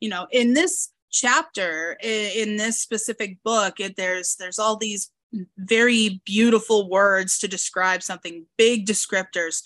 you 0.00 0.08
know 0.08 0.26
in 0.30 0.54
this 0.54 0.90
chapter 1.10 1.96
in, 2.02 2.50
in 2.50 2.56
this 2.56 2.80
specific 2.80 3.38
book 3.42 3.80
it, 3.80 3.96
there's 3.96 4.36
there's 4.36 4.58
all 4.58 4.76
these 4.76 5.10
very 5.56 6.20
beautiful 6.24 6.88
words 6.88 7.38
to 7.38 7.48
describe 7.48 8.02
something 8.02 8.46
big 8.56 8.86
descriptors. 8.86 9.62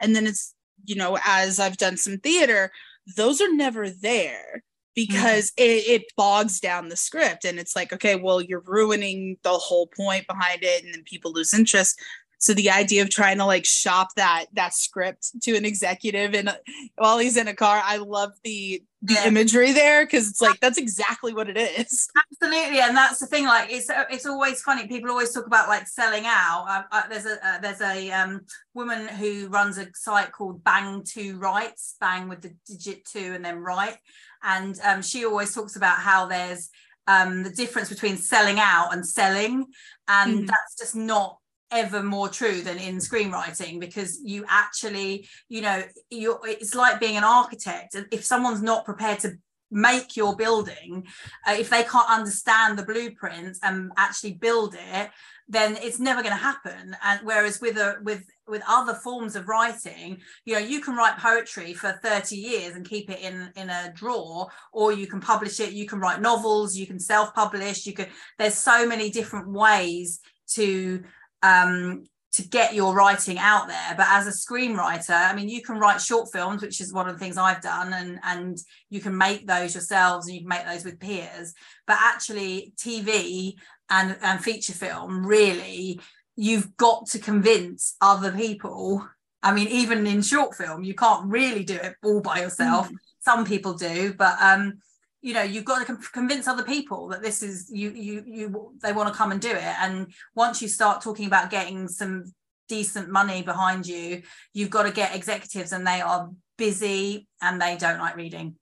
And 0.00 0.14
then 0.14 0.26
it's 0.26 0.54
you 0.86 0.96
know 0.96 1.16
as 1.24 1.58
i've 1.60 1.78
done 1.78 1.96
some 1.96 2.18
theater 2.18 2.70
those 3.16 3.40
are 3.40 3.50
never 3.54 3.88
there 3.88 4.62
because 4.94 5.50
mm-hmm. 5.52 5.64
it, 5.64 5.88
it 5.88 6.02
bogs 6.16 6.60
down 6.60 6.88
the 6.88 6.96
script. 6.96 7.44
And 7.44 7.58
it's 7.58 7.76
like 7.76 7.92
okay 7.92 8.16
well 8.16 8.40
you're 8.40 8.62
ruining 8.66 9.36
the 9.42 9.52
whole 9.52 9.86
point 9.86 10.26
behind 10.26 10.62
it 10.62 10.84
and 10.84 10.92
then 10.92 11.02
people 11.04 11.32
lose 11.32 11.54
interest 11.54 12.00
so 12.44 12.52
the 12.52 12.70
idea 12.70 13.00
of 13.00 13.08
trying 13.08 13.38
to 13.38 13.46
like 13.46 13.64
shop 13.64 14.08
that 14.16 14.46
that 14.52 14.74
script 14.74 15.30
to 15.40 15.56
an 15.56 15.64
executive 15.64 16.34
and 16.34 16.54
while 16.96 17.18
he's 17.18 17.38
in 17.38 17.48
a 17.48 17.54
car 17.54 17.80
i 17.84 17.96
love 17.96 18.32
the 18.44 18.82
the 19.00 19.14
yeah. 19.14 19.26
imagery 19.26 19.72
there 19.72 20.04
because 20.04 20.28
it's 20.28 20.42
like 20.42 20.60
that's 20.60 20.76
exactly 20.76 21.32
what 21.32 21.48
it 21.48 21.56
is 21.56 22.08
absolutely 22.30 22.80
and 22.80 22.96
that's 22.96 23.18
the 23.18 23.26
thing 23.26 23.46
like 23.46 23.70
it's 23.70 23.90
it's 24.10 24.26
always 24.26 24.60
funny 24.60 24.86
people 24.86 25.10
always 25.10 25.32
talk 25.32 25.46
about 25.46 25.68
like 25.68 25.86
selling 25.86 26.24
out 26.26 26.66
uh, 26.68 26.82
uh, 26.92 27.02
there's 27.08 27.26
a 27.26 27.46
uh, 27.46 27.58
there's 27.60 27.80
a 27.80 28.10
um, 28.10 28.40
woman 28.74 29.08
who 29.08 29.48
runs 29.48 29.78
a 29.78 29.86
site 29.94 30.32
called 30.32 30.62
bang 30.64 31.02
two 31.02 31.38
rights 31.38 31.96
bang 31.98 32.28
with 32.28 32.42
the 32.42 32.54
digit 32.66 33.04
two 33.06 33.32
and 33.34 33.44
then 33.44 33.58
right 33.58 33.96
and 34.42 34.78
um, 34.84 35.00
she 35.00 35.24
always 35.24 35.54
talks 35.54 35.76
about 35.76 35.98
how 35.98 36.26
there's 36.26 36.68
um, 37.06 37.42
the 37.42 37.50
difference 37.50 37.88
between 37.88 38.16
selling 38.16 38.58
out 38.58 38.92
and 38.92 39.06
selling 39.06 39.66
and 40.08 40.34
mm-hmm. 40.34 40.46
that's 40.46 40.76
just 40.78 40.96
not 40.96 41.38
ever 41.74 42.02
more 42.02 42.28
true 42.28 42.62
than 42.62 42.78
in 42.78 42.96
screenwriting 42.96 43.80
because 43.80 44.20
you 44.22 44.44
actually 44.48 45.28
you 45.48 45.60
know 45.60 45.82
you 46.10 46.38
it's 46.44 46.74
like 46.74 47.00
being 47.00 47.16
an 47.16 47.24
architect. 47.24 47.96
If 48.10 48.24
someone's 48.24 48.62
not 48.62 48.84
prepared 48.84 49.18
to 49.20 49.32
make 49.70 50.16
your 50.16 50.36
building 50.36 51.04
uh, 51.46 51.56
if 51.58 51.68
they 51.68 51.82
can't 51.82 52.08
understand 52.08 52.78
the 52.78 52.84
blueprints 52.84 53.58
and 53.62 53.90
actually 53.96 54.32
build 54.34 54.74
it 54.74 55.10
then 55.48 55.76
it's 55.82 55.98
never 55.98 56.22
going 56.22 56.34
to 56.34 56.40
happen. 56.40 56.96
And 57.02 57.20
whereas 57.22 57.60
with 57.60 57.76
a 57.76 57.96
with 58.02 58.22
with 58.46 58.62
other 58.68 58.94
forms 58.94 59.36
of 59.36 59.48
writing 59.48 60.18
you 60.44 60.54
know 60.54 60.60
you 60.60 60.80
can 60.80 60.96
write 60.96 61.18
poetry 61.18 61.74
for 61.74 61.92
30 62.02 62.36
years 62.36 62.76
and 62.76 62.88
keep 62.88 63.10
it 63.10 63.20
in 63.20 63.50
in 63.56 63.68
a 63.70 63.92
drawer 63.94 64.48
or 64.72 64.92
you 64.92 65.06
can 65.06 65.20
publish 65.20 65.60
it 65.60 65.72
you 65.72 65.86
can 65.86 65.98
write 65.98 66.20
novels 66.20 66.76
you 66.76 66.86
can 66.86 67.00
self 67.00 67.34
publish 67.34 67.86
you 67.86 67.94
can 67.94 68.06
there's 68.38 68.54
so 68.54 68.86
many 68.86 69.10
different 69.10 69.48
ways 69.48 70.20
to 70.46 71.02
um, 71.44 72.06
to 72.32 72.42
get 72.48 72.74
your 72.74 72.94
writing 72.94 73.38
out 73.38 73.68
there. 73.68 73.94
But 73.96 74.06
as 74.08 74.26
a 74.26 74.30
screenwriter, 74.30 75.10
I 75.10 75.34
mean, 75.36 75.48
you 75.48 75.62
can 75.62 75.78
write 75.78 76.00
short 76.00 76.32
films, 76.32 76.62
which 76.62 76.80
is 76.80 76.92
one 76.92 77.08
of 77.08 77.14
the 77.14 77.18
things 77.18 77.36
I've 77.36 77.60
done, 77.60 77.92
and 77.92 78.18
and 78.24 78.58
you 78.90 79.00
can 79.00 79.16
make 79.16 79.46
those 79.46 79.74
yourselves, 79.74 80.26
and 80.26 80.34
you 80.34 80.40
can 80.40 80.48
make 80.48 80.66
those 80.66 80.84
with 80.84 80.98
peers. 80.98 81.54
But 81.86 81.98
actually, 82.00 82.72
TV 82.76 83.54
and 83.88 84.16
and 84.22 84.42
feature 84.42 84.72
film, 84.72 85.24
really, 85.24 86.00
you've 86.34 86.76
got 86.76 87.06
to 87.08 87.18
convince 87.20 87.94
other 88.00 88.32
people. 88.32 89.06
I 89.42 89.52
mean, 89.52 89.68
even 89.68 90.06
in 90.06 90.22
short 90.22 90.56
film, 90.56 90.82
you 90.82 90.94
can't 90.94 91.30
really 91.30 91.64
do 91.64 91.76
it 91.76 91.94
all 92.02 92.22
by 92.22 92.40
yourself. 92.40 92.90
Mm. 92.90 92.96
Some 93.20 93.44
people 93.44 93.74
do, 93.74 94.14
but 94.14 94.36
um, 94.40 94.78
you 95.24 95.32
know 95.32 95.42
you've 95.42 95.64
got 95.64 95.86
to 95.86 95.96
convince 96.12 96.46
other 96.46 96.62
people 96.62 97.08
that 97.08 97.22
this 97.22 97.42
is 97.42 97.70
you 97.72 97.90
you 97.90 98.22
you 98.26 98.74
they 98.82 98.92
want 98.92 99.08
to 99.08 99.18
come 99.18 99.32
and 99.32 99.40
do 99.40 99.50
it 99.50 99.74
and 99.80 100.12
once 100.34 100.60
you 100.60 100.68
start 100.68 101.02
talking 101.02 101.26
about 101.26 101.50
getting 101.50 101.88
some 101.88 102.24
decent 102.68 103.08
money 103.08 103.42
behind 103.42 103.86
you 103.86 104.22
you've 104.52 104.70
got 104.70 104.84
to 104.84 104.92
get 104.92 105.16
executives 105.16 105.72
and 105.72 105.86
they 105.86 106.00
are 106.00 106.30
busy 106.58 107.26
and 107.40 107.60
they 107.60 107.76
don't 107.76 107.98
like 107.98 108.16
reading 108.16 108.54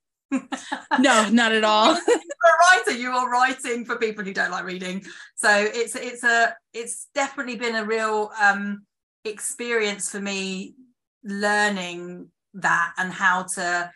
no, 0.98 1.28
not 1.30 1.52
at 1.52 1.64
all. 1.64 1.94
You're 2.08 2.16
a 2.16 2.76
writer, 2.78 2.98
you 2.98 3.10
are 3.10 3.30
writing 3.30 3.84
for 3.84 3.96
people 3.96 4.24
who 4.24 4.32
don't 4.32 4.50
like 4.50 4.64
reading. 4.64 5.04
So 5.34 5.50
it's 5.50 5.94
it's 5.94 6.24
a 6.24 6.54
it's 6.72 7.08
definitely 7.14 7.56
been 7.56 7.76
a 7.76 7.84
real 7.84 8.30
um 8.40 8.86
experience 9.24 10.10
for 10.10 10.20
me 10.20 10.74
learning 11.22 12.28
that 12.54 12.94
and 12.96 13.12
how 13.12 13.42
to 13.54 13.90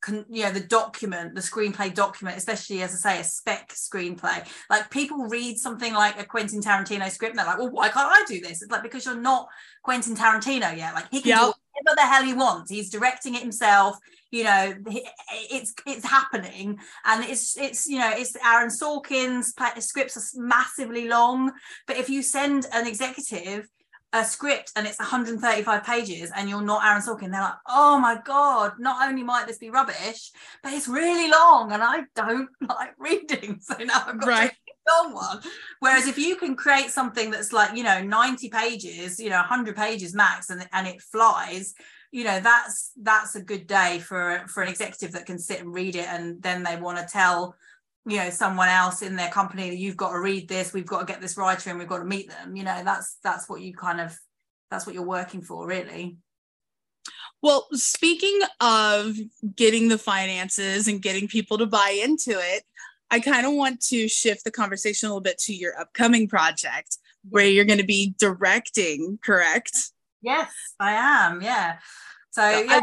con, 0.00 0.24
you 0.28 0.44
know 0.44 0.52
the 0.52 0.60
document 0.60 1.34
the 1.34 1.40
screenplay 1.40 1.92
document 1.92 2.36
especially 2.36 2.82
as 2.82 2.92
i 2.94 3.14
say 3.14 3.20
a 3.20 3.24
spec 3.24 3.70
screenplay. 3.70 4.46
Like 4.68 4.90
people 4.90 5.26
read 5.26 5.58
something 5.58 5.92
like 5.92 6.20
a 6.20 6.24
quentin 6.24 6.60
tarantino 6.60 7.10
script 7.10 7.32
and 7.32 7.38
they're 7.38 7.46
like 7.46 7.58
well 7.58 7.70
why 7.70 7.88
can't 7.88 8.10
i 8.10 8.24
do 8.26 8.40
this? 8.40 8.62
It's 8.62 8.70
like 8.70 8.82
because 8.82 9.04
you're 9.04 9.16
not 9.16 9.48
quentin 9.82 10.16
tarantino 10.16 10.76
yet. 10.76 10.94
Like 10.94 11.10
he 11.10 11.20
can 11.20 11.30
yep. 11.30 11.38
do 11.38 11.52
whatever 11.72 11.96
the 11.96 12.06
hell 12.06 12.24
he 12.24 12.34
wants. 12.34 12.70
He's 12.70 12.90
directing 12.90 13.34
it 13.34 13.42
himself 13.42 13.96
you 14.30 14.44
know 14.44 14.74
it's 15.50 15.74
it's 15.86 16.06
happening. 16.06 16.78
And 17.04 17.24
it's 17.24 17.56
it's 17.56 17.86
you 17.86 17.98
know 17.98 18.10
it's 18.12 18.36
aaron 18.44 18.68
sorkin's 18.68 19.54
scripts 19.84 20.16
are 20.16 20.40
massively 20.40 21.08
long. 21.08 21.52
But 21.86 21.96
if 21.96 22.08
you 22.08 22.22
send 22.22 22.66
an 22.72 22.86
executive 22.86 23.68
a 24.12 24.24
script 24.24 24.72
and 24.74 24.86
it's 24.86 24.98
135 24.98 25.84
pages 25.84 26.32
and 26.34 26.48
you're 26.48 26.62
not 26.62 26.84
Aaron 26.84 27.02
Sorkin, 27.02 27.30
they're 27.30 27.40
like, 27.40 27.54
oh 27.68 27.98
my 27.98 28.18
God, 28.24 28.72
not 28.78 29.08
only 29.08 29.22
might 29.22 29.46
this 29.46 29.58
be 29.58 29.70
rubbish, 29.70 30.32
but 30.62 30.72
it's 30.72 30.88
really 30.88 31.30
long 31.30 31.72
and 31.72 31.82
I 31.82 32.00
don't 32.16 32.48
like 32.68 32.94
reading. 32.98 33.58
So 33.60 33.76
now 33.84 34.02
I've 34.06 34.18
got 34.20 34.28
right. 34.28 34.50
a 34.50 35.04
long 35.04 35.14
one. 35.14 35.40
Whereas 35.78 36.08
if 36.08 36.18
you 36.18 36.36
can 36.36 36.56
create 36.56 36.90
something 36.90 37.30
that's 37.30 37.52
like, 37.52 37.76
you 37.76 37.84
know, 37.84 38.02
90 38.02 38.48
pages, 38.48 39.20
you 39.20 39.30
know, 39.30 39.36
100 39.36 39.76
pages 39.76 40.14
max 40.14 40.50
and, 40.50 40.68
and 40.72 40.88
it 40.88 41.00
flies, 41.00 41.74
you 42.10 42.24
know, 42.24 42.40
that's 42.40 42.90
that's 43.00 43.36
a 43.36 43.42
good 43.42 43.68
day 43.68 44.00
for 44.00 44.42
for 44.48 44.64
an 44.64 44.68
executive 44.68 45.12
that 45.12 45.26
can 45.26 45.38
sit 45.38 45.60
and 45.60 45.72
read 45.72 45.94
it 45.94 46.06
and 46.08 46.42
then 46.42 46.64
they 46.64 46.76
want 46.76 46.98
to 46.98 47.06
tell 47.06 47.54
you 48.06 48.16
know 48.16 48.30
someone 48.30 48.68
else 48.68 49.02
in 49.02 49.16
their 49.16 49.30
company 49.30 49.74
you've 49.74 49.96
got 49.96 50.12
to 50.12 50.20
read 50.20 50.48
this 50.48 50.72
we've 50.72 50.86
got 50.86 51.00
to 51.00 51.06
get 51.06 51.20
this 51.20 51.36
writer 51.36 51.70
and 51.70 51.78
we've 51.78 51.88
got 51.88 51.98
to 51.98 52.04
meet 52.04 52.30
them 52.30 52.56
you 52.56 52.64
know 52.64 52.82
that's 52.84 53.18
that's 53.22 53.48
what 53.48 53.60
you 53.60 53.74
kind 53.74 54.00
of 54.00 54.18
that's 54.70 54.86
what 54.86 54.94
you're 54.94 55.04
working 55.04 55.42
for 55.42 55.66
really. 55.66 56.16
Well 57.42 57.66
speaking 57.72 58.38
of 58.60 59.16
getting 59.56 59.88
the 59.88 59.98
finances 59.98 60.88
and 60.88 61.02
getting 61.02 61.26
people 61.26 61.58
to 61.58 61.66
buy 61.66 61.98
into 62.02 62.32
it 62.32 62.64
i 63.10 63.18
kind 63.18 63.46
of 63.46 63.54
want 63.54 63.80
to 63.80 64.08
shift 64.08 64.44
the 64.44 64.50
conversation 64.50 65.06
a 65.06 65.10
little 65.10 65.22
bit 65.22 65.38
to 65.38 65.54
your 65.54 65.78
upcoming 65.78 66.28
project 66.28 66.98
where 67.28 67.46
you're 67.46 67.64
going 67.64 67.78
to 67.78 67.84
be 67.84 68.14
directing 68.18 69.18
correct? 69.22 69.76
Yes 70.22 70.52
i 70.78 70.92
am 70.92 71.40
yeah. 71.42 71.78
So, 72.30 72.42
so 72.42 72.60
yeah. 72.60 72.80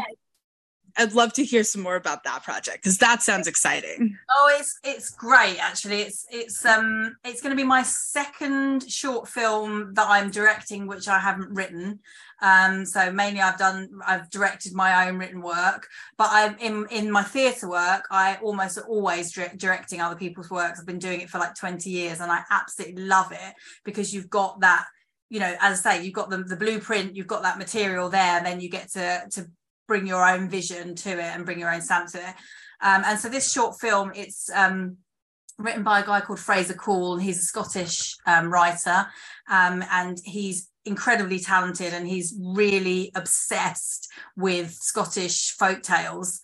I'd 0.98 1.12
love 1.12 1.32
to 1.34 1.44
hear 1.44 1.62
some 1.62 1.82
more 1.82 1.94
about 1.94 2.24
that 2.24 2.42
project 2.42 2.82
because 2.82 2.98
that 2.98 3.22
sounds 3.22 3.46
exciting. 3.46 4.18
Oh, 4.28 4.56
it's 4.58 4.80
it's 4.82 5.10
great 5.10 5.58
actually. 5.60 6.02
It's 6.02 6.26
it's 6.28 6.66
um 6.66 7.16
it's 7.24 7.40
going 7.40 7.56
to 7.56 7.56
be 7.56 7.66
my 7.66 7.84
second 7.84 8.90
short 8.90 9.28
film 9.28 9.94
that 9.94 10.08
I'm 10.08 10.30
directing, 10.30 10.88
which 10.88 11.06
I 11.06 11.20
haven't 11.20 11.54
written. 11.54 12.00
Um, 12.42 12.84
so 12.84 13.12
mainly 13.12 13.40
I've 13.40 13.58
done 13.58 13.88
I've 14.04 14.28
directed 14.30 14.74
my 14.74 15.08
own 15.08 15.18
written 15.18 15.40
work, 15.40 15.86
but 16.16 16.28
I'm 16.32 16.58
in 16.58 16.86
in 16.90 17.12
my 17.12 17.22
theatre 17.22 17.68
work. 17.68 18.06
I 18.10 18.36
almost 18.42 18.78
always 18.78 19.32
direct, 19.32 19.58
directing 19.58 20.00
other 20.00 20.16
people's 20.16 20.50
works. 20.50 20.80
I've 20.80 20.86
been 20.86 20.98
doing 20.98 21.20
it 21.20 21.30
for 21.30 21.38
like 21.38 21.54
20 21.54 21.88
years, 21.88 22.20
and 22.20 22.32
I 22.32 22.42
absolutely 22.50 23.04
love 23.04 23.30
it 23.30 23.54
because 23.84 24.12
you've 24.12 24.30
got 24.30 24.60
that 24.60 24.84
you 25.30 25.38
know 25.38 25.54
as 25.60 25.84
i 25.84 25.96
say 25.96 26.04
you've 26.04 26.14
got 26.14 26.30
the, 26.30 26.38
the 26.38 26.56
blueprint 26.56 27.14
you've 27.14 27.26
got 27.26 27.42
that 27.42 27.58
material 27.58 28.08
there 28.08 28.38
and 28.38 28.46
then 28.46 28.60
you 28.60 28.70
get 28.70 28.90
to 28.90 29.22
to 29.30 29.46
bring 29.88 30.06
your 30.06 30.24
own 30.24 30.48
vision 30.48 30.94
to 30.94 31.10
it 31.10 31.34
and 31.34 31.44
bring 31.44 31.58
your 31.58 31.74
own 31.74 31.80
stamp 31.80 32.08
to 32.12 32.18
it. 32.18 32.34
Um, 32.80 33.02
and 33.04 33.18
so 33.18 33.28
this 33.28 33.50
short 33.50 33.80
film, 33.80 34.12
it's 34.14 34.48
um, 34.54 34.98
written 35.58 35.82
by 35.82 36.00
a 36.00 36.06
guy 36.06 36.20
called 36.20 36.38
Fraser 36.38 36.74
Coull. 36.74 37.16
He's 37.16 37.38
a 37.38 37.42
Scottish 37.42 38.14
um, 38.26 38.52
writer, 38.52 39.06
um, 39.50 39.82
and 39.90 40.18
he's 40.24 40.68
incredibly 40.88 41.38
talented, 41.38 41.92
and 41.92 42.08
he's 42.08 42.34
really 42.40 43.12
obsessed 43.14 44.08
with 44.36 44.72
Scottish 44.72 45.52
folk 45.52 45.82
tales. 45.82 46.40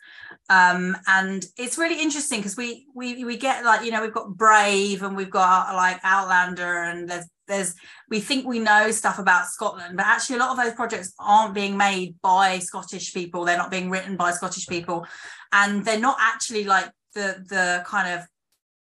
Um, 0.51 0.97
and 1.07 1.45
it's 1.57 1.79
really 1.79 2.01
interesting 2.01 2.41
because 2.41 2.57
we 2.57 2.87
we 2.95 3.25
we 3.25 3.37
get 3.37 3.65
like 3.65 3.85
you 3.85 3.91
know 3.91 4.03
we've 4.03 4.13
got 4.13 4.37
Brave 4.37 5.03
and 5.03 5.17
we've 5.17 5.31
got 5.31 5.75
like 5.75 6.01
Outlander 6.05 6.83
and 6.83 7.09
there's 7.09 7.27
there's 7.47 7.75
we 8.09 8.21
think 8.21 8.47
we 8.47 8.59
know 8.59 8.91
stuff 8.91 9.19
about 9.19 9.47
Scotland, 9.47 9.97
but 9.97 10.07
actually 10.07 10.37
a 10.37 10.39
lot 10.39 10.51
of 10.51 10.63
those 10.63 10.75
projects 10.75 11.13
aren't 11.19 11.55
being 11.55 11.77
made 11.77 12.17
by 12.23 12.59
Scottish 12.59 13.13
people. 13.13 13.45
They're 13.45 13.57
not 13.59 13.71
being 13.71 13.91
written 13.91 14.17
by 14.17 14.33
Scottish 14.33 14.67
people, 14.67 15.07
and 15.53 15.85
they're 15.85 15.99
not 15.99 16.17
actually 16.21 16.65
like 16.65 16.91
the 17.15 17.45
the 17.49 17.83
kind 17.87 18.19
of 18.19 18.27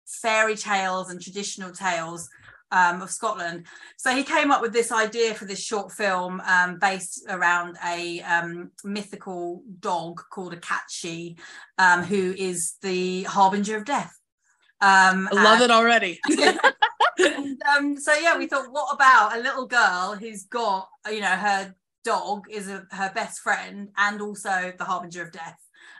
fairy 0.06 0.56
tales 0.56 1.10
and 1.10 1.20
traditional 1.20 1.70
tales 1.70 2.28
um, 2.72 3.02
of 3.02 3.10
Scotland. 3.10 3.66
So 3.96 4.14
he 4.14 4.22
came 4.22 4.50
up 4.50 4.62
with 4.62 4.72
this 4.72 4.92
idea 4.92 5.34
for 5.34 5.44
this 5.44 5.62
short 5.62 5.92
film 5.92 6.40
um, 6.46 6.78
based 6.78 7.24
around 7.28 7.76
a 7.84 8.20
um, 8.22 8.70
mythical 8.84 9.62
dog 9.80 10.20
called 10.32 10.52
a 10.52 10.58
catchy, 10.58 11.36
um, 11.78 12.02
who 12.02 12.34
is 12.36 12.74
the 12.82 13.24
harbinger 13.24 13.76
of 13.76 13.84
death. 13.84 14.16
Um, 14.80 15.28
I 15.32 15.42
love 15.42 15.60
and- 15.60 15.64
it 15.64 15.70
already. 15.70 16.20
um, 17.76 17.98
so 17.98 18.14
yeah, 18.14 18.38
we 18.38 18.46
thought, 18.46 18.72
what 18.72 18.94
about 18.94 19.36
a 19.36 19.40
little 19.40 19.66
girl 19.66 20.16
who's 20.18 20.44
got, 20.44 20.88
you 21.10 21.20
know, 21.20 21.26
her 21.26 21.74
dog 22.04 22.46
is 22.50 22.68
a, 22.68 22.86
her 22.92 23.12
best 23.14 23.40
friend 23.40 23.88
and 23.96 24.20
also 24.22 24.72
the 24.78 24.84
harbinger 24.84 25.22
of 25.22 25.32
death. 25.32 25.58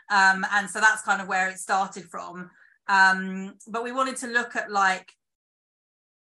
Um, 0.09 0.45
and 0.51 0.69
so 0.69 0.79
that's 0.79 1.03
kind 1.03 1.21
of 1.21 1.27
where 1.27 1.49
it 1.49 1.57
started 1.57 2.05
from. 2.05 2.49
Um, 2.87 3.55
but 3.67 3.83
we 3.83 3.91
wanted 3.91 4.17
to 4.17 4.27
look 4.27 4.55
at 4.55 4.71
like 4.71 5.13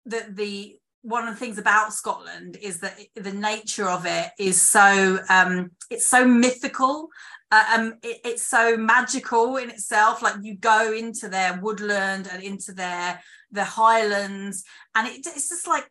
the 0.07 0.25
the 0.29 0.77
one 1.03 1.27
of 1.27 1.35
the 1.35 1.41
things 1.41 1.57
about 1.57 1.95
Scotland 1.95 2.59
is 2.61 2.81
that 2.81 2.99
the 3.15 3.33
nature 3.33 3.89
of 3.89 4.05
it 4.05 4.31
is 4.39 4.61
so 4.61 5.19
um, 5.29 5.71
it's 5.91 6.07
so 6.07 6.27
mythical 6.27 7.09
uh, 7.53 7.65
um, 7.77 7.95
it, 8.03 8.21
it's 8.25 8.47
so 8.47 8.77
magical 8.77 9.57
in 9.57 9.71
itself 9.71 10.23
like 10.23 10.35
you 10.43 10.57
go 10.57 10.93
into 10.93 11.29
their 11.29 11.59
woodland 11.61 12.29
and 12.33 12.43
into 12.43 12.73
their 12.73 13.21
the 13.51 13.65
highlands 13.65 14.65
and 14.95 15.09
it, 15.09 15.27
it's 15.27 15.49
just 15.49 15.67
like 15.67 15.89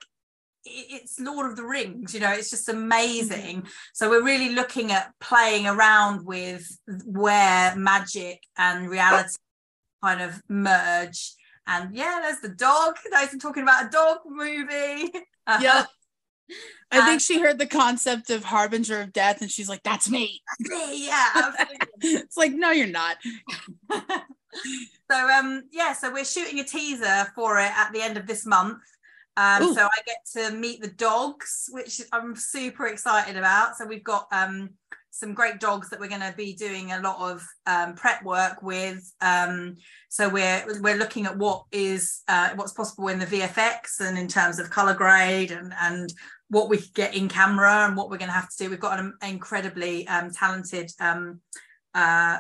it's 0.66 1.20
lord 1.20 1.50
of 1.50 1.56
the 1.56 1.66
rings 1.66 2.14
you 2.14 2.20
know 2.20 2.32
it's 2.32 2.50
just 2.50 2.70
amazing 2.70 3.58
mm-hmm. 3.58 3.68
so 3.94 4.10
we're 4.10 4.24
really 4.24 4.54
looking 4.54 4.92
at 4.92 5.12
playing 5.20 5.66
around 5.66 6.26
with 6.26 6.68
where 7.06 7.76
magic 7.76 8.42
and 8.58 8.90
reality 8.90 9.36
kind 10.04 10.22
of 10.22 10.42
merge 10.48 11.34
and 11.70 11.96
yeah 11.96 12.20
there's 12.22 12.42
the 12.42 12.50
dog 12.50 12.96
those 13.12 13.34
are 13.34 13.38
talking 13.38 13.64
about 13.64 13.86
a 13.86 13.90
dog 13.90 14.18
movie 14.26 15.12
yeah 15.62 15.86
I 16.92 17.06
think 17.06 17.22
she 17.22 17.40
heard 17.40 17.60
the 17.60 17.68
concept 17.68 18.32
of 18.32 18.44
harbinger 18.44 19.02
of 19.02 19.14
death 19.14 19.42
and 19.42 19.52
she's 19.52 19.70
like, 19.70 19.84
that's 19.84 20.10
me. 20.10 20.42
Yeah, 20.60 21.52
it's 22.02 22.36
like, 22.36 22.54
no, 22.54 22.72
you're 22.72 22.88
not. 22.88 23.18
so 23.92 25.30
um 25.30 25.64
yeah, 25.72 25.94
so 25.94 26.12
we're 26.12 26.26
shooting 26.26 26.60
a 26.60 26.64
teaser 26.64 27.28
for 27.36 27.60
it 27.60 27.72
at 27.78 27.92
the 27.94 28.02
end 28.02 28.18
of 28.18 28.26
this 28.26 28.46
month. 28.46 28.82
Um, 29.38 29.74
so 29.74 29.86
I 29.86 30.02
get 30.06 30.26
to 30.34 30.56
meet 30.56 30.82
the 30.82 30.90
dogs, 30.90 31.70
which 31.72 32.02
I'm 32.12 32.36
super 32.36 32.88
excited 32.88 33.38
about. 33.38 33.78
So 33.78 33.86
we've 33.86 34.04
got 34.04 34.28
um 34.32 34.72
some 35.12 35.34
great 35.34 35.60
dogs 35.60 35.90
that 35.90 36.00
we're 36.00 36.08
going 36.08 36.22
to 36.22 36.34
be 36.38 36.54
doing 36.54 36.92
a 36.92 37.02
lot 37.02 37.32
of 37.32 37.46
um, 37.66 37.96
prep 37.96 38.24
work 38.24 38.62
with. 38.62 39.12
Um, 39.22 39.76
so 40.10 40.30
we're 40.30 40.64
we're 40.82 40.98
looking 40.98 41.26
at 41.26 41.38
what 41.38 41.66
is 41.72 42.22
uh, 42.28 42.50
what's 42.56 42.74
possible 42.74 43.08
in 43.10 43.20
the 43.20 43.26
VFX 43.26 44.00
and 44.00 44.18
in 44.18 44.28
terms 44.28 44.60
of 44.60 44.70
color 44.70 44.94
grade 44.94 45.52
and 45.52 45.74
and 45.82 46.14
what 46.50 46.70
we 46.70 46.80
get 46.94 47.16
in 47.16 47.28
camera 47.30 47.86
and 47.86 47.96
what 47.96 48.10
we're 48.10 48.18
going 48.18 48.30
to 48.30 48.34
have 48.34 48.50
to 48.50 48.64
do. 48.64 48.70
We've 48.70 48.80
got 48.80 49.00
an 49.00 49.14
incredibly 49.22 50.08
um, 50.08 50.32
talented 50.32 50.92
um, 51.00 51.42
uh, 51.94 52.40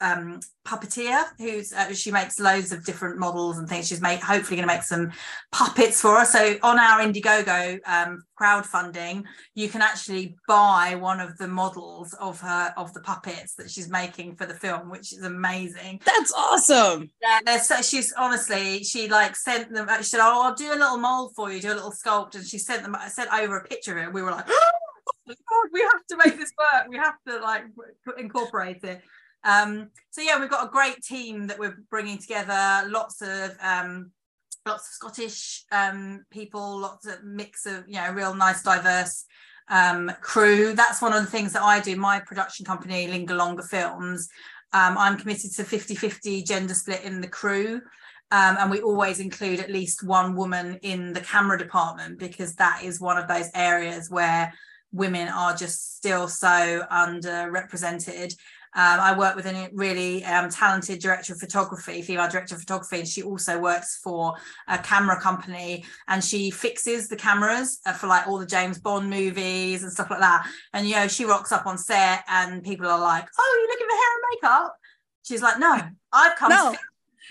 um, 0.00 0.40
puppeteer 0.66 1.24
who's 1.38 1.72
uh, 1.72 1.94
she 1.94 2.10
makes 2.10 2.40
loads 2.40 2.72
of 2.72 2.84
different 2.84 3.18
models 3.18 3.58
and 3.58 3.68
things. 3.68 3.88
She's 3.88 4.00
made 4.00 4.20
hopefully 4.20 4.56
going 4.56 4.68
to 4.68 4.74
make 4.74 4.82
some 4.82 5.12
puppets 5.52 6.00
for 6.00 6.16
us. 6.16 6.32
So 6.32 6.58
on 6.62 6.78
our 6.78 7.00
indiegogo 7.00 7.78
um, 7.86 8.24
crowdfunding 8.40 9.24
you 9.54 9.68
can 9.68 9.80
actually 9.80 10.36
buy 10.46 10.96
one 10.96 11.20
of 11.20 11.38
the 11.38 11.48
models 11.48 12.14
of 12.14 12.40
her 12.40 12.74
of 12.76 12.92
the 12.94 13.00
puppets 13.00 13.54
that 13.54 13.70
she's 13.70 13.88
making 13.88 14.36
for 14.36 14.46
the 14.46 14.54
film 14.54 14.90
which 14.90 15.12
is 15.12 15.22
amazing. 15.22 16.00
That's 16.04 16.32
awesome. 16.32 17.10
Yeah 17.22 17.58
so 17.58 17.80
she's 17.80 18.12
honestly 18.12 18.82
she 18.82 19.08
like 19.08 19.36
sent 19.36 19.72
them 19.72 19.88
she 19.98 20.04
said 20.04 20.20
oh 20.20 20.42
i'll 20.44 20.54
do 20.54 20.72
a 20.72 20.76
little 20.76 20.98
mold 20.98 21.32
for 21.34 21.50
you 21.50 21.60
do 21.60 21.72
a 21.72 21.74
little 21.74 21.92
sculpt 21.92 22.34
and 22.34 22.46
she 22.46 22.58
sent 22.58 22.82
them 22.82 22.94
i 22.94 23.08
sent 23.08 23.32
over 23.32 23.56
a 23.56 23.64
picture 23.64 23.96
of 23.96 24.08
it. 24.08 24.12
We 24.12 24.22
were 24.22 24.30
like 24.30 24.46
oh 24.50 24.70
God, 25.26 25.70
we 25.72 25.80
have 25.80 26.06
to 26.10 26.16
make 26.24 26.38
this 26.38 26.52
work. 26.58 26.88
We 26.88 26.96
have 26.96 27.16
to 27.28 27.38
like 27.38 27.64
incorporate 28.18 28.84
it 28.84 29.02
um, 29.44 29.90
so 30.10 30.22
yeah, 30.22 30.40
we've 30.40 30.50
got 30.50 30.66
a 30.66 30.70
great 30.70 31.02
team 31.02 31.46
that 31.46 31.58
we're 31.58 31.78
bringing 31.90 32.18
together. 32.18 32.88
Lots 32.88 33.22
of 33.22 33.56
um, 33.62 34.10
lots 34.66 34.88
of 34.88 34.94
Scottish 34.94 35.64
um, 35.72 36.24
people, 36.30 36.78
lots 36.78 37.06
of 37.06 37.22
mix 37.24 37.66
of 37.66 37.84
you 37.86 37.94
know 37.94 38.10
real 38.12 38.34
nice 38.34 38.62
diverse 38.62 39.24
um, 39.68 40.10
crew. 40.20 40.74
That's 40.74 41.02
one 41.02 41.12
of 41.12 41.24
the 41.24 41.30
things 41.30 41.52
that 41.52 41.62
I 41.62 41.80
do. 41.80 41.96
My 41.96 42.20
production 42.20 42.66
company, 42.66 43.08
Linger 43.08 43.34
Longer 43.34 43.62
Films, 43.62 44.28
Um, 44.72 44.98
I'm 44.98 45.16
committed 45.16 45.52
to 45.54 45.64
50 45.64 45.94
50 45.94 46.42
gender 46.42 46.74
split 46.74 47.02
in 47.02 47.20
the 47.20 47.28
crew. 47.28 47.80
Um, 48.32 48.56
and 48.58 48.70
we 48.70 48.80
always 48.80 49.20
include 49.20 49.60
at 49.60 49.70
least 49.70 50.02
one 50.02 50.34
woman 50.34 50.80
in 50.82 51.12
the 51.12 51.20
camera 51.20 51.56
department 51.56 52.18
because 52.18 52.56
that 52.56 52.82
is 52.82 53.00
one 53.00 53.16
of 53.16 53.28
those 53.28 53.48
areas 53.54 54.10
where 54.10 54.52
women 54.92 55.28
are 55.28 55.54
just 55.54 55.96
still 55.96 56.26
so 56.26 56.84
underrepresented. 56.90 58.34
Um, 58.76 59.00
I 59.00 59.16
work 59.16 59.36
with 59.36 59.46
a 59.46 59.70
really 59.72 60.22
um, 60.26 60.50
talented 60.50 61.00
director 61.00 61.32
of 61.32 61.40
photography, 61.40 62.02
female 62.02 62.28
director 62.28 62.54
of 62.54 62.60
photography, 62.60 62.98
and 62.98 63.08
she 63.08 63.22
also 63.22 63.58
works 63.58 63.98
for 64.04 64.34
a 64.68 64.76
camera 64.76 65.18
company 65.18 65.86
and 66.08 66.22
she 66.22 66.50
fixes 66.50 67.08
the 67.08 67.16
cameras 67.16 67.80
uh, 67.86 67.94
for 67.94 68.06
like 68.06 68.28
all 68.28 68.38
the 68.38 68.44
James 68.44 68.78
Bond 68.78 69.08
movies 69.08 69.82
and 69.82 69.90
stuff 69.90 70.10
like 70.10 70.20
that. 70.20 70.46
And, 70.74 70.86
you 70.86 70.94
know, 70.94 71.08
she 71.08 71.24
rocks 71.24 71.52
up 71.52 71.64
on 71.64 71.78
set 71.78 72.22
and 72.28 72.62
people 72.62 72.86
are 72.86 73.00
like, 73.00 73.26
oh, 73.38 73.58
you're 73.60 73.72
looking 73.72 73.86
for 73.86 73.96
hair 73.96 74.14
and 74.14 74.62
makeup? 74.62 74.76
She's 75.22 75.42
like, 75.42 75.58
no, 75.58 75.80
I've 76.12 76.36
come 76.36 76.50
no. 76.50 76.72
to 76.72 76.78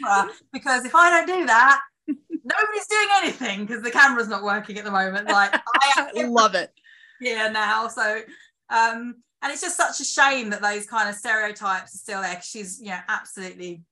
camera 0.03 0.33
because 0.51 0.83
if 0.83 0.95
I 0.95 1.11
don't 1.11 1.39
do 1.39 1.45
that, 1.45 1.79
nobody's 2.07 2.87
doing 2.87 3.07
anything 3.21 3.65
because 3.67 3.83
the 3.83 3.91
camera's 3.91 4.27
not 4.27 4.43
working 4.43 4.79
at 4.79 4.83
the 4.83 4.91
moment. 4.91 5.27
Like, 5.27 5.53
I 5.53 6.23
love 6.27 6.55
it. 6.55 6.71
Yeah, 7.21 7.49
now. 7.49 7.87
So, 7.87 8.21
um, 8.69 9.17
and 9.45 9.53
it's 9.53 9.61
just 9.61 9.77
such 9.77 9.99
a 9.99 10.03
shame 10.03 10.49
that 10.49 10.63
those 10.63 10.87
kind 10.87 11.07
of 11.07 11.13
stereotypes 11.13 11.93
are 11.93 11.99
still 11.99 12.21
there. 12.23 12.41
She's, 12.41 12.81
you 12.81 12.87
know, 12.87 12.99
absolutely 13.07 13.83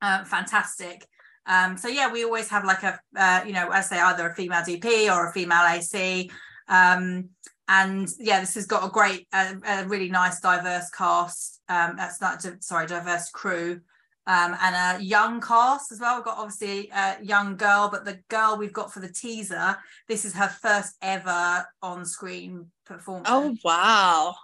uh, 0.00 0.24
fantastic. 0.24 1.06
Um, 1.44 1.76
so 1.76 1.88
yeah, 1.88 2.10
we 2.10 2.24
always 2.24 2.48
have 2.48 2.64
like 2.64 2.82
a, 2.84 2.98
uh, 3.14 3.42
you 3.46 3.52
know, 3.52 3.68
I 3.70 3.82
say 3.82 4.00
either 4.00 4.26
a 4.26 4.34
female 4.34 4.62
DP 4.62 5.14
or 5.14 5.28
a 5.28 5.32
female 5.34 5.66
AC. 5.68 6.30
Um, 6.68 7.28
and 7.68 8.08
yeah, 8.18 8.40
this 8.40 8.54
has 8.54 8.64
got 8.64 8.82
a 8.82 8.88
great, 8.88 9.28
uh, 9.30 9.56
a 9.66 9.84
really 9.84 10.08
nice 10.08 10.40
diverse 10.40 10.88
cast. 10.88 11.60
Um, 11.68 11.96
that's 11.98 12.22
not, 12.22 12.42
sorry, 12.60 12.86
diverse 12.86 13.28
crew. 13.28 13.82
Um, 14.26 14.56
and 14.58 15.00
a 15.00 15.04
young 15.04 15.42
cast 15.42 15.92
as 15.92 16.00
well. 16.00 16.16
We've 16.16 16.24
got 16.24 16.38
obviously 16.38 16.90
a 16.94 17.16
young 17.22 17.58
girl, 17.58 17.90
but 17.92 18.06
the 18.06 18.20
girl 18.28 18.56
we've 18.58 18.72
got 18.72 18.90
for 18.90 19.00
the 19.00 19.12
teaser, 19.12 19.76
this 20.08 20.24
is 20.24 20.32
her 20.32 20.48
first 20.48 20.96
ever 21.02 21.66
on 21.82 22.06
screen 22.06 22.70
performance. 22.86 23.28
Oh, 23.30 23.54
wow 23.62 24.34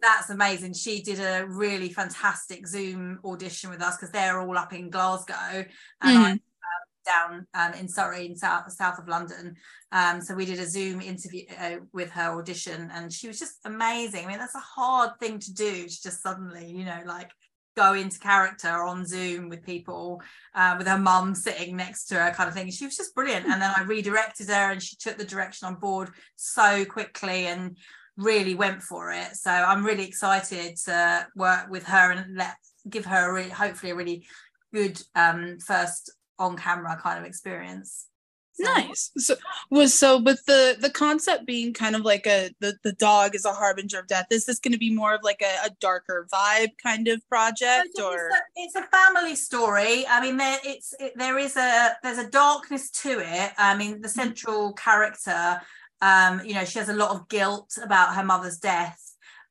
that's 0.00 0.30
amazing. 0.30 0.74
She 0.74 1.02
did 1.02 1.18
a 1.18 1.46
really 1.46 1.88
fantastic 1.88 2.66
Zoom 2.66 3.18
audition 3.24 3.70
with 3.70 3.82
us 3.82 3.96
because 3.96 4.10
they're 4.10 4.40
all 4.40 4.56
up 4.56 4.72
in 4.72 4.90
Glasgow 4.90 5.64
and 6.00 6.18
mm. 6.18 6.24
I'm 6.24 6.36
uh, 6.36 6.92
down 7.04 7.46
um, 7.54 7.74
in 7.74 7.88
Surrey, 7.88 8.26
in 8.26 8.36
south 8.36 8.70
south 8.72 8.98
of 8.98 9.08
London. 9.08 9.56
Um, 9.90 10.20
so 10.20 10.34
we 10.34 10.46
did 10.46 10.60
a 10.60 10.66
Zoom 10.66 11.00
interview 11.00 11.44
uh, 11.58 11.76
with 11.92 12.10
her 12.10 12.38
audition, 12.38 12.90
and 12.92 13.12
she 13.12 13.28
was 13.28 13.38
just 13.38 13.58
amazing. 13.64 14.24
I 14.24 14.28
mean, 14.28 14.38
that's 14.38 14.54
a 14.54 14.60
hard 14.60 15.18
thing 15.18 15.38
to 15.40 15.52
do. 15.52 15.82
To 15.82 16.02
just 16.02 16.22
suddenly, 16.22 16.70
you 16.70 16.84
know, 16.84 17.00
like 17.06 17.30
go 17.76 17.94
into 17.94 18.18
character 18.18 18.68
on 18.68 19.06
Zoom 19.06 19.48
with 19.48 19.64
people, 19.64 20.20
uh, 20.54 20.74
with 20.76 20.86
her 20.86 20.98
mum 20.98 21.34
sitting 21.34 21.74
next 21.74 22.04
to 22.04 22.16
her, 22.16 22.30
kind 22.32 22.48
of 22.48 22.54
thing. 22.54 22.70
She 22.70 22.84
was 22.84 22.96
just 22.96 23.14
brilliant. 23.14 23.46
And 23.46 23.60
then 23.60 23.72
I 23.74 23.82
redirected 23.82 24.48
her, 24.48 24.70
and 24.70 24.82
she 24.82 24.96
took 24.96 25.16
the 25.16 25.24
direction 25.24 25.66
on 25.66 25.76
board 25.76 26.10
so 26.36 26.84
quickly 26.84 27.46
and 27.46 27.76
really 28.16 28.54
went 28.54 28.82
for 28.82 29.12
it. 29.12 29.36
So 29.36 29.50
I'm 29.50 29.84
really 29.84 30.06
excited 30.06 30.76
to 30.84 31.26
work 31.34 31.70
with 31.70 31.84
her 31.84 32.12
and 32.12 32.36
let 32.36 32.56
give 32.88 33.04
her 33.06 33.30
a 33.30 33.32
really, 33.32 33.50
hopefully 33.50 33.92
a 33.92 33.94
really 33.94 34.26
good 34.72 35.00
um, 35.14 35.58
first 35.64 36.12
on 36.38 36.56
camera 36.56 36.98
kind 37.00 37.18
of 37.18 37.24
experience. 37.24 38.06
So. 38.54 38.64
Nice. 38.64 39.10
So 39.16 39.34
was 39.70 39.98
so 39.98 40.18
with 40.18 40.44
the 40.44 40.76
the 40.78 40.90
concept 40.90 41.46
being 41.46 41.72
kind 41.72 41.96
of 41.96 42.02
like 42.02 42.26
a 42.26 42.50
the, 42.60 42.74
the 42.84 42.92
dog 42.92 43.34
is 43.34 43.46
a 43.46 43.52
harbinger 43.52 43.98
of 43.98 44.06
death. 44.08 44.26
Is 44.30 44.44
this 44.44 44.58
going 44.58 44.72
to 44.72 44.78
be 44.78 44.94
more 44.94 45.14
of 45.14 45.22
like 45.22 45.40
a, 45.42 45.66
a 45.66 45.70
darker 45.80 46.28
vibe 46.30 46.72
kind 46.82 47.08
of 47.08 47.26
project 47.30 47.98
or 47.98 48.28
it's 48.28 48.36
a, 48.36 48.42
it's 48.56 48.74
a 48.74 48.82
family 48.94 49.36
story. 49.36 50.06
I 50.06 50.20
mean 50.20 50.36
there 50.36 50.58
it's 50.64 50.94
it, 51.00 51.14
there 51.16 51.38
is 51.38 51.56
a 51.56 51.92
there's 52.02 52.18
a 52.18 52.28
darkness 52.28 52.90
to 52.90 53.20
it. 53.20 53.52
I 53.56 53.74
mean 53.74 54.02
the 54.02 54.08
mm-hmm. 54.08 54.20
central 54.20 54.74
character 54.74 55.62
um, 56.02 56.42
you 56.44 56.52
know, 56.52 56.64
she 56.64 56.78
has 56.80 56.88
a 56.88 56.94
lot 56.94 57.12
of 57.12 57.28
guilt 57.28 57.78
about 57.82 58.14
her 58.14 58.24
mother's 58.24 58.58
death, 58.58 59.00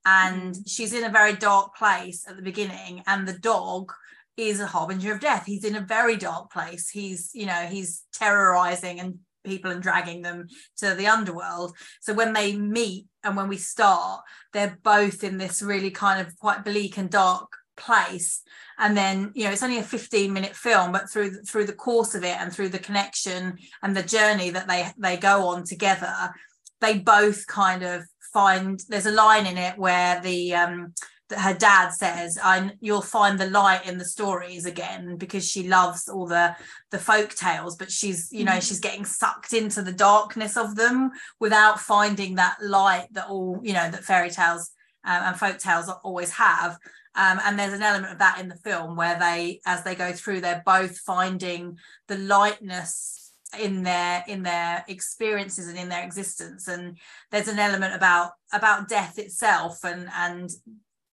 and 0.06 0.54
mm. 0.54 0.64
she's 0.68 0.94
in 0.94 1.06
a 1.06 1.10
very 1.10 1.34
dark 1.34 1.76
place 1.76 2.26
at 2.28 2.36
the 2.36 2.42
beginning. 2.44 3.02
And 3.08 3.28
the 3.28 3.40
dog 3.40 3.92
is 4.38 4.60
a 4.60 4.68
harbinger 4.68 5.14
of 5.14 5.22
death. 5.22 5.46
He's 5.46 5.64
in 5.64 5.76
a 5.76 5.82
very 5.82 6.18
dark 6.18 6.52
place. 6.52 6.90
He's, 6.90 7.32
you 7.34 7.46
know, 7.46 7.68
he's 7.70 8.04
terrorizing 8.14 9.00
and 9.00 9.20
people 9.44 9.72
and 9.72 9.82
dragging 9.82 10.22
them 10.22 10.48
to 10.78 10.94
the 10.94 11.08
underworld. 11.08 11.76
So 12.02 12.14
when 12.14 12.34
they 12.34 12.56
meet 12.56 13.08
and 13.24 13.36
when 13.36 13.48
we 13.48 13.58
start, 13.58 14.22
they're 14.54 14.78
both 14.84 15.24
in 15.24 15.38
this 15.38 15.62
really 15.62 15.92
kind 15.92 16.26
of 16.26 16.38
quite 16.38 16.66
bleak 16.66 16.98
and 16.98 17.10
dark 17.10 17.50
place 17.82 18.42
and 18.80 18.96
then 18.96 19.32
you 19.34 19.44
know 19.44 19.52
it's 19.52 19.64
only 19.64 19.80
a 19.80 19.84
15 19.84 20.32
minute 20.32 20.56
film 20.56 20.92
but 20.92 21.10
through 21.10 21.42
through 21.44 21.66
the 21.66 21.74
course 21.74 22.16
of 22.16 22.24
it 22.24 22.38
and 22.40 22.54
through 22.54 22.70
the 22.70 22.80
connection 22.80 23.58
and 23.84 23.96
the 23.96 24.04
journey 24.04 24.50
that 24.50 24.68
they 24.68 24.90
they 24.98 25.18
go 25.18 25.48
on 25.48 25.64
together 25.64 26.32
they 26.80 26.98
both 26.98 27.48
kind 27.48 27.84
of 27.84 28.04
find 28.34 28.82
there's 28.90 29.06
a 29.06 29.12
line 29.12 29.46
in 29.46 29.58
it 29.58 29.78
where 29.78 30.22
the 30.22 30.54
um 30.54 30.94
that 31.32 31.40
her 31.40 31.54
dad 31.54 31.90
says 31.90 32.38
I 32.42 32.72
you'll 32.82 33.02
find 33.02 33.40
the 33.40 33.50
light 33.50 33.88
in 33.88 33.98
the 33.98 34.06
stories 34.06 34.66
again 34.66 35.16
because 35.16 35.48
she 35.48 35.68
loves 35.68 36.08
all 36.08 36.28
the 36.28 36.56
the 36.92 37.00
folk 37.00 37.34
tales 37.34 37.76
but 37.76 37.92
she's 37.92 38.30
you 38.32 38.44
know 38.44 38.54
mm. 38.54 38.68
she's 38.68 38.80
getting 38.80 39.06
sucked 39.06 39.54
into 39.54 39.82
the 39.82 39.94
darkness 39.94 40.58
of 40.58 40.76
them 40.76 41.12
without 41.40 41.80
finding 41.80 42.36
that 42.36 42.58
light 42.62 43.08
that 43.12 43.28
all 43.28 43.60
you 43.64 43.74
know 43.74 43.90
that 43.90 44.04
fairy 44.04 44.30
tales 44.30 44.72
um, 45.04 45.24
and 45.24 45.38
folk 45.38 45.58
tales 45.58 45.90
always 46.04 46.32
have 46.32 46.78
um, 47.16 47.40
and 47.44 47.60
there's 47.60 47.74
an 47.74 47.84
element 47.84 48.14
of 48.14 48.20
that 48.20 48.40
in 48.40 48.48
the 48.48 48.56
film 48.56 48.96
where 48.96 49.20
they, 49.20 49.60
as 49.66 49.84
they 49.84 49.96
go 49.96 50.14
through, 50.14 50.42
they're 50.42 50.64
both 50.66 50.98
finding 50.98 51.78
the 52.08 52.18
lightness 52.18 53.34
in 53.60 53.84
their 53.84 54.24
in 54.28 54.44
their 54.44 54.86
experiences 54.88 55.68
and 55.68 55.78
in 55.78 55.90
their 55.90 56.06
existence. 56.06 56.70
And 56.70 56.98
there's 57.32 57.50
an 57.50 57.60
element 57.60 57.94
about 57.94 58.32
about 58.54 58.88
death 58.88 59.20
itself 59.20 59.84
and 59.84 60.08
and 60.16 60.50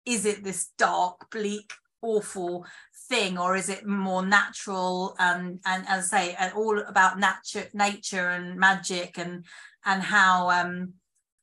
is 0.06 0.26
it 0.26 0.44
this 0.44 0.70
dark, 0.78 1.30
bleak, 1.32 1.72
awful 2.02 2.66
thing, 3.08 3.38
or 3.38 3.56
is 3.56 3.70
it 3.70 3.86
more 3.86 4.26
natural 4.26 5.16
and 5.20 5.60
and 5.64 5.86
as 5.88 6.12
I 6.12 6.34
say, 6.34 6.52
all 6.56 6.80
about 6.80 7.20
nature, 7.20 7.70
nature 7.74 8.30
and 8.30 8.58
magic 8.58 9.20
and 9.20 9.46
and 9.86 10.02
how 10.02 10.50
um 10.50 10.94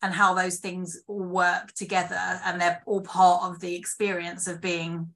and 0.03 0.14
how 0.14 0.34
those 0.34 0.59
things 0.59 1.01
all 1.07 1.22
work 1.22 1.72
together 1.72 2.40
and 2.44 2.61
they're 2.61 2.82
all 2.86 3.03
part 3.03 3.44
of 3.44 3.61
the 3.61 3.76
experience 3.76 4.46
of 4.46 4.61
being 4.61 5.12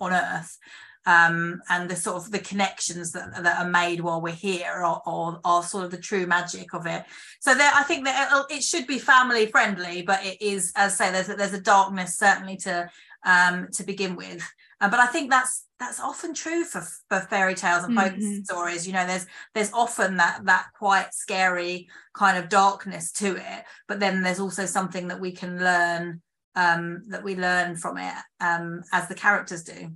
on 0.00 0.12
earth. 0.12 0.58
Um, 1.06 1.62
and 1.68 1.88
the 1.88 1.94
sort 1.94 2.16
of 2.16 2.32
the 2.32 2.40
connections 2.40 3.12
that, 3.12 3.42
that 3.44 3.64
are 3.64 3.70
made 3.70 4.00
while 4.00 4.20
we're 4.20 4.32
here 4.32 4.72
are, 4.72 5.00
are, 5.06 5.40
are 5.44 5.62
sort 5.62 5.84
of 5.84 5.92
the 5.92 5.98
true 5.98 6.26
magic 6.26 6.74
of 6.74 6.84
it. 6.86 7.04
So 7.38 7.54
there 7.54 7.70
i 7.72 7.84
think 7.84 8.04
that 8.06 8.28
it, 8.50 8.56
it 8.56 8.62
should 8.64 8.88
be 8.88 8.98
family 8.98 9.46
friendly 9.46 10.02
but 10.02 10.26
it 10.26 10.42
is 10.42 10.72
as 10.74 11.00
i 11.00 11.06
say 11.06 11.12
there's, 11.12 11.28
there's 11.28 11.52
a 11.52 11.60
darkness 11.60 12.18
certainly 12.18 12.56
to 12.56 12.90
um, 13.24 13.68
to 13.74 13.84
begin 13.84 14.16
with 14.16 14.42
uh, 14.80 14.90
but 14.90 15.00
I 15.00 15.06
think 15.06 15.30
that's 15.30 15.64
that's 15.78 16.00
often 16.00 16.34
true 16.34 16.64
for, 16.64 16.82
for 17.08 17.20
fairy 17.20 17.54
tales 17.54 17.84
and 17.84 17.96
folk 17.96 18.12
mm-hmm. 18.12 18.42
stories. 18.42 18.86
You 18.86 18.92
know, 18.92 19.06
there's 19.06 19.26
there's 19.54 19.72
often 19.72 20.16
that 20.16 20.40
that 20.44 20.66
quite 20.78 21.14
scary 21.14 21.88
kind 22.14 22.38
of 22.38 22.48
darkness 22.48 23.12
to 23.12 23.36
it, 23.36 23.64
but 23.88 24.00
then 24.00 24.22
there's 24.22 24.40
also 24.40 24.66
something 24.66 25.08
that 25.08 25.20
we 25.20 25.32
can 25.32 25.58
learn 25.58 26.22
um, 26.56 27.04
that 27.08 27.22
we 27.22 27.36
learn 27.36 27.76
from 27.76 27.98
it 27.98 28.14
um, 28.40 28.82
as 28.92 29.08
the 29.08 29.14
characters 29.14 29.62
do. 29.62 29.92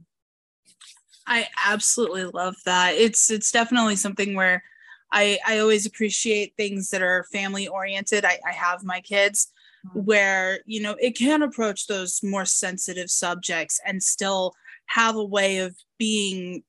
I 1.26 1.46
absolutely 1.66 2.24
love 2.24 2.56
that. 2.64 2.94
It's 2.94 3.30
it's 3.30 3.50
definitely 3.52 3.96
something 3.96 4.34
where 4.34 4.62
I 5.12 5.38
I 5.46 5.58
always 5.58 5.86
appreciate 5.86 6.54
things 6.56 6.90
that 6.90 7.02
are 7.02 7.26
family 7.32 7.68
oriented. 7.68 8.24
I, 8.24 8.38
I 8.46 8.52
have 8.52 8.82
my 8.82 9.00
kids 9.00 9.52
mm-hmm. 9.86 10.00
where 10.00 10.60
you 10.66 10.82
know 10.82 10.96
it 11.00 11.16
can 11.16 11.42
approach 11.42 11.86
those 11.86 12.20
more 12.22 12.44
sensitive 12.44 13.10
subjects 13.10 13.80
and 13.86 14.02
still 14.02 14.54
have 14.90 15.16
a 15.16 15.24
way 15.24 15.58
of 15.58 15.76
being 15.98 16.62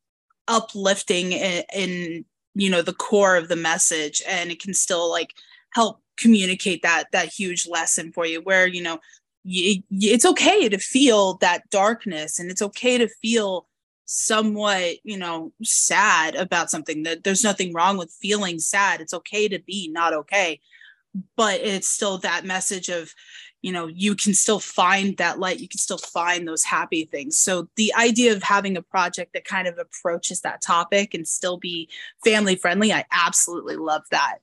uplifting 0.48 1.32
in, 1.32 1.64
in 1.74 2.26
you 2.56 2.70
know 2.70 2.82
the 2.82 2.94
core 2.94 3.36
of 3.36 3.48
the 3.48 3.56
message 3.56 4.22
and 4.28 4.52
it 4.52 4.62
can 4.62 4.74
still 4.74 5.10
like 5.10 5.34
help 5.74 6.02
communicate 6.18 6.82
that 6.82 7.06
that 7.12 7.28
huge 7.30 7.68
lesson 7.68 8.12
for 8.12 8.26
you 8.26 8.42
where 8.42 8.68
you 8.68 8.82
know 8.82 9.00
y- 9.46 9.82
it's 9.92 10.26
okay 10.26 10.68
to 10.68 10.78
feel 10.78 11.36
that 11.36 11.70
darkness 11.70 12.40
and 12.40 12.52
it's 12.52 12.62
okay 12.62 12.98
to 12.98 13.08
feel 13.22 13.68
somewhat 14.12 14.96
you 15.04 15.18
know 15.18 15.54
sad 15.64 16.36
about 16.36 16.70
something. 16.70 17.04
That 17.04 17.24
there's 17.24 17.44
nothing 17.44 17.74
wrong 17.74 17.98
with 17.98 18.16
feeling 18.22 18.60
sad. 18.60 19.00
It's 19.02 19.14
okay 19.14 19.48
to 19.48 19.60
be 19.60 19.90
not 19.92 20.14
okay. 20.14 20.60
But 21.36 21.62
it's 21.62 21.88
still 21.88 22.18
that 22.20 22.46
message 22.46 22.90
of 22.90 23.14
you 23.62 23.72
know 23.72 23.88
you 23.88 24.16
can 24.16 24.34
still 24.34 24.60
find 24.60 25.18
that 25.18 25.40
light 25.40 25.60
you 25.60 25.68
can 25.68 25.80
still 25.80 25.98
find 25.98 26.48
those 26.48 26.64
happy 26.64 27.06
things. 27.06 27.38
So 27.38 27.70
the 27.76 27.94
idea 27.94 28.34
of 28.34 28.44
having 28.44 28.78
a 28.78 28.82
project 28.82 29.34
that 29.34 29.46
kind 29.46 29.68
of 29.68 29.78
approaches 29.78 30.42
that 30.42 30.62
topic 30.62 31.14
and 31.14 31.28
still 31.28 31.58
be 31.58 31.90
family 32.24 32.56
friendly 32.56 32.94
i 32.94 33.06
absolutely 33.12 33.76
love 33.76 34.04
that. 34.12 34.38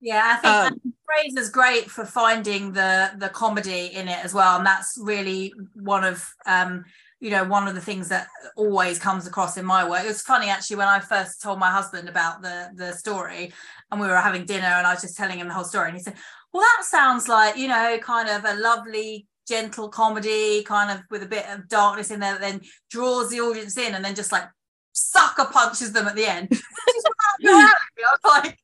Yeah 0.00 0.38
i 0.38 0.68
think 0.70 0.72
um, 0.72 0.94
is 1.36 1.50
great 1.50 1.90
for 1.90 2.04
finding 2.04 2.72
the 2.72 3.12
the 3.18 3.28
comedy 3.28 3.86
in 3.86 4.08
it 4.08 4.24
as 4.24 4.34
well. 4.34 4.56
And 4.56 4.66
that's 4.66 4.98
really 5.00 5.52
one 5.74 6.04
of 6.04 6.28
um 6.46 6.84
you 7.20 7.30
know 7.30 7.44
one 7.44 7.68
of 7.68 7.74
the 7.74 7.80
things 7.80 8.08
that 8.08 8.28
always 8.56 8.98
comes 8.98 9.26
across 9.26 9.56
in 9.56 9.64
my 9.64 9.88
work. 9.88 10.04
It 10.04 10.08
was 10.08 10.22
funny 10.22 10.48
actually 10.48 10.76
when 10.76 10.88
i 10.88 11.00
first 11.00 11.40
told 11.40 11.58
my 11.58 11.70
husband 11.70 12.08
about 12.08 12.42
the 12.42 12.70
the 12.74 12.92
story 12.92 13.52
and 13.90 14.00
we 14.00 14.06
were 14.06 14.16
having 14.16 14.44
dinner 14.44 14.66
and 14.66 14.86
i 14.86 14.92
was 14.92 15.02
just 15.02 15.16
telling 15.16 15.38
him 15.38 15.48
the 15.48 15.54
whole 15.54 15.64
story 15.64 15.88
and 15.88 15.96
he 15.96 16.02
said 16.02 16.16
well 16.54 16.62
that 16.62 16.84
sounds 16.84 17.28
like 17.28 17.58
you 17.58 17.68
know 17.68 17.98
kind 18.00 18.30
of 18.30 18.44
a 18.46 18.58
lovely 18.58 19.26
gentle 19.46 19.90
comedy 19.90 20.62
kind 20.62 20.90
of 20.90 21.04
with 21.10 21.22
a 21.22 21.26
bit 21.26 21.44
of 21.50 21.68
darkness 21.68 22.10
in 22.10 22.20
there 22.20 22.32
that 22.32 22.40
then 22.40 22.60
draws 22.90 23.28
the 23.28 23.40
audience 23.40 23.76
in 23.76 23.94
and 23.94 24.02
then 24.02 24.14
just 24.14 24.32
like 24.32 24.48
sucker 24.92 25.44
punches 25.52 25.92
them 25.92 26.06
at 26.06 26.14
the 26.14 26.24
end. 26.24 26.48
I 27.44 27.74
was 27.98 28.18
like 28.24 28.58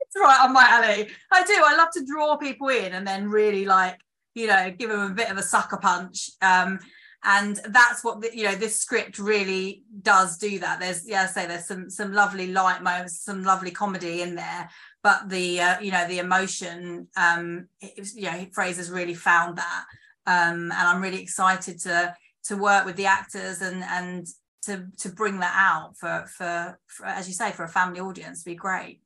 it's 0.00 0.16
right 0.16 0.40
on 0.42 0.52
my 0.52 0.66
alley 0.68 1.08
i 1.30 1.44
do 1.44 1.52
i 1.64 1.76
love 1.76 1.90
to 1.92 2.04
draw 2.04 2.36
people 2.36 2.68
in 2.68 2.94
and 2.94 3.06
then 3.06 3.28
really 3.28 3.64
like 3.64 3.96
you 4.34 4.46
know 4.46 4.74
give 4.76 4.90
them 4.90 5.12
a 5.12 5.14
bit 5.14 5.30
of 5.30 5.36
a 5.36 5.42
sucker 5.42 5.76
punch. 5.76 6.30
Um 6.42 6.78
and 7.22 7.60
that's 7.68 8.02
what 8.02 8.20
the, 8.20 8.34
you 8.34 8.44
know 8.44 8.54
this 8.54 8.80
script 8.80 9.18
really 9.18 9.84
does 10.02 10.38
do 10.38 10.58
that. 10.58 10.80
There's 10.80 11.06
yeah 11.06 11.22
I 11.22 11.26
say 11.26 11.46
there's 11.46 11.66
some 11.66 11.90
some 11.90 12.12
lovely 12.12 12.52
light 12.52 12.82
moments 12.82 13.20
some 13.20 13.44
lovely 13.44 13.70
comedy 13.70 14.22
in 14.22 14.34
there 14.34 14.70
but 15.02 15.28
the 15.28 15.60
uh, 15.60 15.80
you 15.80 15.92
know 15.92 16.06
the 16.08 16.18
emotion 16.18 17.08
um 17.16 17.68
it, 17.80 18.08
you 18.14 18.22
know 18.22 18.46
Fraser's 18.52 18.90
really 18.90 19.14
found 19.14 19.58
that. 19.58 19.84
Um 20.26 20.72
and 20.72 20.72
I'm 20.72 21.02
really 21.02 21.20
excited 21.20 21.78
to 21.80 22.14
to 22.44 22.56
work 22.56 22.86
with 22.86 22.96
the 22.96 23.06
actors 23.06 23.60
and 23.60 23.84
and 23.84 24.26
to 24.62 24.86
to 24.98 25.10
bring 25.10 25.40
that 25.40 25.54
out 25.56 25.96
for 25.98 26.24
for, 26.36 26.78
for 26.86 27.06
as 27.06 27.28
you 27.28 27.34
say 27.34 27.52
for 27.52 27.64
a 27.64 27.68
family 27.68 28.00
audience 28.00 28.44
be 28.44 28.54
great. 28.54 29.00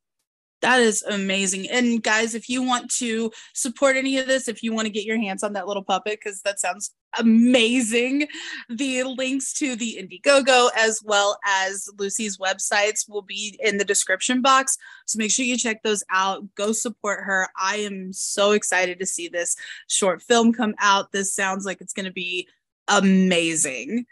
That 0.61 0.79
is 0.79 1.03
amazing. 1.03 1.69
And 1.69 2.01
guys, 2.01 2.33
if 2.33 2.49
you 2.49 2.63
want 2.63 2.89
to 2.93 3.31
support 3.53 3.97
any 3.97 4.17
of 4.17 4.25
this, 4.25 4.47
if 4.47 4.63
you 4.63 4.73
want 4.73 4.85
to 4.87 4.91
get 4.91 5.03
your 5.03 5.17
hands 5.17 5.43
on 5.43 5.53
that 5.53 5.67
little 5.67 5.83
puppet, 5.83 6.19
because 6.19 6.41
that 6.41 6.59
sounds 6.59 6.91
amazing, 7.17 8.27
the 8.69 9.03
links 9.03 9.53
to 9.53 9.75
the 9.75 9.97
Indiegogo 9.99 10.69
as 10.75 11.01
well 11.03 11.37
as 11.45 11.89
Lucy's 11.97 12.37
websites 12.37 13.09
will 13.09 13.21
be 13.21 13.59
in 13.61 13.77
the 13.77 13.85
description 13.85 14.41
box. 14.41 14.77
So 15.05 15.17
make 15.17 15.31
sure 15.31 15.45
you 15.45 15.57
check 15.57 15.83
those 15.83 16.03
out. 16.09 16.43
Go 16.55 16.71
support 16.71 17.23
her. 17.23 17.47
I 17.59 17.77
am 17.77 18.13
so 18.13 18.51
excited 18.51 18.99
to 18.99 19.05
see 19.05 19.27
this 19.27 19.55
short 19.87 20.21
film 20.21 20.53
come 20.53 20.75
out. 20.79 21.11
This 21.11 21.33
sounds 21.33 21.65
like 21.65 21.81
it's 21.81 21.93
going 21.93 22.05
to 22.05 22.11
be 22.11 22.47
amazing. 22.87 24.05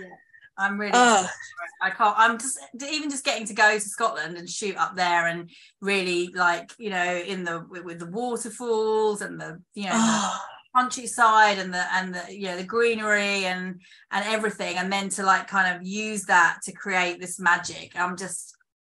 Yeah. 0.00 0.08
I'm 0.58 0.78
really 0.78 0.92
uh, 0.94 1.26
I 1.82 1.90
can't 1.90 2.14
I'm 2.16 2.38
just 2.38 2.58
even 2.80 3.10
just 3.10 3.24
getting 3.24 3.46
to 3.46 3.54
go 3.54 3.74
to 3.74 3.80
Scotland 3.80 4.38
and 4.38 4.48
shoot 4.48 4.76
up 4.76 4.96
there 4.96 5.26
and 5.26 5.50
really 5.80 6.28
like 6.28 6.72
you 6.78 6.90
know 6.90 7.16
in 7.16 7.44
the 7.44 7.66
with 7.68 7.98
the 7.98 8.06
waterfalls 8.06 9.20
and 9.20 9.38
the 9.38 9.60
you 9.74 9.84
know 9.84 9.90
uh, 9.92 10.32
the 10.32 10.38
countryside 10.76 11.58
and 11.58 11.72
the 11.72 11.84
and 11.94 12.14
the 12.14 12.22
you 12.34 12.46
know 12.46 12.56
the 12.56 12.64
greenery 12.64 13.44
and 13.44 13.80
and 14.10 14.24
everything 14.26 14.76
and 14.76 14.92
then 14.92 15.08
to 15.08 15.22
like 15.22 15.46
kind 15.46 15.74
of 15.74 15.86
use 15.86 16.24
that 16.24 16.58
to 16.64 16.72
create 16.72 17.20
this 17.20 17.40
magic. 17.40 17.92
I'm 17.96 18.16
just 18.16 18.54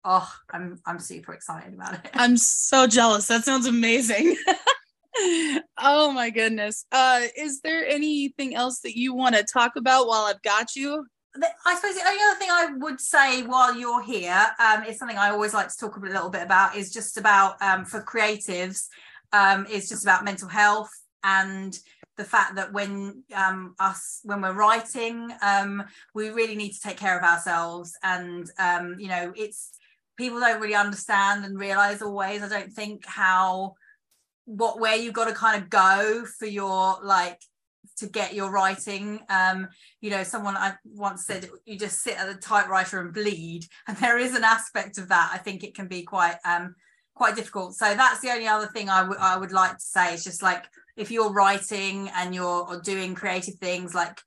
oh 0.04 0.30
I'm 0.50 0.80
I'm 0.86 0.98
super 0.98 1.34
excited 1.34 1.74
about 1.74 1.94
it. 1.94 2.10
I'm 2.14 2.36
so 2.36 2.86
jealous. 2.86 3.26
That 3.26 3.44
sounds 3.44 3.66
amazing. 3.66 4.36
Oh 5.78 6.12
my 6.12 6.28
goodness. 6.28 6.84
Uh 6.92 7.22
is 7.38 7.62
there 7.62 7.86
anything 7.86 8.54
else 8.54 8.80
that 8.80 8.98
you 8.98 9.14
want 9.14 9.34
to 9.34 9.44
talk 9.44 9.72
about 9.76 10.06
while 10.06 10.26
I've 10.26 10.42
got 10.42 10.76
you? 10.76 11.06
I 11.64 11.74
suppose 11.74 11.94
the 11.94 12.06
only 12.06 12.22
other 12.22 12.38
thing 12.38 12.50
I 12.50 12.66
would 12.76 13.00
say 13.00 13.42
while 13.42 13.74
you're 13.74 14.02
here 14.02 14.46
um, 14.58 14.84
is 14.84 14.98
something 14.98 15.16
I 15.16 15.30
always 15.30 15.54
like 15.54 15.68
to 15.68 15.76
talk 15.76 15.96
a 15.96 16.00
little 16.00 16.28
bit 16.28 16.42
about 16.42 16.76
is 16.76 16.92
just 16.92 17.16
about 17.16 17.60
um, 17.62 17.86
for 17.86 18.02
creatives 18.02 18.88
um, 19.32 19.66
is 19.66 19.88
just 19.88 20.02
about 20.02 20.24
mental 20.24 20.48
health 20.48 20.90
and 21.26 21.78
the 22.16 22.24
fact 22.24 22.54
that 22.54 22.72
when 22.72 23.22
um, 23.34 23.74
us 23.78 24.20
when 24.24 24.40
we're 24.40 24.52
writing 24.52 25.30
um, 25.42 25.84
we 26.14 26.30
really 26.30 26.54
need 26.54 26.72
to 26.72 26.80
take 26.80 26.96
care 26.96 27.18
of 27.18 27.24
ourselves. 27.24 27.92
And 28.02 28.48
um, 28.58 28.96
you 28.98 29.08
know 29.08 29.32
it's 29.36 29.72
people 30.16 30.40
don't 30.40 30.60
really 30.60 30.74
understand 30.74 31.44
and 31.44 31.58
realize 31.58 32.00
always 32.00 32.42
I 32.42 32.48
don't 32.48 32.72
think 32.72 33.04
how 33.04 33.74
what 34.46 34.80
where 34.80 34.96
you've 34.96 35.14
got 35.14 35.28
to 35.28 35.34
kind 35.34 35.62
of 35.62 35.68
go 35.68 36.24
for 36.38 36.46
your 36.46 36.98
like 37.02 37.40
to 37.98 38.06
get 38.06 38.34
your 38.34 38.50
writing. 38.50 39.20
Um 39.28 39.68
you 40.00 40.10
know 40.10 40.22
someone 40.22 40.56
i 40.56 40.74
once 40.84 41.26
said 41.26 41.50
you 41.64 41.78
just 41.78 42.02
sit 42.02 42.18
at 42.18 42.28
the 42.28 42.40
typewriter 42.40 43.00
and 43.00 43.12
bleed. 43.12 43.66
And 43.88 43.96
there 43.98 44.18
is 44.18 44.34
an 44.34 44.44
aspect 44.44 44.96
of 44.96 45.08
that. 45.08 45.30
I 45.34 45.38
think 45.38 45.64
it 45.64 45.74
can 45.74 45.88
be 45.88 46.02
quite 46.02 46.36
um 46.46 46.76
quite 47.14 47.34
difficult. 47.34 47.74
So 47.74 47.94
that's 47.94 48.20
the 48.20 48.30
only 48.30 48.46
other 48.46 48.66
thing 48.66 48.88
I, 48.88 49.36
would 49.38 49.52
like 49.52 49.72
to 49.72 49.84
say. 49.84 50.14
Is 50.14 50.22
just 50.22 50.42
like 50.42 50.64
if 50.96 51.10
you're 51.10 51.32
writing 51.32 52.10
and 52.16 52.34
you're 52.34 52.80
doing 52.82 53.14
creative 53.14 53.54
things 53.56 53.94
like 53.94 54.20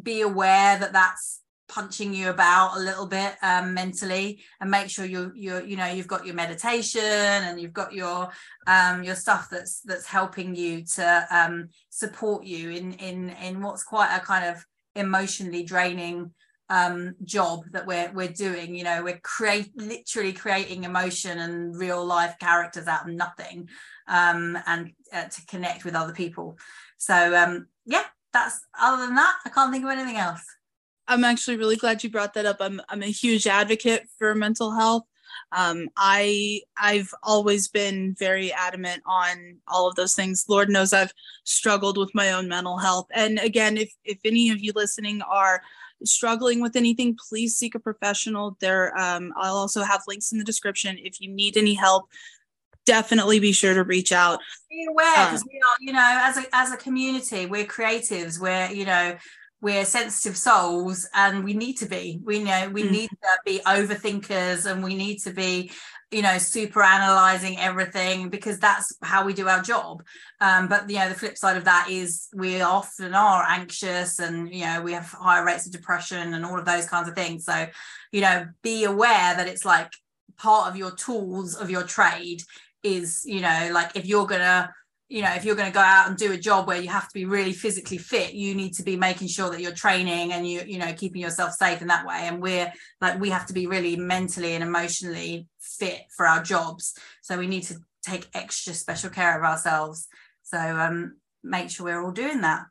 be 0.00 0.20
aware 0.20 0.78
that 0.78 0.92
that's 0.92 1.40
punching 1.70 2.12
you 2.12 2.30
about 2.30 2.76
a 2.76 2.80
little 2.80 3.06
bit 3.06 3.36
um, 3.42 3.72
mentally 3.72 4.42
and 4.60 4.70
make 4.70 4.90
sure 4.90 5.04
you 5.04 5.32
you 5.34 5.64
you 5.64 5.76
know 5.76 5.86
you've 5.86 6.08
got 6.08 6.26
your 6.26 6.34
meditation 6.34 7.00
and 7.00 7.60
you've 7.60 7.72
got 7.72 7.92
your 7.92 8.28
um, 8.66 9.04
your 9.04 9.14
stuff 9.14 9.48
that's 9.48 9.80
that's 9.82 10.06
helping 10.06 10.54
you 10.54 10.84
to 10.84 11.26
um, 11.30 11.68
support 11.88 12.44
you 12.44 12.70
in 12.70 12.92
in 12.94 13.30
in 13.42 13.62
what's 13.62 13.84
quite 13.84 14.14
a 14.14 14.20
kind 14.20 14.44
of 14.44 14.64
emotionally 14.96 15.62
draining 15.62 16.32
um, 16.70 17.14
job 17.24 17.60
that 17.70 17.86
we're 17.86 18.10
we're 18.12 18.28
doing. 18.28 18.74
You 18.74 18.84
know 18.84 19.04
we're 19.04 19.20
create 19.22 19.70
literally 19.76 20.32
creating 20.32 20.84
emotion 20.84 21.38
and 21.38 21.76
real 21.76 22.04
life 22.04 22.34
characters 22.40 22.88
out 22.88 23.08
of 23.08 23.14
nothing 23.14 23.68
um, 24.10 24.58
and 24.66 24.92
uh, 25.12 25.24
to 25.24 25.46
connect 25.46 25.84
with 25.84 25.94
other 25.94 26.12
people 26.12 26.58
so 26.98 27.34
um, 27.34 27.66
yeah 27.86 28.04
that's 28.32 28.60
other 28.78 29.06
than 29.06 29.14
that 29.14 29.36
i 29.46 29.48
can't 29.48 29.72
think 29.72 29.84
of 29.84 29.90
anything 29.90 30.16
else 30.16 30.44
I'm 31.10 31.24
actually 31.24 31.56
really 31.56 31.74
glad 31.74 32.04
you 32.04 32.10
brought 32.10 32.34
that 32.34 32.46
up. 32.46 32.58
I'm 32.60 32.80
I'm 32.88 33.02
a 33.02 33.06
huge 33.06 33.48
advocate 33.48 34.06
for 34.16 34.32
mental 34.32 34.70
health. 34.70 35.02
Um, 35.50 35.88
I 35.96 36.60
I've 36.76 37.12
always 37.24 37.66
been 37.66 38.14
very 38.16 38.52
adamant 38.52 39.02
on 39.06 39.56
all 39.66 39.88
of 39.88 39.96
those 39.96 40.14
things. 40.14 40.44
Lord 40.48 40.70
knows 40.70 40.92
I've 40.92 41.12
struggled 41.42 41.98
with 41.98 42.14
my 42.14 42.30
own 42.30 42.46
mental 42.46 42.78
health. 42.78 43.08
And 43.12 43.40
again, 43.40 43.76
if 43.76 43.92
if 44.04 44.18
any 44.24 44.50
of 44.50 44.60
you 44.60 44.70
listening 44.76 45.20
are 45.22 45.62
struggling 46.04 46.60
with 46.60 46.76
anything, 46.76 47.18
please 47.28 47.56
seek 47.56 47.74
a 47.74 47.80
professional. 47.80 48.56
There, 48.60 48.96
um, 48.96 49.32
I'll 49.36 49.56
also 49.56 49.82
have 49.82 50.02
links 50.06 50.30
in 50.30 50.38
the 50.38 50.44
description. 50.44 50.96
If 50.96 51.20
you 51.20 51.28
need 51.28 51.56
any 51.56 51.74
help, 51.74 52.08
definitely 52.86 53.38
be 53.40 53.52
sure 53.52 53.74
to 53.74 53.84
reach 53.84 54.12
out. 54.12 54.40
Be 54.68 54.86
aware 54.88 55.26
because 55.26 55.42
uh, 55.42 55.46
we 55.52 55.58
are, 55.58 55.76
you 55.80 55.92
know, 55.92 56.18
as 56.22 56.36
a 56.38 56.44
as 56.52 56.72
a 56.72 56.76
community, 56.76 57.46
we're 57.46 57.64
creatives. 57.64 58.40
We're, 58.40 58.70
you 58.70 58.84
know, 58.84 59.16
we're 59.60 59.84
sensitive 59.84 60.36
souls 60.36 61.08
and 61.14 61.44
we 61.44 61.52
need 61.52 61.74
to 61.74 61.86
be 61.86 62.20
we 62.24 62.42
know 62.42 62.68
we 62.70 62.82
mm. 62.82 62.90
need 62.90 63.10
to 63.10 63.38
be 63.44 63.60
overthinkers 63.66 64.70
and 64.70 64.82
we 64.82 64.94
need 64.94 65.18
to 65.18 65.30
be 65.32 65.70
you 66.10 66.22
know 66.22 66.38
super 66.38 66.82
analyzing 66.82 67.58
everything 67.58 68.28
because 68.28 68.58
that's 68.58 68.96
how 69.02 69.24
we 69.24 69.32
do 69.32 69.48
our 69.48 69.62
job 69.62 70.02
um, 70.40 70.66
but 70.66 70.88
you 70.88 70.96
know 70.96 71.08
the 71.08 71.14
flip 71.14 71.36
side 71.36 71.56
of 71.56 71.64
that 71.64 71.88
is 71.90 72.28
we 72.34 72.60
often 72.60 73.14
are 73.14 73.44
anxious 73.48 74.18
and 74.18 74.52
you 74.52 74.64
know 74.64 74.82
we 74.82 74.92
have 74.92 75.06
higher 75.06 75.44
rates 75.44 75.66
of 75.66 75.72
depression 75.72 76.34
and 76.34 76.44
all 76.44 76.58
of 76.58 76.64
those 76.64 76.86
kinds 76.86 77.08
of 77.08 77.14
things 77.14 77.44
so 77.44 77.66
you 78.12 78.20
know 78.20 78.46
be 78.62 78.84
aware 78.84 79.36
that 79.36 79.46
it's 79.46 79.64
like 79.64 79.92
part 80.36 80.68
of 80.68 80.76
your 80.76 80.90
tools 80.92 81.54
of 81.54 81.70
your 81.70 81.82
trade 81.82 82.42
is 82.82 83.22
you 83.26 83.40
know 83.40 83.70
like 83.72 83.94
if 83.94 84.06
you're 84.06 84.26
gonna 84.26 84.72
you 85.10 85.22
know 85.22 85.32
if 85.34 85.44
you're 85.44 85.56
going 85.56 85.68
to 85.68 85.74
go 85.74 85.80
out 85.80 86.08
and 86.08 86.16
do 86.16 86.32
a 86.32 86.36
job 86.36 86.66
where 86.66 86.80
you 86.80 86.88
have 86.88 87.08
to 87.08 87.12
be 87.12 87.24
really 87.24 87.52
physically 87.52 87.98
fit 87.98 88.32
you 88.32 88.54
need 88.54 88.72
to 88.72 88.84
be 88.84 88.96
making 88.96 89.26
sure 89.26 89.50
that 89.50 89.60
you're 89.60 89.72
training 89.72 90.32
and 90.32 90.46
you 90.48 90.62
you 90.66 90.78
know 90.78 90.92
keeping 90.92 91.20
yourself 91.20 91.52
safe 91.52 91.82
in 91.82 91.88
that 91.88 92.06
way. 92.06 92.20
And 92.22 92.40
we're 92.40 92.72
like 93.00 93.20
we 93.20 93.30
have 93.30 93.44
to 93.46 93.52
be 93.52 93.66
really 93.66 93.96
mentally 93.96 94.54
and 94.54 94.62
emotionally 94.62 95.48
fit 95.58 96.02
for 96.16 96.26
our 96.26 96.42
jobs. 96.42 96.94
So 97.22 97.36
we 97.38 97.48
need 97.48 97.64
to 97.64 97.76
take 98.02 98.28
extra 98.32 98.72
special 98.72 99.10
care 99.10 99.36
of 99.36 99.44
ourselves. 99.44 100.06
So 100.44 100.58
um 100.58 101.16
make 101.42 101.70
sure 101.70 101.86
we're 101.86 102.02
all 102.02 102.12
doing 102.12 102.42
that 102.42 102.66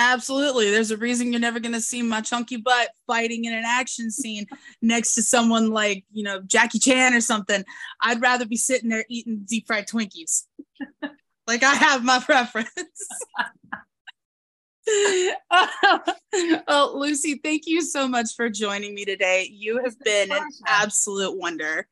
Absolutely. 0.00 0.70
There's 0.70 0.92
a 0.92 0.96
reason 0.96 1.32
you're 1.32 1.40
never 1.40 1.58
going 1.58 1.74
to 1.74 1.80
see 1.80 2.02
my 2.02 2.20
chunky 2.20 2.56
butt 2.56 2.90
fighting 3.08 3.46
in 3.46 3.52
an 3.52 3.64
action 3.66 4.12
scene 4.12 4.46
next 4.80 5.14
to 5.16 5.22
someone 5.22 5.70
like, 5.70 6.04
you 6.12 6.22
know, 6.22 6.40
Jackie 6.42 6.78
Chan 6.78 7.14
or 7.14 7.20
something. 7.20 7.64
I'd 8.00 8.22
rather 8.22 8.46
be 8.46 8.56
sitting 8.56 8.90
there 8.90 9.04
eating 9.08 9.44
deep 9.44 9.66
fried 9.66 9.88
Twinkies. 9.88 10.44
Like 11.48 11.64
I 11.64 11.74
have 11.74 12.04
my 12.04 12.20
preference. 12.24 13.08
well, 16.68 16.98
Lucy, 16.98 17.40
thank 17.42 17.66
you 17.66 17.82
so 17.82 18.06
much 18.06 18.36
for 18.36 18.48
joining 18.48 18.94
me 18.94 19.04
today. 19.04 19.48
You 19.50 19.82
have 19.82 19.98
been 19.98 20.30
an 20.30 20.48
absolute 20.66 21.36
wonder. 21.36 21.88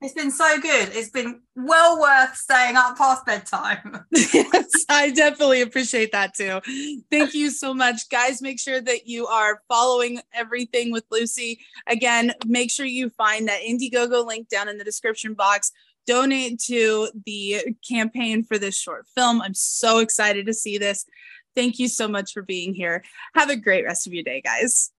It's 0.00 0.12
been 0.12 0.30
so 0.30 0.60
good. 0.60 0.90
It's 0.92 1.10
been 1.10 1.40
well 1.56 1.98
worth 1.98 2.36
staying 2.36 2.76
up 2.76 2.98
past 2.98 3.24
bedtime. 3.24 4.04
yes, 4.12 4.84
I 4.88 5.10
definitely 5.10 5.62
appreciate 5.62 6.12
that 6.12 6.34
too. 6.34 6.60
Thank 7.10 7.32
you 7.32 7.50
so 7.50 7.72
much. 7.72 8.08
Guys, 8.10 8.42
make 8.42 8.60
sure 8.60 8.82
that 8.82 9.06
you 9.06 9.26
are 9.26 9.62
following 9.66 10.20
everything 10.34 10.92
with 10.92 11.04
Lucy. 11.10 11.60
Again, 11.86 12.32
make 12.44 12.70
sure 12.70 12.84
you 12.84 13.08
find 13.10 13.48
that 13.48 13.62
Indiegogo 13.62 14.26
link 14.26 14.48
down 14.48 14.68
in 14.68 14.76
the 14.76 14.84
description 14.84 15.32
box 15.32 15.72
donate 16.06 16.60
to 16.60 17.08
the 17.24 17.74
campaign 17.88 18.44
for 18.44 18.58
this 18.58 18.76
short 18.76 19.06
film. 19.14 19.40
I'm 19.40 19.54
so 19.54 19.98
excited 19.98 20.46
to 20.46 20.54
see 20.54 20.78
this. 20.78 21.06
Thank 21.54 21.78
you 21.78 21.88
so 21.88 22.08
much 22.08 22.32
for 22.32 22.42
being 22.42 22.74
here. 22.74 23.04
Have 23.34 23.50
a 23.50 23.56
great 23.56 23.84
rest 23.84 24.06
of 24.06 24.12
your 24.12 24.24
day, 24.24 24.40
guys. 24.42 24.90